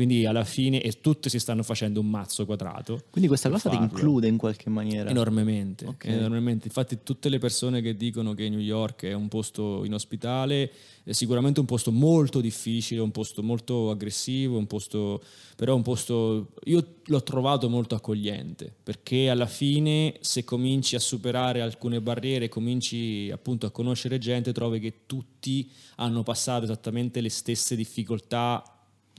Quindi 0.00 0.24
alla 0.24 0.44
fine, 0.44 0.80
e 0.80 0.98
tutte 1.02 1.28
si 1.28 1.38
stanno 1.38 1.62
facendo 1.62 2.00
un 2.00 2.08
mazzo 2.08 2.46
quadrato. 2.46 3.02
Quindi 3.10 3.28
questa 3.28 3.50
cosa 3.50 3.68
ti 3.68 3.76
include 3.76 4.28
in 4.28 4.38
qualche 4.38 4.70
maniera. 4.70 5.10
Enormemente, 5.10 5.84
Ok. 5.84 6.06
enormemente. 6.06 6.68
Infatti 6.68 7.00
tutte 7.02 7.28
le 7.28 7.36
persone 7.36 7.82
che 7.82 7.94
dicono 7.94 8.32
che 8.32 8.48
New 8.48 8.60
York 8.60 9.04
è 9.04 9.12
un 9.12 9.28
posto 9.28 9.84
inospitale, 9.84 10.72
è 11.04 11.12
sicuramente 11.12 11.60
un 11.60 11.66
posto 11.66 11.92
molto 11.92 12.40
difficile, 12.40 13.02
un 13.02 13.10
posto 13.10 13.42
molto 13.42 13.90
aggressivo, 13.90 14.56
un 14.56 14.66
posto, 14.66 15.22
però 15.54 15.74
un 15.74 15.82
posto, 15.82 16.52
io 16.64 16.94
l'ho 17.04 17.22
trovato 17.22 17.68
molto 17.68 17.94
accogliente, 17.94 18.72
perché 18.82 19.28
alla 19.28 19.44
fine 19.44 20.14
se 20.20 20.44
cominci 20.44 20.94
a 20.94 20.98
superare 20.98 21.60
alcune 21.60 22.00
barriere, 22.00 22.48
cominci 22.48 23.30
appunto 23.30 23.66
a 23.66 23.70
conoscere 23.70 24.16
gente, 24.16 24.54
trovi 24.54 24.80
che 24.80 25.00
tutti 25.04 25.70
hanno 25.96 26.22
passato 26.22 26.64
esattamente 26.64 27.20
le 27.20 27.28
stesse 27.28 27.76
difficoltà 27.76 28.64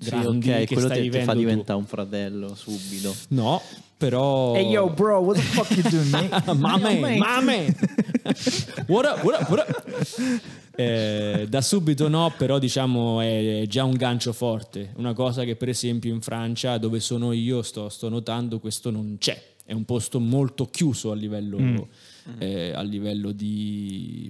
Sì, 0.01 0.09
grandi 0.09 0.49
ok, 0.49 0.57
che 0.57 0.73
quello 0.73 0.87
stai 0.87 0.97
ti, 0.97 1.03
ti 1.03 1.09
vivendo 1.09 1.31
fa 1.31 1.37
diventare 1.37 1.79
un 1.79 1.85
fratello 1.85 2.55
subito. 2.55 3.15
No, 3.29 3.61
però... 3.97 4.55
Hey 4.55 4.67
yo 4.67 4.89
bro, 4.89 5.19
what 5.19 5.35
the 5.35 5.41
fuck 5.43 5.69
you 5.71 5.87
doing? 5.89 6.57
Mame, 6.57 7.17
mame. 7.19 7.75
what 8.87 9.05
up, 9.05 9.23
what 9.23 9.39
up, 9.41 9.49
what 9.49 9.69
up? 9.69 9.85
Eh, 10.75 11.45
da 11.47 11.61
subito 11.61 12.07
no, 12.07 12.33
però 12.35 12.57
diciamo 12.57 13.21
è 13.21 13.65
già 13.67 13.83
un 13.83 13.93
gancio 13.93 14.33
forte. 14.33 14.91
Una 14.95 15.13
cosa 15.13 15.43
che 15.43 15.55
per 15.55 15.69
esempio 15.69 16.11
in 16.11 16.21
Francia, 16.21 16.79
dove 16.79 16.99
sono 16.99 17.31
io, 17.31 17.61
sto, 17.61 17.89
sto 17.89 18.09
notando 18.09 18.59
questo 18.59 18.89
non 18.89 19.17
c'è. 19.19 19.39
È 19.63 19.73
un 19.73 19.85
posto 19.85 20.19
molto 20.19 20.65
chiuso 20.65 21.11
a 21.11 21.15
livello, 21.15 21.59
Mm. 21.59 21.77
eh, 22.39 22.71
a 22.71 22.81
livello 22.81 23.31
di... 23.31 24.29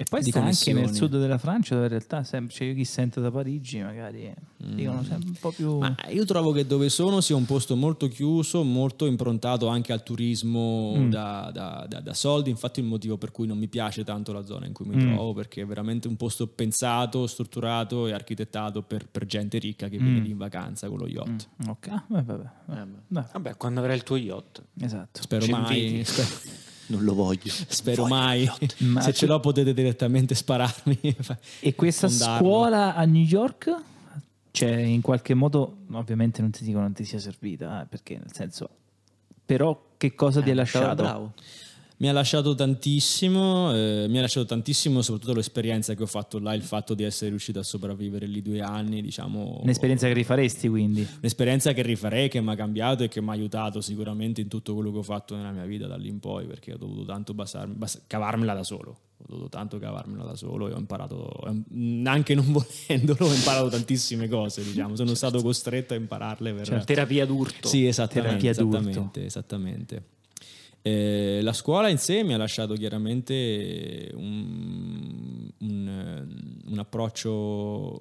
mm, 0.00 0.02
E 0.02 0.04
poi 0.08 0.22
di 0.22 0.30
sta 0.30 0.42
anche 0.42 0.72
nel 0.72 0.94
sud 0.94 1.18
della 1.18 1.38
Francia, 1.38 1.74
dove 1.74 1.86
in 1.86 1.92
realtà 1.92 2.22
sempre, 2.24 2.54
cioè 2.54 2.68
io 2.68 2.74
chi 2.74 2.84
sento 2.84 3.20
da 3.20 3.30
Parigi 3.30 3.80
magari 3.80 4.32
dicono 4.56 5.02
sempre 5.04 5.28
un 5.28 5.36
po' 5.38 5.50
più... 5.50 5.78
Ma 5.78 5.94
io 6.10 6.24
trovo 6.24 6.52
che 6.52 6.66
dove 6.66 6.88
sono 6.88 7.20
sia 7.20 7.36
un 7.36 7.44
posto 7.46 7.76
molto 7.76 8.08
chiuso, 8.08 8.62
molto 8.62 9.06
improntato 9.06 9.66
anche 9.68 9.92
al 9.92 10.02
turismo 10.02 10.94
Mm. 10.96 11.10
da, 11.10 11.50
da- 11.52 11.86
da- 11.88 12.00
da 12.00 12.14
soldi. 12.14 12.50
Infatti, 12.50 12.80
il 12.80 12.86
motivo 12.86 13.16
per 13.16 13.30
cui 13.30 13.46
non 13.46 13.58
mi 13.58 13.68
piace 13.68 14.04
tanto 14.04 14.32
la 14.32 14.44
zona 14.44 14.66
in 14.66 14.72
cui 14.72 14.86
mi 14.86 14.96
Mm. 14.96 15.14
trovo, 15.14 15.32
perché 15.34 15.62
è 15.62 15.66
veramente 15.66 16.08
un 16.08 16.16
posto 16.16 16.46
pensato, 16.46 17.26
strutturato 17.26 18.06
e 18.06 18.12
architettato 18.12 18.82
per, 18.82 19.06
per 19.08 19.26
gente 19.26 19.58
ricca 19.58 19.88
che 19.88 19.98
viene 19.98 20.20
Mm. 20.20 20.22
lì 20.24 20.30
in 20.30 20.36
vacanza 20.38 20.88
con 20.88 20.98
lo 20.98 21.06
yacht. 21.06 21.48
Mm, 21.64 21.68
ok, 21.68 21.86
eh, 21.86 22.02
vabbè, 22.08 22.32
vabbè. 22.32 22.48
Dai, 23.06 23.24
Vabbè, 23.32 23.56
quando 23.56 23.80
avrai 23.80 23.96
il 23.96 24.02
tuo 24.02 24.16
yacht. 24.16 24.62
esatto. 24.80 25.20
Spero 25.22 25.44
Ci 25.44 25.50
mai. 25.50 26.04
Non 26.90 27.04
lo 27.04 27.14
voglio. 27.14 27.52
spero 27.68 28.06
mai. 28.06 28.48
Ma 28.78 29.00
Se 29.00 29.12
ce 29.12 29.26
l'ho, 29.26 29.38
potete 29.40 29.72
direttamente 29.74 30.34
spararmi. 30.34 30.98
E 31.60 31.74
questa 31.74 32.08
fondarlo. 32.08 32.38
scuola 32.46 32.94
a 32.94 33.04
New 33.04 33.22
York, 33.24 33.74
cioè 34.50 34.70
in 34.76 35.00
qualche 35.00 35.34
modo, 35.34 35.76
ovviamente 35.92 36.40
non 36.40 36.50
ti 36.50 36.64
dico 36.64 36.80
non 36.80 36.92
ti 36.92 37.04
sia 37.04 37.18
servita, 37.18 37.82
eh, 37.82 37.86
perché 37.86 38.14
nel 38.16 38.32
senso, 38.32 38.68
però 39.44 39.80
che 39.96 40.14
cosa 40.14 40.40
ti 40.42 40.50
ha 40.50 40.64
Stava 40.64 40.84
lasciato? 40.86 41.02
bravo. 41.02 41.32
Mi 42.00 42.08
ha 42.08 42.12
lasciato 42.12 42.54
tantissimo, 42.54 43.74
eh, 43.74 44.06
mi 44.08 44.16
ha 44.16 44.22
lasciato 44.22 44.46
tantissimo 44.46 45.02
soprattutto 45.02 45.34
l'esperienza 45.34 45.92
che 45.92 46.02
ho 46.02 46.06
fatto 46.06 46.38
là, 46.38 46.54
il 46.54 46.62
fatto 46.62 46.94
di 46.94 47.02
essere 47.02 47.28
riuscito 47.28 47.58
a 47.58 47.62
sopravvivere 47.62 48.24
lì 48.24 48.40
due 48.40 48.62
anni, 48.62 49.02
diciamo... 49.02 49.60
Un'esperienza 49.62 50.06
che 50.06 50.14
rifaresti 50.14 50.66
quindi? 50.70 51.06
Un'esperienza 51.18 51.74
che 51.74 51.82
rifarei, 51.82 52.30
che 52.30 52.40
mi 52.40 52.52
ha 52.52 52.54
cambiato 52.54 53.02
e 53.02 53.08
che 53.08 53.20
mi 53.20 53.28
ha 53.28 53.32
aiutato 53.32 53.82
sicuramente 53.82 54.40
in 54.40 54.48
tutto 54.48 54.72
quello 54.72 54.90
che 54.92 54.96
ho 54.96 55.02
fatto 55.02 55.36
nella 55.36 55.50
mia 55.50 55.66
vita 55.66 55.86
da 55.86 55.96
lì 55.96 56.08
in 56.08 56.20
poi, 56.20 56.46
perché 56.46 56.72
ho 56.72 56.78
dovuto 56.78 57.04
tanto 57.04 57.34
basarmi, 57.34 57.74
bas- 57.74 58.00
cavarmela 58.06 58.54
da 58.54 58.64
solo. 58.64 58.98
Ho 59.18 59.24
dovuto 59.26 59.50
tanto 59.50 59.78
cavarmela 59.78 60.24
da 60.24 60.36
solo 60.36 60.70
e 60.70 60.72
ho 60.72 60.78
imparato, 60.78 61.28
anche 62.04 62.34
non 62.34 62.46
volendolo, 62.88 63.26
ho 63.26 63.34
imparato 63.34 63.68
tantissime 63.68 64.26
cose, 64.26 64.64
diciamo. 64.64 64.96
Sono 64.96 65.12
stato 65.12 65.42
costretto 65.42 65.92
a 65.92 65.98
impararle 65.98 66.54
per... 66.54 66.82
Terapia 66.82 67.26
d'urto. 67.26 67.68
Sì, 67.68 67.86
esattamente. 67.86 68.38
Terapia 68.38 68.54
d'urto. 68.54 68.78
esattamente, 68.78 69.24
esattamente. 69.26 70.04
Eh, 70.82 71.40
la 71.42 71.52
scuola 71.52 71.88
in 71.88 71.98
sé 71.98 72.22
mi 72.24 72.32
ha 72.32 72.38
lasciato 72.38 72.74
chiaramente 72.74 74.10
un, 74.14 75.50
un, 75.58 75.88
eh, 75.88 76.70
un 76.70 76.78
approccio 76.78 78.00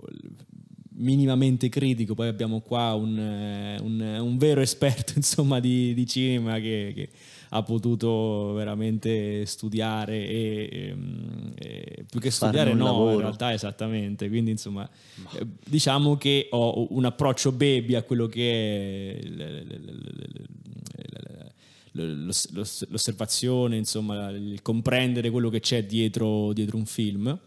minimamente 0.96 1.70
critico. 1.70 2.14
Poi 2.16 2.28
abbiamo 2.28 2.60
qua 2.62 2.94
un, 2.94 3.18
eh, 3.18 3.80
un- 3.82 4.18
un 4.22 4.38
vero 4.38 4.62
esperto 4.62 5.14
insomma, 5.18 5.60
di, 5.60 5.94
di 5.94 6.06
cinema 6.08 6.60
che, 6.60 6.92
che 6.96 7.10
ha 7.52 7.64
potuto 7.64 8.54
veramente 8.54 9.44
studiare 9.46 10.16
e, 10.28 10.96
e 11.58 12.06
più 12.10 12.20
che 12.20 12.30
studiare 12.30 12.74
no 12.74 12.84
lavoro. 12.86 13.14
in 13.14 13.20
realtà 13.22 13.52
esattamente 13.54 14.30
quindi 14.30 14.52
insomma 14.52 14.88
eh, 15.36 15.48
diciamo 15.68 16.16
che 16.16 16.48
ho 16.52 16.86
un 16.94 17.06
approccio 17.06 17.52
baby 17.52 17.96
a 17.96 18.04
quello 18.04 18.28
che 18.28 19.18
è 19.20 19.26
l- 19.28 19.36
l- 19.36 19.82
l- 19.84 20.44
l'osservazione 22.00 23.78
insomma 23.78 24.30
il 24.30 24.62
comprendere 24.62 25.30
quello 25.30 25.50
che 25.50 25.60
c'è 25.60 25.86
dietro, 25.86 26.54
dietro 26.54 26.78
un 26.78 26.86
film 26.86 27.40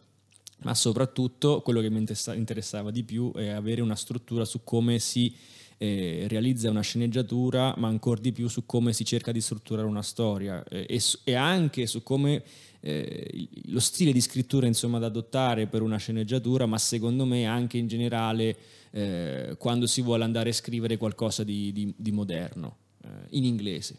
ma 0.65 0.75
soprattutto 0.75 1.61
quello 1.61 1.81
che 1.81 1.91
mi 1.91 1.99
interessa- 1.99 2.35
interessava 2.35 2.91
di 2.91 3.03
più 3.03 3.33
è 3.33 3.49
avere 3.49 3.81
una 3.81 3.97
struttura 3.97 4.45
su 4.45 4.63
come 4.65 4.99
si 4.99 5.35
eh, 5.79 6.27
realizza 6.29 6.71
una 6.71 6.81
sceneggiatura, 6.81 7.75
ma 7.77 7.89
ancora 7.89 8.21
di 8.21 8.31
più 8.31 8.47
su 8.47 8.65
come 8.67 8.93
si 8.93 9.05
cerca 9.05 9.33
di 9.33 9.41
strutturare 9.41 9.89
una 9.89 10.03
storia 10.03 10.63
eh, 10.63 10.87
e, 10.89 11.01
e 11.25 11.35
anche 11.35 11.87
su 11.87 12.05
come 12.05 12.45
eh, 12.79 13.49
lo 13.67 13.81
stile 13.81 14.13
di 14.13 14.21
scrittura 14.21 14.69
insomma, 14.69 15.01
da 15.01 15.07
adottare 15.07 15.67
per 15.67 15.83
una 15.83 15.97
sceneggiatura, 15.97 16.67
ma 16.67 16.79
secondo 16.79 17.25
me 17.25 17.47
anche 17.47 17.79
in 17.79 17.89
generale 17.89 18.57
eh, 18.93 19.57
quando 19.59 19.89
si 19.89 20.03
vuole 20.03 20.23
andare 20.23 20.51
a 20.51 20.53
scrivere 20.53 20.97
qualcosa 20.97 21.43
di, 21.43 21.73
di- 21.73 21.93
di 21.97 22.13
moderno, 22.13 22.77
eh, 23.03 23.09
in 23.31 23.45
inglese. 23.45 23.99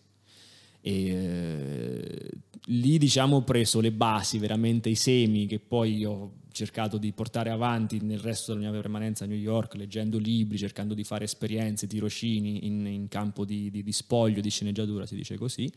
E 0.85 1.07
eh, 1.07 2.29
lì 2.65 2.97
diciamo 2.97 3.37
ho 3.37 3.43
preso 3.43 3.79
le 3.79 3.91
basi, 3.91 4.37
veramente 4.37 4.89
i 4.89 4.95
semi 4.95 5.47
che 5.47 5.59
poi 5.59 6.03
ho 6.03 6.41
cercato 6.51 6.97
di 6.97 7.11
portare 7.13 7.49
avanti 7.49 7.99
nel 8.01 8.19
resto 8.19 8.53
della 8.53 8.69
mia 8.69 8.79
permanenza 8.79 9.23
a 9.23 9.27
New 9.27 9.37
York, 9.37 9.75
leggendo 9.75 10.17
libri, 10.17 10.57
cercando 10.57 10.93
di 10.93 11.03
fare 11.03 11.23
esperienze, 11.23 11.87
tirocini 11.87 12.67
in, 12.67 12.85
in 12.85 13.07
campo 13.07 13.45
di, 13.45 13.71
di- 13.71 13.81
di 13.81 13.91
spoglio, 13.91 14.41
di 14.41 14.49
sceneggiatura, 14.49 15.05
si 15.05 15.15
dice 15.15 15.35
così, 15.37 15.71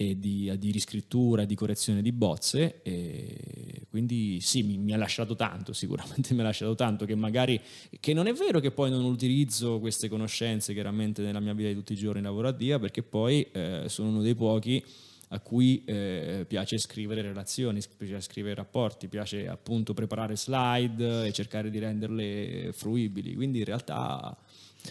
e 0.00 0.16
di, 0.16 0.52
di 0.58 0.70
riscrittura, 0.70 1.44
di 1.44 1.56
correzione 1.56 2.02
di 2.02 2.12
bozze. 2.12 2.82
E 2.82 3.82
quindi 3.90 4.38
sì, 4.40 4.62
mi, 4.62 4.78
mi 4.78 4.92
ha 4.92 4.96
lasciato 4.96 5.34
tanto, 5.34 5.72
sicuramente 5.72 6.34
mi 6.34 6.40
ha 6.40 6.44
lasciato 6.44 6.76
tanto, 6.76 7.04
che 7.04 7.16
magari, 7.16 7.60
che 7.98 8.14
non 8.14 8.28
è 8.28 8.32
vero 8.32 8.60
che 8.60 8.70
poi 8.70 8.90
non 8.90 9.02
utilizzo 9.02 9.80
queste 9.80 10.08
conoscenze 10.08 10.72
chiaramente 10.72 11.20
nella 11.20 11.40
mia 11.40 11.52
vita 11.52 11.70
di 11.70 11.74
tutti 11.74 11.94
i 11.94 11.96
giorni 11.96 12.22
lavorativa, 12.22 12.78
perché 12.78 13.02
poi 13.02 13.44
eh, 13.50 13.86
sono 13.88 14.10
uno 14.10 14.22
dei 14.22 14.36
pochi 14.36 14.84
a 15.30 15.40
cui 15.40 15.82
eh, 15.84 16.44
piace 16.46 16.78
scrivere 16.78 17.20
relazioni, 17.20 17.82
piace 17.96 18.20
scrivere 18.20 18.54
rapporti, 18.54 19.08
piace 19.08 19.48
appunto 19.48 19.94
preparare 19.94 20.36
slide 20.36 21.26
e 21.26 21.32
cercare 21.32 21.70
di 21.70 21.78
renderle 21.80 22.70
fruibili. 22.72 23.34
Quindi 23.34 23.58
in 23.58 23.64
realtà 23.64 24.38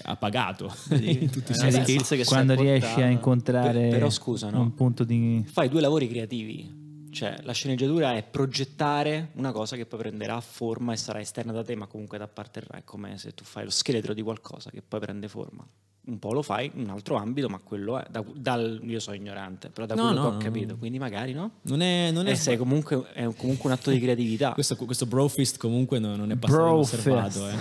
ha 0.04 0.16
pagato 0.16 0.74
in 0.92 1.30
tutti 1.30 1.52
i 1.52 1.56
sensi. 1.56 2.24
Quando 2.26 2.56
riesci 2.56 3.02
a 3.02 3.08
incontrare 3.08 3.80
Per- 3.80 3.90
però 3.90 4.10
scusa, 4.10 4.50
no? 4.50 4.62
un 4.62 4.74
punto 4.74 5.04
di... 5.04 5.44
Fai 5.48 5.70
due 5.70 5.82
lavori 5.82 6.08
creativi. 6.08 6.86
Cioè, 7.10 7.38
la 7.44 7.54
sceneggiatura 7.54 8.16
è 8.16 8.24
progettare 8.24 9.32
una 9.36 9.52
cosa 9.52 9.76
che 9.76 9.86
poi 9.86 10.00
prenderà 10.00 10.40
forma 10.40 10.94
e 10.94 10.98
sarà 10.98 11.20
esterna 11.20 11.52
da 11.52 11.64
te, 11.64 11.76
ma 11.76 11.88
comunque 11.88 12.18
t'apparterrà. 12.18 12.78
È 12.78 12.84
come 12.84 13.18
se 13.18 13.34
tu 13.34 13.44
fai 13.44 13.64
lo 13.64 13.72
scheletro 13.72 14.14
di 14.14 14.22
qualcosa 14.22 14.70
che 14.70 14.84
poi 14.88 15.00
prende 15.00 15.28
forma. 15.28 15.68
Un 16.08 16.20
po' 16.20 16.32
lo 16.32 16.42
fai 16.42 16.72
in 16.74 16.84
un 16.84 16.90
altro 16.92 17.16
ambito, 17.18 17.50
ma 17.50 17.60
quello 17.60 18.00
è. 18.00 18.06
da- 18.10 18.24
dal, 18.34 18.80
io 18.84 19.00
sono 19.02 19.18
ignorante, 19.18 19.70
però 19.70 19.86
da 19.86 19.94
No, 19.96 20.04
quello 20.06 20.16
no, 20.16 20.22
che 20.24 20.28
ho 20.30 20.32
no, 20.32 20.38
capito. 20.38 20.72
no. 20.74 20.78
Quindi 20.78 21.00
magari 21.00 21.34
no? 21.34 21.52
Non 21.64 21.82
è, 21.82 22.12
non 22.12 22.28
è 22.28 22.32
Eh, 22.32 22.36
sei 22.36 22.56
comunque, 22.56 23.12
è 23.12 23.26
comunque 23.36 23.70
un 23.70 23.72
atto 23.76 23.92
di 23.92 24.00
creatività. 24.00 24.54
questo, 24.54 24.78
questo 24.78 25.06
brofist 25.06 25.58
comunque 25.58 26.00
non, 26.00 26.16
non 26.18 26.32
è 26.32 26.38
passato 26.38 26.64
inosservato. 26.66 27.50
Eh. 27.50 27.56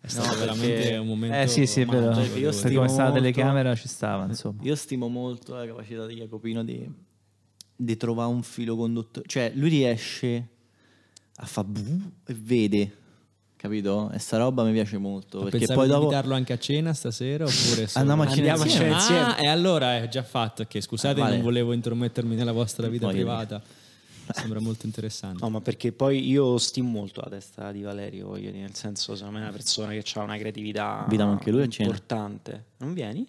È 0.00 0.08
stato 0.08 0.32
No, 0.32 0.38
veramente 0.40 0.74
perché- 0.74 0.96
un 0.96 1.06
momento 1.06 1.36
Eh 1.36 1.46
sì, 1.46 1.64
sì, 1.66 1.82
è 1.82 1.86
vero. 1.86 2.12
Cioè, 2.12 2.38
io 2.38 2.50
stimo 2.50 2.74
come 2.74 2.88
stava 2.88 3.02
la 3.04 3.14
molto- 3.14 3.20
telecamera 3.20 3.74
ci 3.76 3.86
stava, 3.86 4.24
insomma. 4.24 4.60
Io 4.64 4.74
stimo 4.74 5.06
molto 5.06 5.54
la 5.54 5.64
capacità 5.64 6.04
di 6.04 6.14
Jacopino 6.16 6.64
di, 6.64 6.90
di 7.76 7.96
trovare 7.96 8.30
un 8.32 8.42
filo 8.42 8.74
conduttore. 8.74 9.28
Cioè, 9.28 9.52
lui 9.54 9.68
riesce 9.68 10.48
a 11.36 11.46
fare 11.46 11.68
e 12.26 12.34
vede, 12.34 12.96
capito? 13.62 14.10
E 14.12 14.18
sta 14.18 14.36
roba 14.38 14.64
mi 14.64 14.72
piace 14.72 14.98
molto. 14.98 15.42
Ma 15.44 15.48
Perché 15.48 15.66
poi 15.72 15.84
di 15.86 15.92
dopo... 15.92 16.02
invitarlo 16.02 16.34
anche 16.34 16.52
a 16.52 16.58
cena 16.58 16.92
stasera 16.92 17.44
oppure 17.44 17.86
solo- 17.86 17.90
Andiamo 17.94 18.22
a 18.22 18.26
cena 18.26 18.36
Andiamo 18.52 18.62
a 18.62 18.64
insieme. 18.64 18.84
cena 18.86 18.96
insieme. 18.96 19.22
Ah, 19.22 19.36
e 19.42 19.46
allora 19.46 19.96
è 20.02 20.08
già 20.08 20.22
fatto. 20.24 20.64
Che 20.66 20.80
scusate, 20.80 21.20
Ah, 21.20 21.22
vale. 21.24 21.34
non 21.36 21.44
volevo 21.44 21.72
intromettermi 21.72 22.34
nella 22.34 22.52
vostra 22.52 22.88
vita 22.88 23.06
Voglio 23.06 23.18
privata. 23.18 23.62
Sembra 24.32 24.60
molto 24.60 24.86
interessante. 24.86 25.38
No, 25.42 25.50
ma 25.50 25.60
perché 25.60 25.92
poi 25.92 26.26
io 26.28 26.56
stimo 26.58 26.88
molto 26.90 27.20
la 27.22 27.28
testa 27.30 27.70
di 27.72 27.82
Valerio, 27.82 28.28
voglio 28.28 28.50
dire, 28.50 28.62
nel 28.62 28.74
senso, 28.74 29.14
secondo 29.14 29.38
me 29.38 29.44
è 29.44 29.48
una 29.48 29.56
persona 29.56 29.92
che 29.92 30.04
ha 30.14 30.22
una 30.22 30.36
creatività 30.38 31.06
importante. 31.78 32.64
Non 32.78 32.94
vieni? 32.94 33.26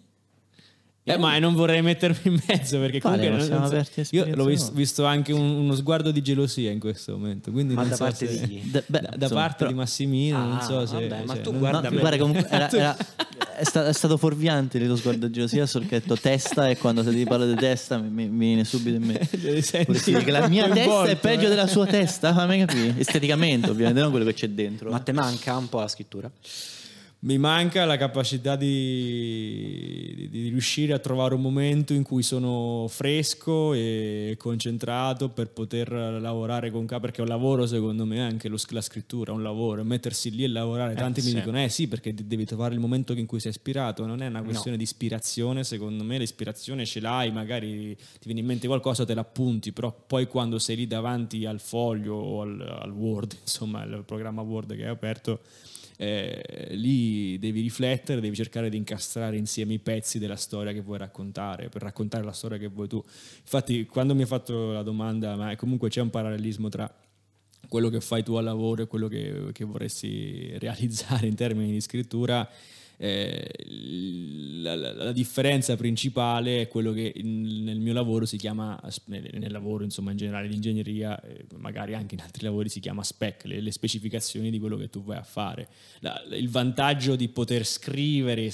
Eh, 1.06 1.18
ma 1.18 1.38
non 1.38 1.54
vorrei 1.54 1.82
mettermi 1.82 2.18
in 2.24 2.40
mezzo 2.48 2.80
perché 2.80 3.00
Vale, 3.00 3.28
comunque 3.28 3.30
ma 3.30 3.36
non- 3.38 3.46
siamo 3.46 3.60
non 3.60 3.70
so- 3.70 3.76
aperti 3.76 4.00
a 4.00 4.06
io 4.12 4.24
l'ho 4.36 4.46
vis- 4.46 4.60
esperienze 4.62 4.72
visto, 4.74 5.06
anche 5.06 5.34
un- 5.34 5.42
uno 5.58 5.76
sguardo 5.76 6.12
di 6.12 6.22
gelosia 6.22 6.72
in 6.72 6.80
questo 6.80 7.12
momento. 7.18 7.52
Quindi 7.52 7.74
Ma 7.74 7.82
non 7.82 7.90
da 7.90 7.96
so 7.98 8.04
parte 8.06 8.28
se- 8.28 8.40
di 8.40 8.48
chi? 8.62 8.72
Da, 8.72 8.82
beh, 8.86 9.00
da, 9.02 9.10
insomma, 9.24 9.42
parte 9.42 9.58
però- 9.58 9.70
di 9.72 9.76
Massimino, 9.76 10.38
non 10.38 10.58
Ah, 10.58 10.62
so 10.62 10.86
se. 10.86 10.94
vabbè, 10.94 11.24
ma 11.26 11.34
cioè, 11.34 11.42
tu 11.44 11.52
non- 11.52 11.60
guarda 11.60 11.82
No, 11.82 11.90
me. 11.94 12.00
guarda, 12.00 12.18
comunque 12.18 12.48
era, 12.50 12.72
era- 12.72 12.98
è, 13.58 13.64
sta- 13.66 13.86
è 13.86 13.92
stato 13.94 14.16
fuorviante 14.16 14.78
il 14.78 14.86
tuo 14.86 14.96
sguardo 14.96 15.28
di 15.28 15.34
gelosia 15.34 15.64
hai 15.70 15.86
detto 15.90 16.16
testa 16.16 16.70
e 16.70 16.78
quando 16.78 17.04
ti 17.04 17.24
parlo 17.26 17.48
di 17.48 17.56
testa 17.56 17.98
mi, 17.98 18.08
mi- 18.10 18.30
mi 18.30 18.46
viene 18.48 18.64
subito 18.64 18.96
in 18.96 19.04
mente. 19.04 19.62
Senti, 19.62 20.32
la 20.32 20.48
mia 20.48 20.64
testa 20.70 20.80
è 20.82 20.86
coinvolto, 20.86 21.16
peggio 21.18 21.46
eh. 21.48 21.50
della 21.50 21.68
sua 21.68 21.86
testa, 21.86 22.34
fammi 22.34 22.60
capire. 22.66 22.94
Esteticamente, 22.98 23.70
ovviamente, 23.70 24.00
non 24.00 24.10
quello 24.10 24.26
che 24.26 24.34
c'è 24.36 24.48
dentro. 24.48 24.90
Ma 24.90 25.00
te 25.00 25.12
manca 25.12 25.58
un 25.58 25.68
po' 25.68 25.82
la 25.82 25.88
scrittura? 25.90 26.32
Mi 27.26 27.38
manca 27.38 27.86
la 27.86 27.96
capacità 27.96 28.58
di, 28.58 30.14
di- 30.14 30.30
di 30.30 30.50
riuscire 30.50 30.92
a 30.92 31.00
trovare 31.00 31.34
un 31.34 31.40
momento 31.40 31.94
in 31.94 32.04
cui 32.04 32.22
sono 32.22 32.86
fresco 32.90 33.74
e 33.74 34.36
concentrato 34.38 35.30
per 35.30 35.48
poter 35.52 35.90
lavorare 35.94 36.70
con 36.70 36.86
ca 36.86 37.00
perché 37.00 37.20
è 37.20 37.22
un 37.22 37.30
lavoro 37.30 37.66
secondo 37.66 38.04
me 38.06 38.20
anche 38.20 38.50
lo- 38.50 38.58
la 38.72 38.82
scrittura 38.82 39.32
è 39.32 39.36
un 39.36 39.42
lavoro 39.42 39.86
mettersi 39.86 40.32
lì 40.32 40.44
e 40.44 40.50
lavorare. 40.50 40.96
Tanti 40.96 41.22
mi 41.22 41.30
sì. 41.30 41.36
dicono 41.36 41.64
eh 41.64 41.70
sì 41.70 41.88
perché 41.88 42.14
de- 42.14 42.28
devi 42.28 42.44
trovare 42.44 42.74
il 42.74 42.82
momento 42.82 43.14
in 43.14 43.26
cui 43.26 43.40
sei 43.40 43.52
ispirato. 43.52 44.06
Non 44.06 44.22
è 44.22 44.28
una 44.28 44.44
questione 44.44 44.76
di 44.76 44.84
ispirazione 44.84 45.64
secondo 45.64 46.04
me 46.04 46.18
l'ispirazione 46.18 46.86
ce 46.86 47.00
l'hai 47.00 47.32
magari 47.32 47.96
ti 47.96 48.26
viene 48.26 48.42
in 48.42 48.46
mente 48.46 48.68
qualcosa 48.68 49.06
te 49.06 49.14
l'appunti 49.14 49.72
però 49.72 49.96
poi 50.06 50.28
quando 50.28 50.60
sei 50.60 50.76
lì 50.76 50.88
davanti 50.88 51.46
al 51.46 51.62
foglio 51.62 52.16
o 52.16 52.42
al, 52.42 52.60
al 52.82 52.92
Word 52.92 53.38
insomma 53.40 53.82
il 53.86 54.04
programma 54.06 54.42
Word 54.42 54.76
che 54.76 54.84
hai 54.84 54.90
aperto 54.90 55.40
eh, 55.98 56.70
lì 56.72 57.38
devi 57.40 57.62
riflettere, 57.62 58.22
devi 58.22 58.36
cercare 58.36 58.70
di 58.70 58.78
incastrare 58.78 59.38
insieme 59.38 59.74
i 59.74 59.80
pezzi 59.80 60.20
della 60.20 60.36
storia 60.36 60.74
che 60.74 60.82
vuoi 60.82 60.98
raccontare, 60.98 61.70
per 61.70 61.82
raccontare 61.82 62.24
la 62.24 62.32
storia 62.32 62.58
che 62.58 62.68
vuoi 62.68 62.88
tu. 62.88 63.04
Infatti, 63.42 63.86
quando 63.86 64.16
mi 64.16 64.22
hai 64.22 64.28
fatto 64.28 64.72
la 64.72 64.84
domanda, 64.84 65.36
ma 65.36 65.56
comunque 65.56 65.90
c'è 65.90 66.02
un 66.02 66.10
parallelismo 66.10 66.70
tra 66.70 66.92
quello 67.70 67.90
che 67.90 68.02
fai 68.02 68.24
tu 68.24 68.36
al 68.36 68.44
lavoro 68.44 68.84
e 68.84 68.88
quello 68.88 69.08
che, 69.08 69.50
che 69.52 69.64
vorresti 69.64 70.58
realizzare 70.58 71.28
in 71.28 71.36
termini 71.36 71.72
di 71.72 71.82
scrittura, 71.82 72.48
eh, 72.98 73.50
la, 74.62 74.76
la, 74.76 75.12
differenza 75.12 75.76
principale 75.76 76.62
è 76.62 76.68
quello 76.68 76.94
che 76.94 77.12
in, 77.16 77.64
nel 77.64 77.80
mio 77.80 77.94
lavoro 77.94 78.26
si 78.26 78.38
chiama, 78.38 78.80
nel 79.06 79.52
lavoro 79.52 79.84
insomma 79.84 80.12
in 80.12 80.18
generale 80.18 80.48
di 80.48 80.56
ingegneria, 80.56 81.20
eh, 81.22 81.46
magari 81.58 81.96
anche 81.96 82.16
in 82.16 82.22
altri 82.22 82.44
lavori 82.44 82.70
si 82.70 82.80
chiama 82.80 83.04
spec, 83.04 83.46
le, 83.46 83.62
le 83.62 83.72
specificazioni 83.72 84.50
di 84.50 84.60
quello 84.60 84.78
che 84.78 84.90
tu 84.90 85.04
vai 85.04 85.18
a 85.18 85.24
fare. 85.24 85.68
La, 86.00 86.22
il 86.32 86.50
vantaggio 86.50 87.16
di 87.16 87.28
poter 87.30 87.66
scrivere 87.66 88.52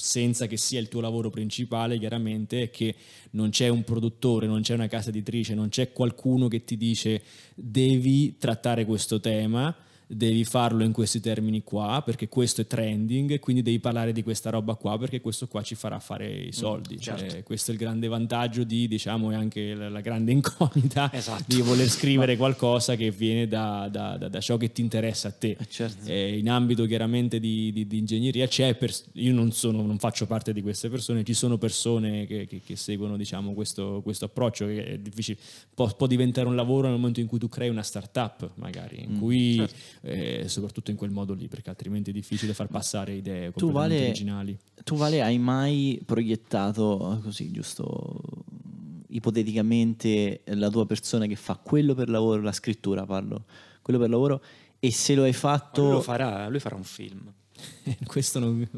senza 0.00 0.46
che 0.46 0.56
sia 0.56 0.78
il 0.78 0.88
tuo 0.88 1.00
lavoro 1.00 1.28
principale, 1.28 1.98
chiaramente, 1.98 2.62
è 2.62 2.70
che 2.70 2.94
non 3.30 3.50
c'è 3.50 3.66
un 3.68 3.82
produttore, 3.82 4.46
non 4.46 4.62
c'è 4.62 4.74
una 4.74 4.86
casa 4.86 5.08
editrice, 5.08 5.54
non 5.54 5.70
c'è 5.70 5.92
qualcuno 5.92 6.46
che 6.46 6.62
ti 6.64 6.76
dice 6.76 7.20
devi 7.54 8.38
trattare 8.38 8.84
questo 8.84 9.18
tema 9.18 9.74
devi 10.10 10.44
farlo 10.44 10.84
in 10.84 10.92
questi 10.92 11.20
termini 11.20 11.62
qua 11.62 12.00
perché 12.02 12.28
questo 12.28 12.62
è 12.62 12.66
trending 12.66 13.38
quindi 13.40 13.60
devi 13.60 13.78
parlare 13.78 14.12
di 14.12 14.22
questa 14.22 14.48
roba 14.48 14.74
qua 14.74 14.96
perché 14.98 15.20
questo 15.20 15.46
qua 15.48 15.60
ci 15.62 15.74
farà 15.74 16.00
fare 16.00 16.26
i 16.26 16.52
soldi. 16.52 16.94
Mm, 16.94 16.98
certo. 16.98 17.36
eh, 17.36 17.42
questo 17.42 17.70
è 17.70 17.74
il 17.74 17.80
grande 17.80 18.08
vantaggio 18.08 18.64
di, 18.64 18.88
diciamo, 18.88 19.30
e 19.30 19.34
anche 19.34 19.74
la, 19.74 19.90
la 19.90 20.00
grande 20.00 20.32
incognita 20.38 21.10
esatto. 21.12 21.44
di 21.46 21.60
voler 21.60 21.88
scrivere 21.88 22.36
qualcosa 22.36 22.96
che 22.96 23.10
viene 23.10 23.46
da, 23.46 23.88
da, 23.90 24.16
da, 24.16 24.28
da, 24.28 24.40
ciò 24.40 24.56
che 24.56 24.72
ti 24.72 24.80
interessa 24.80 25.28
a 25.28 25.32
te. 25.32 25.56
Eh, 25.58 25.66
certo. 25.68 26.10
eh, 26.10 26.38
in 26.38 26.48
ambito 26.48 26.86
chiaramente 26.86 27.38
di, 27.38 27.70
di, 27.72 27.86
di 27.86 27.98
ingegneria 27.98 28.46
c'è, 28.46 28.74
pers- 28.76 29.08
io 29.14 29.34
non, 29.34 29.52
sono, 29.52 29.82
non, 29.82 29.98
faccio 29.98 30.26
parte 30.26 30.54
di 30.54 30.62
queste 30.62 30.88
persone, 30.88 31.22
ci 31.24 31.34
sono 31.34 31.58
persone 31.58 32.26
che, 32.26 32.46
che, 32.46 32.62
che 32.64 32.76
seguono 32.76 33.16
diciamo, 33.18 33.52
questo, 33.52 34.00
questo, 34.02 34.24
approccio 34.24 34.66
che 34.66 34.84
è 34.84 34.98
difficile, 34.98 35.38
può, 35.74 35.86
può, 35.94 36.06
diventare 36.06 36.48
un 36.48 36.56
lavoro 36.56 36.88
nel 36.88 36.96
momento 36.96 37.20
in 37.20 37.26
cui 37.26 37.38
tu 37.38 37.48
crei 37.48 37.68
una 37.68 37.82
startup 37.82 38.52
magari, 38.54 39.02
in 39.02 39.12
mm, 39.12 39.18
cui 39.18 39.56
certo 39.56 39.97
eh, 40.02 40.44
soprattutto 40.46 40.90
in 40.90 40.96
quel 40.96 41.10
modo 41.10 41.34
lì, 41.34 41.48
perché 41.48 41.70
altrimenti 41.70 42.10
è 42.10 42.12
difficile 42.12 42.54
far 42.54 42.68
passare 42.68 43.12
idee 43.12 43.52
tu 43.52 43.70
vale, 43.70 44.06
originali. 44.06 44.58
Tu 44.84 44.96
Vale 44.96 45.22
hai 45.22 45.38
mai 45.38 46.00
proiettato 46.04 47.20
così, 47.22 47.50
giusto 47.50 48.20
ipoteticamente, 49.08 50.42
la 50.44 50.70
tua 50.70 50.86
persona 50.86 51.26
che 51.26 51.36
fa 51.36 51.58
quello 51.62 51.94
per 51.94 52.08
lavoro, 52.08 52.42
la 52.42 52.52
scrittura 52.52 53.04
parlo, 53.04 53.44
quello 53.82 53.98
per 53.98 54.10
lavoro, 54.10 54.42
e 54.78 54.92
se 54.92 55.14
lo 55.14 55.24
hai 55.24 55.32
fatto... 55.32 55.82
Lui, 55.82 55.92
lo 55.92 56.00
farà, 56.00 56.48
lui 56.48 56.60
farà 56.60 56.76
un 56.76 56.84
film. 56.84 57.32
Questo 58.06 58.38
non 58.38 58.68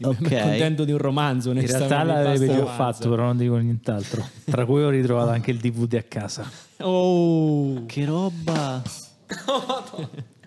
okay. 0.00 0.22
mi 0.22 0.48
contento 0.48 0.84
di 0.84 0.92
un 0.92 0.98
romanzo. 0.98 1.50
In 1.50 1.66
realtà 1.66 2.02
l'avevo 2.02 2.46
già 2.46 2.66
fatto, 2.66 3.10
però 3.10 3.24
non 3.24 3.36
dico 3.36 3.56
nient'altro. 3.56 4.26
Tra 4.44 4.64
cui 4.64 4.82
ho 4.82 4.90
ritrovato 4.90 5.30
anche 5.30 5.50
il 5.50 5.58
DVD 5.58 5.94
a 5.94 6.02
casa. 6.02 6.50
Oh, 6.78 7.84
che 7.86 8.04
roba! 8.04 8.82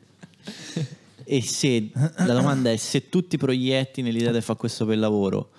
e 1.25 1.41
se 1.41 1.89
la 1.93 2.33
domanda 2.33 2.71
è 2.71 2.77
se 2.77 3.09
tu 3.09 3.25
ti 3.27 3.37
proietti 3.37 4.01
nell'idea 4.01 4.31
di 4.31 4.41
fare 4.41 4.59
questo 4.59 4.85
per 4.85 4.97
lavoro 4.97 5.51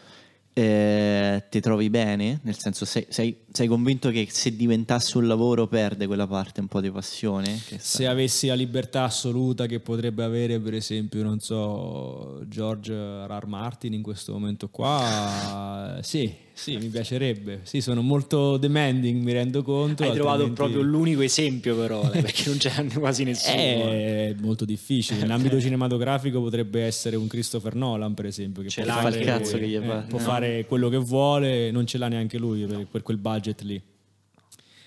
eh, 0.55 1.45
ti 1.51 1.61
trovi 1.61 1.91
bene? 1.91 2.41
Nel 2.45 2.57
senso, 2.57 2.85
sei, 2.85 3.07
sei, 3.09 3.37
sei, 3.55 3.69
convinto 3.69 4.11
che 4.11 4.27
se 4.29 4.57
diventasse 4.57 5.17
un 5.17 5.29
lavoro 5.29 5.69
perde 5.69 6.09
quella 6.09 6.27
parte 6.27 6.61
un 6.61 6.67
po' 6.67 6.81
di 6.81 6.91
passione? 6.91 7.57
se 7.79 8.07
avessi 8.07 8.49
la 8.49 8.55
libertà 8.55 9.05
assoluta 9.05 9.67
che 9.67 9.79
potrebbe 9.79 10.25
avere, 10.25 10.59
per 10.59 10.75
esempio, 10.75 11.23
non 11.23 11.39
so, 11.39 12.43
George 12.49 12.93
R. 12.93 13.45
Martin 13.47 13.93
in 13.93 14.03
questo 14.03 14.33
momento 14.33 14.69
qua, 14.69 15.99
sì, 16.03 16.43
sì, 16.57 16.77
mi 16.77 16.87
piacerebbe. 16.87 17.61
Sì, 17.65 17.81
sono 17.81 18.01
molto 18.01 18.57
demanding, 18.59 19.21
mi 19.23 19.33
rendo 19.33 19.65
conto. 19.65 20.05
Hai 20.05 20.11
altrimenti... 20.11 20.19
trovato 20.19 20.53
proprio 20.53 20.83
l'unico 20.83 21.21
esempio, 21.23 21.77
però, 21.77 22.09
eh, 22.13 22.21
perché 22.21 22.45
non 22.47 22.59
c'è 22.59 22.87
quasi 22.97 23.25
nessuno. 23.25 23.57
È 23.57 24.35
molto 24.41 24.65
difficile. 24.65 25.25
In 25.25 25.33
ambito 25.33 25.59
cinematografico 25.61 26.41
potrebbe 26.41 26.85
essere 26.85 27.17
un 27.17 27.27
Christopher 27.27 27.75
Nolan, 27.75 28.15
per 28.15 28.27
esempio, 28.27 28.63
che 28.63 28.69
ce 28.69 28.83
può, 28.83 28.93
fare, 28.93 29.19
il 29.19 29.25
cazzo 29.25 29.59
che 29.59 29.67
gli 29.67 29.79
fa. 29.85 30.05
può 30.09 30.19
no. 30.19 30.25
fare 30.25 30.65
quello 30.67 30.89
che 30.89 30.97
vuole, 30.97 31.73
non 31.73 31.87
ce 31.87 31.99
l'ha 31.99 32.07
neanche 32.07 32.39
lui 32.39 32.65
per, 32.65 32.87
per 32.89 33.03
quel 33.03 33.17
budget 33.17 33.44
lì. 33.61 33.83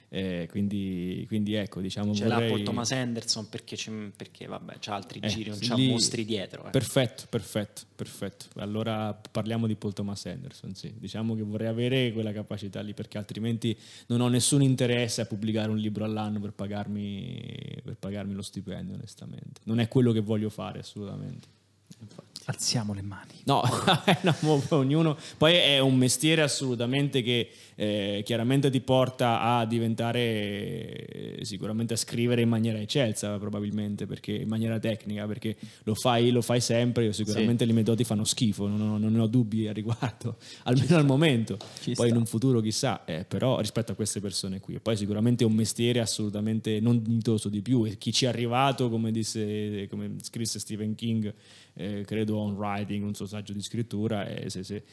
Eh, 0.09 0.47
quindi, 0.49 1.25
quindi, 1.27 1.55
ecco, 1.55 1.81
diciamo. 1.81 2.13
Ce 2.13 2.23
vorrei... 2.25 2.57
l'ha 2.57 2.63
Thomas 2.63 2.91
Anderson 2.91 3.49
perché, 3.49 3.77
perché 4.15 4.45
vabbè, 4.45 4.75
c'ha 4.79 4.95
altri 4.95 5.19
eh, 5.19 5.27
giri, 5.27 5.49
non 5.49 5.59
c'ha 5.59 5.75
lì... 5.75 5.89
mostri 5.89 6.23
dietro. 6.23 6.65
Eh. 6.65 6.69
Perfetto, 6.69 7.25
perfetto, 7.29 7.81
perfetto. 7.93 8.45
Allora 8.55 9.13
parliamo 9.13 9.67
di 9.67 9.75
Paul 9.75 9.93
Thomas 9.93 10.25
Anderson. 10.25 10.73
Sì. 10.75 10.93
Diciamo 10.97 11.35
che 11.35 11.43
vorrei 11.43 11.67
avere 11.67 12.13
quella 12.13 12.31
capacità 12.31 12.79
lì 12.81 12.93
perché 12.93 13.17
altrimenti 13.17 13.77
non 14.07 14.21
ho 14.21 14.29
nessun 14.29 14.61
interesse 14.61 15.21
a 15.21 15.25
pubblicare 15.25 15.69
un 15.69 15.77
libro 15.77 16.05
all'anno 16.05 16.39
per 16.39 16.53
pagarmi, 16.53 17.81
per 17.83 17.97
pagarmi 17.97 18.33
lo 18.33 18.41
stipendio, 18.41 18.95
onestamente. 18.95 19.59
Non 19.63 19.79
è 19.79 19.89
quello 19.89 20.13
che 20.13 20.21
voglio 20.21 20.49
fare 20.49 20.79
assolutamente. 20.79 21.55
Infatti. 21.99 22.41
Alziamo 22.45 22.93
le 22.93 23.01
mani. 23.01 23.33
No, 23.43 23.61
no, 24.21 24.63
ognuno. 24.69 25.17
Poi 25.37 25.53
è 25.55 25.79
un 25.79 25.97
mestiere 25.97 26.41
assolutamente 26.41 27.21
che 27.21 27.49
eh, 27.79 28.23
chiaramente 28.25 28.71
ti 28.71 28.81
porta 28.81 29.39
a 29.39 29.65
diventare, 29.65 30.19
eh, 30.19 31.45
sicuramente 31.45 31.93
a 31.93 31.95
scrivere 31.95 32.41
in 32.41 32.49
maniera 32.49 32.79
eccelsa, 32.79 33.37
probabilmente, 33.37 34.07
perché 34.07 34.33
in 34.33 34.47
maniera 34.47 34.79
tecnica, 34.79 35.27
perché 35.27 35.55
lo 35.83 35.93
fai, 35.93 36.31
lo 36.31 36.41
fai 36.41 36.59
sempre. 36.59 37.05
Io 37.05 37.11
sicuramente 37.11 37.65
sì. 37.65 37.69
le 37.69 37.75
metodi 37.75 38.03
fanno 38.03 38.23
schifo, 38.23 38.67
non 38.67 38.81
ho, 38.81 38.97
non 38.97 39.19
ho 39.19 39.27
dubbi 39.27 39.67
a 39.67 39.73
riguardo, 39.73 40.37
almeno 40.63 40.97
al 40.97 41.05
momento. 41.05 41.57
Ci 41.79 41.93
poi 41.93 41.93
sta. 41.93 42.07
in 42.07 42.15
un 42.15 42.25
futuro 42.25 42.61
chissà, 42.61 43.05
eh, 43.05 43.25
però 43.25 43.59
rispetto 43.59 43.91
a 43.91 43.95
queste 43.95 44.19
persone 44.19 44.59
qui. 44.59 44.79
poi 44.79 44.97
sicuramente 44.97 45.43
è 45.43 45.47
un 45.47 45.53
mestiere 45.53 45.99
assolutamente 45.99 46.79
non 46.79 47.03
dignitoso 47.03 47.47
di 47.47 47.61
più. 47.61 47.85
E 47.85 47.99
chi 47.99 48.11
ci 48.11 48.25
è 48.25 48.27
arrivato, 48.27 48.89
come, 48.89 49.11
disse, 49.11 49.87
come 49.87 50.15
scrisse 50.21 50.57
Stephen 50.57 50.95
King, 50.95 51.31
eh, 51.77 52.03
credo 52.05 52.37
on 52.37 52.55
writing, 52.55 53.03
un 53.03 53.13
suo 53.13 53.27
saggio 53.27 53.53
di 53.53 53.61
scrittura, 53.61 54.27
e 54.27 54.49
se, 54.49 54.63
se, 54.63 54.83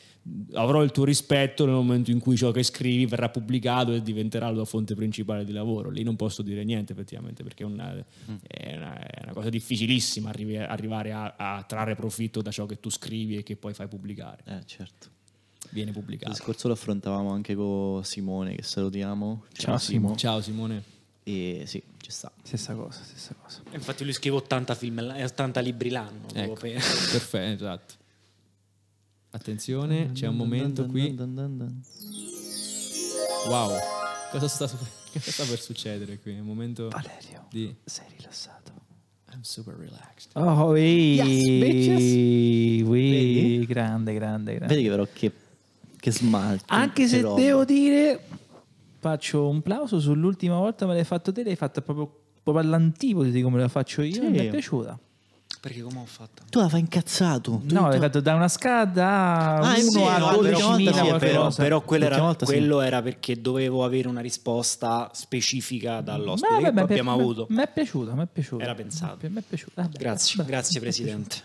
avrò 0.53 0.83
il 0.83 0.91
tuo 0.91 1.05
rispetto 1.05 1.65
nel 1.65 1.75
momento 1.75 2.11
in 2.11 2.19
cui 2.19 2.37
ciò 2.37 2.51
che 2.51 2.63
scrivi 2.75 3.07
verrà 3.07 3.29
pubblicato 3.29 3.93
e 3.93 4.03
diventerà 4.03 4.49
la 4.49 4.55
tua 4.55 4.65
fonte 4.65 4.95
principale 4.97 5.45
di 5.45 5.53
lavoro. 5.53 5.91
Lì 5.91 6.03
non 6.03 6.17
posso 6.17 6.43
dire 6.43 6.65
niente 6.65 6.93
effettivamente 6.93 7.45
perché 7.45 7.63
è 7.63 7.67
una, 7.67 7.95
mm. 7.95 8.35
è 8.47 8.77
una, 8.77 8.99
è 8.99 9.23
una 9.23 9.33
cosa 9.33 9.49
difficilissima 9.49 10.29
arrivi, 10.29 10.57
arrivare 10.57 11.13
a, 11.13 11.35
a, 11.37 11.63
trarre 11.63 11.95
profitto 11.95 12.43
da 12.43 12.51
ciò 12.51 12.67
che 12.67 12.81
tu 12.81 12.91
scrivi 12.91 13.37
e 13.37 13.43
che 13.45 13.57
poi 13.57 13.73
fai 13.73 13.87
pubblicare. 13.87 14.43
Eh, 14.45 14.67
certo. 14.67 15.09
Viene 15.71 15.93
pubblicato. 15.93 16.33
Il 16.33 16.37
discorso 16.37 16.67
lo 16.67 16.75
affrontavamo 16.75 17.31
anche 17.31 17.55
con 17.55 18.05
Simone, 18.05 18.57
che 18.57 18.63
salutiamo. 18.63 19.45
Ciao, 19.53 19.67
Ciao 19.67 19.79
Simone. 19.79 20.17
Ciao 20.17 20.41
Simone. 20.41 20.83
E 21.23 21.63
sì, 21.67 21.83
ci 21.99 22.11
sta. 22.11 22.31
Stessa 22.43 22.75
cosa, 22.75 23.03
stessa 23.03 23.35
cosa. 23.41 23.63
Infatti 23.73 24.05
lui 24.05 24.13
scrive 24.13 24.37
80 24.37 24.75
film, 24.75 25.15
80 25.23 25.61
libri 25.61 25.89
l'anno. 25.89 26.27
Ecco. 26.35 26.55
Perfetto, 26.55 27.65
esatto. 27.65 27.95
Attenzione, 29.31 30.13
c'è 30.13 30.29
un 30.29 30.37
momento 30.37 30.87
qui. 30.87 31.13
Wow, 33.47 33.77
cosa 34.31 34.49
sta, 34.49 34.67
cosa 35.13 35.31
sta 35.31 35.45
per 35.45 35.61
succedere 35.61 36.19
qui? 36.19 36.39
Un 36.39 36.47
momento 36.47 36.89
Valerio, 36.89 37.47
di... 37.51 37.75
sei 37.85 38.07
rilassato. 38.17 38.73
I'm 39.33 39.43
super 39.43 39.75
relaxed. 39.75 40.31
Oh, 40.35 40.71
oui, 40.71 41.17
yes, 41.17 42.87
oui, 42.87 43.67
grande, 43.67 44.15
grande, 44.15 44.55
grande. 44.55 44.75
Vedi 44.75 44.89
però 44.89 45.07
che, 45.13 45.31
che 45.99 46.11
smalto. 46.11 46.65
Anche 46.69 47.07
se 47.07 47.21
roba. 47.21 47.41
devo 47.41 47.65
dire 47.65 48.21
faccio 48.99 49.49
un 49.49 49.61
plauso 49.61 50.01
sull'ultima 50.01 50.57
volta 50.57 50.87
me 50.87 50.95
l'hai 50.95 51.05
fatto 51.05 51.31
te, 51.31 51.45
l'hai 51.45 51.57
fatta 51.57 51.83
proprio, 51.83 52.11
proprio 52.43 52.65
all'antipodi 52.65 53.31
di 53.31 53.43
come 53.43 53.61
la 53.61 53.69
faccio 53.69 54.01
io, 54.01 54.15
sì. 54.15 54.29
mi 54.29 54.39
è 54.39 54.49
piaciuta. 54.49 54.99
Perché 55.65 55.81
come 55.81 56.01
ho 56.01 56.05
fatto? 56.05 56.43
Tu 56.51 56.59
la 56.59 56.69
fai 56.69 56.81
incazzato. 56.81 57.63
No, 57.71 57.89
l'hai 57.89 57.99
fatto 57.99 58.21
da 58.21 58.35
una 58.35 58.49
scala 58.49 59.61
ah, 59.61 59.75
1 59.75 60.09
a 60.09 60.33
12.000 60.35 60.93
sì, 60.93 61.19
però, 61.19 61.51
però 61.55 61.81
quello, 61.81 62.05
era, 62.05 62.37
quello 62.39 62.81
sì. 62.81 62.87
era, 62.87 63.01
perché 63.01 63.41
dovevo 63.41 63.83
avere 63.83 64.09
una 64.09 64.21
risposta 64.21 65.09
specifica 65.15 66.03
dall'ospite 66.03 66.53
Ma, 66.53 66.61
vabbè, 66.61 66.75
che 66.75 66.93
abbiamo 66.93 67.15
avuto. 67.15 67.47
Mi 67.49 67.63
è 67.63 67.71
piaciuta, 67.73 68.13
mi 68.13 68.25
è 68.25 68.29
piaciuta. 68.31 68.63
Era 68.63 68.75
pensato. 68.75 69.27
Mi 69.27 69.39
è 69.39 69.43
piaciuta. 69.49 69.81
Vabbè, 69.81 69.97
grazie, 69.97 70.35
vabbè. 70.37 70.51
grazie 70.51 70.81
Presidente. 70.81 71.37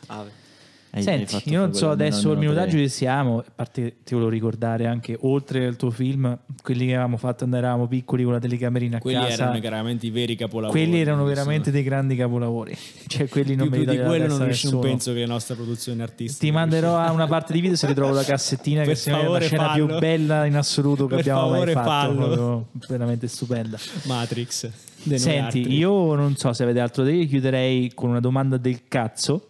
Hai, 0.91 1.03
Senti, 1.03 1.35
hai 1.35 1.41
io 1.45 1.59
non 1.59 1.73
so 1.73 1.91
adesso 1.91 2.31
il 2.31 2.39
minutaggio 2.39 2.77
che 2.77 2.87
siamo, 2.87 3.39
a 3.39 3.45
parte 3.55 3.97
ti 4.03 4.13
volevo 4.13 4.31
ricordare 4.31 4.87
anche, 4.87 5.15
oltre 5.21 5.67
al 5.67 5.75
tuo 5.75 5.91
film, 5.91 6.37
quelli 6.63 6.87
che 6.87 6.93
avevamo 6.93 7.17
fatto 7.17 7.37
quando 7.39 7.57
eravamo 7.57 7.87
piccoli 7.87 8.23
con 8.23 8.33
la 8.33 8.39
telecamerina 8.39 8.97
a 8.97 8.99
quelli 8.99 9.17
casa. 9.17 9.27
Quelli 9.27 9.41
erano 9.41 9.59
veramente 9.59 10.05
i 10.07 10.09
veri 10.09 10.35
capolavori. 10.35 10.79
Quelli 10.79 10.99
erano 10.99 11.23
veramente 11.25 11.71
dei 11.71 11.83
grandi 11.83 12.15
capolavori. 12.15 12.75
Cioè, 13.09 13.27
quelli 13.27 13.55
non 13.55 13.69
più, 13.69 13.83
più 13.83 13.91
di 13.91 13.97
quello 13.97 14.27
non 14.27 14.47
nessuno. 14.47 14.79
penso 14.79 15.13
che 15.13 15.21
la 15.21 15.25
nostra 15.25 15.55
produzione 15.55 16.03
artistica. 16.03 16.45
Ti 16.45 16.51
manderò 16.51 16.95
a 16.95 17.11
una 17.11 17.25
parte 17.25 17.53
di 17.53 17.59
video 17.59 17.75
se 17.75 17.87
ritrovo 17.87 18.13
la 18.13 18.21
cassettina 18.23 18.83
che 18.83 18.91
è 18.91 19.11
la 19.11 19.39
scena 19.39 19.63
fallo. 19.65 19.85
più 19.85 19.97
bella 19.97 20.45
in 20.45 20.55
assoluto 20.55 21.07
che 21.07 21.15
per 21.15 21.19
abbiamo 21.31 21.49
mai 21.49 21.71
fatto. 21.71 22.67
Veramente 22.87 23.27
stupenda. 23.27 23.79
Matrix. 24.03 24.69
Senti, 25.15 25.73
io 25.73 26.13
non 26.15 26.35
so 26.35 26.53
se 26.53 26.63
avete 26.63 26.79
altro 26.79 27.03
da 27.03 27.09
dire, 27.09 27.25
chiuderei 27.25 27.91
con 27.93 28.09
una 28.09 28.19
domanda 28.19 28.57
del 28.57 28.81
cazzo. 28.87 29.48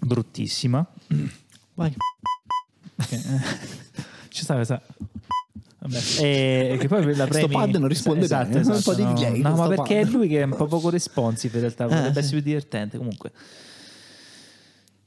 Ma 0.00 0.06
bruttissima. 0.06 0.86
Vai. 1.74 1.94
Okay. 2.96 3.20
Ci 4.28 4.42
sta 4.42 4.54
questa. 4.54 4.82
Vabbè, 5.82 5.98
e 6.18 6.76
che 6.78 6.88
poi 6.88 7.04
la 7.16 7.24
Sto 7.24 7.32
premi... 7.32 7.54
pad 7.54 7.74
non 7.76 7.88
risponde 7.88 8.26
esatto, 8.26 8.48
bene, 8.48 8.60
esatto, 8.60 8.76
un 8.76 8.82
po' 8.82 8.94
di 8.94 9.02
no, 9.02 9.12
delay, 9.14 9.40
No, 9.40 9.56
ma 9.56 9.68
perché 9.68 10.00
è 10.00 10.02
pad. 10.04 10.12
lui 10.12 10.28
che 10.28 10.40
è 10.40 10.44
un 10.44 10.54
po' 10.54 10.66
poco 10.66 10.90
responsive 10.90 11.54
in 11.54 11.60
realtà, 11.62 11.84
potrebbe 11.86 12.12
sì. 12.12 12.18
essere 12.18 12.42
più 12.42 12.50
divertente. 12.50 12.98
Comunque, 12.98 13.32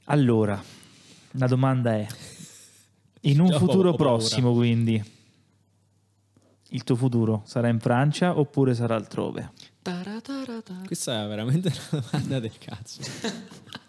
allora, 0.06 0.60
la 1.32 1.46
domanda 1.46 1.94
è: 1.94 2.06
in 3.20 3.38
un 3.40 3.46
Già 3.46 3.54
ho- 3.54 3.58
futuro 3.60 3.94
paura. 3.94 4.16
prossimo, 4.16 4.52
quindi, 4.52 5.02
il 6.70 6.82
tuo 6.82 6.96
futuro 6.96 7.42
sarà 7.46 7.68
in 7.68 7.78
Francia 7.78 8.36
oppure 8.36 8.74
sarà 8.74 8.96
altrove? 8.96 9.52
Questa 10.86 11.24
è 11.24 11.28
veramente 11.28 11.72
una 11.90 12.02
domanda 12.10 12.40
del 12.40 12.58
cazzo. 12.58 13.00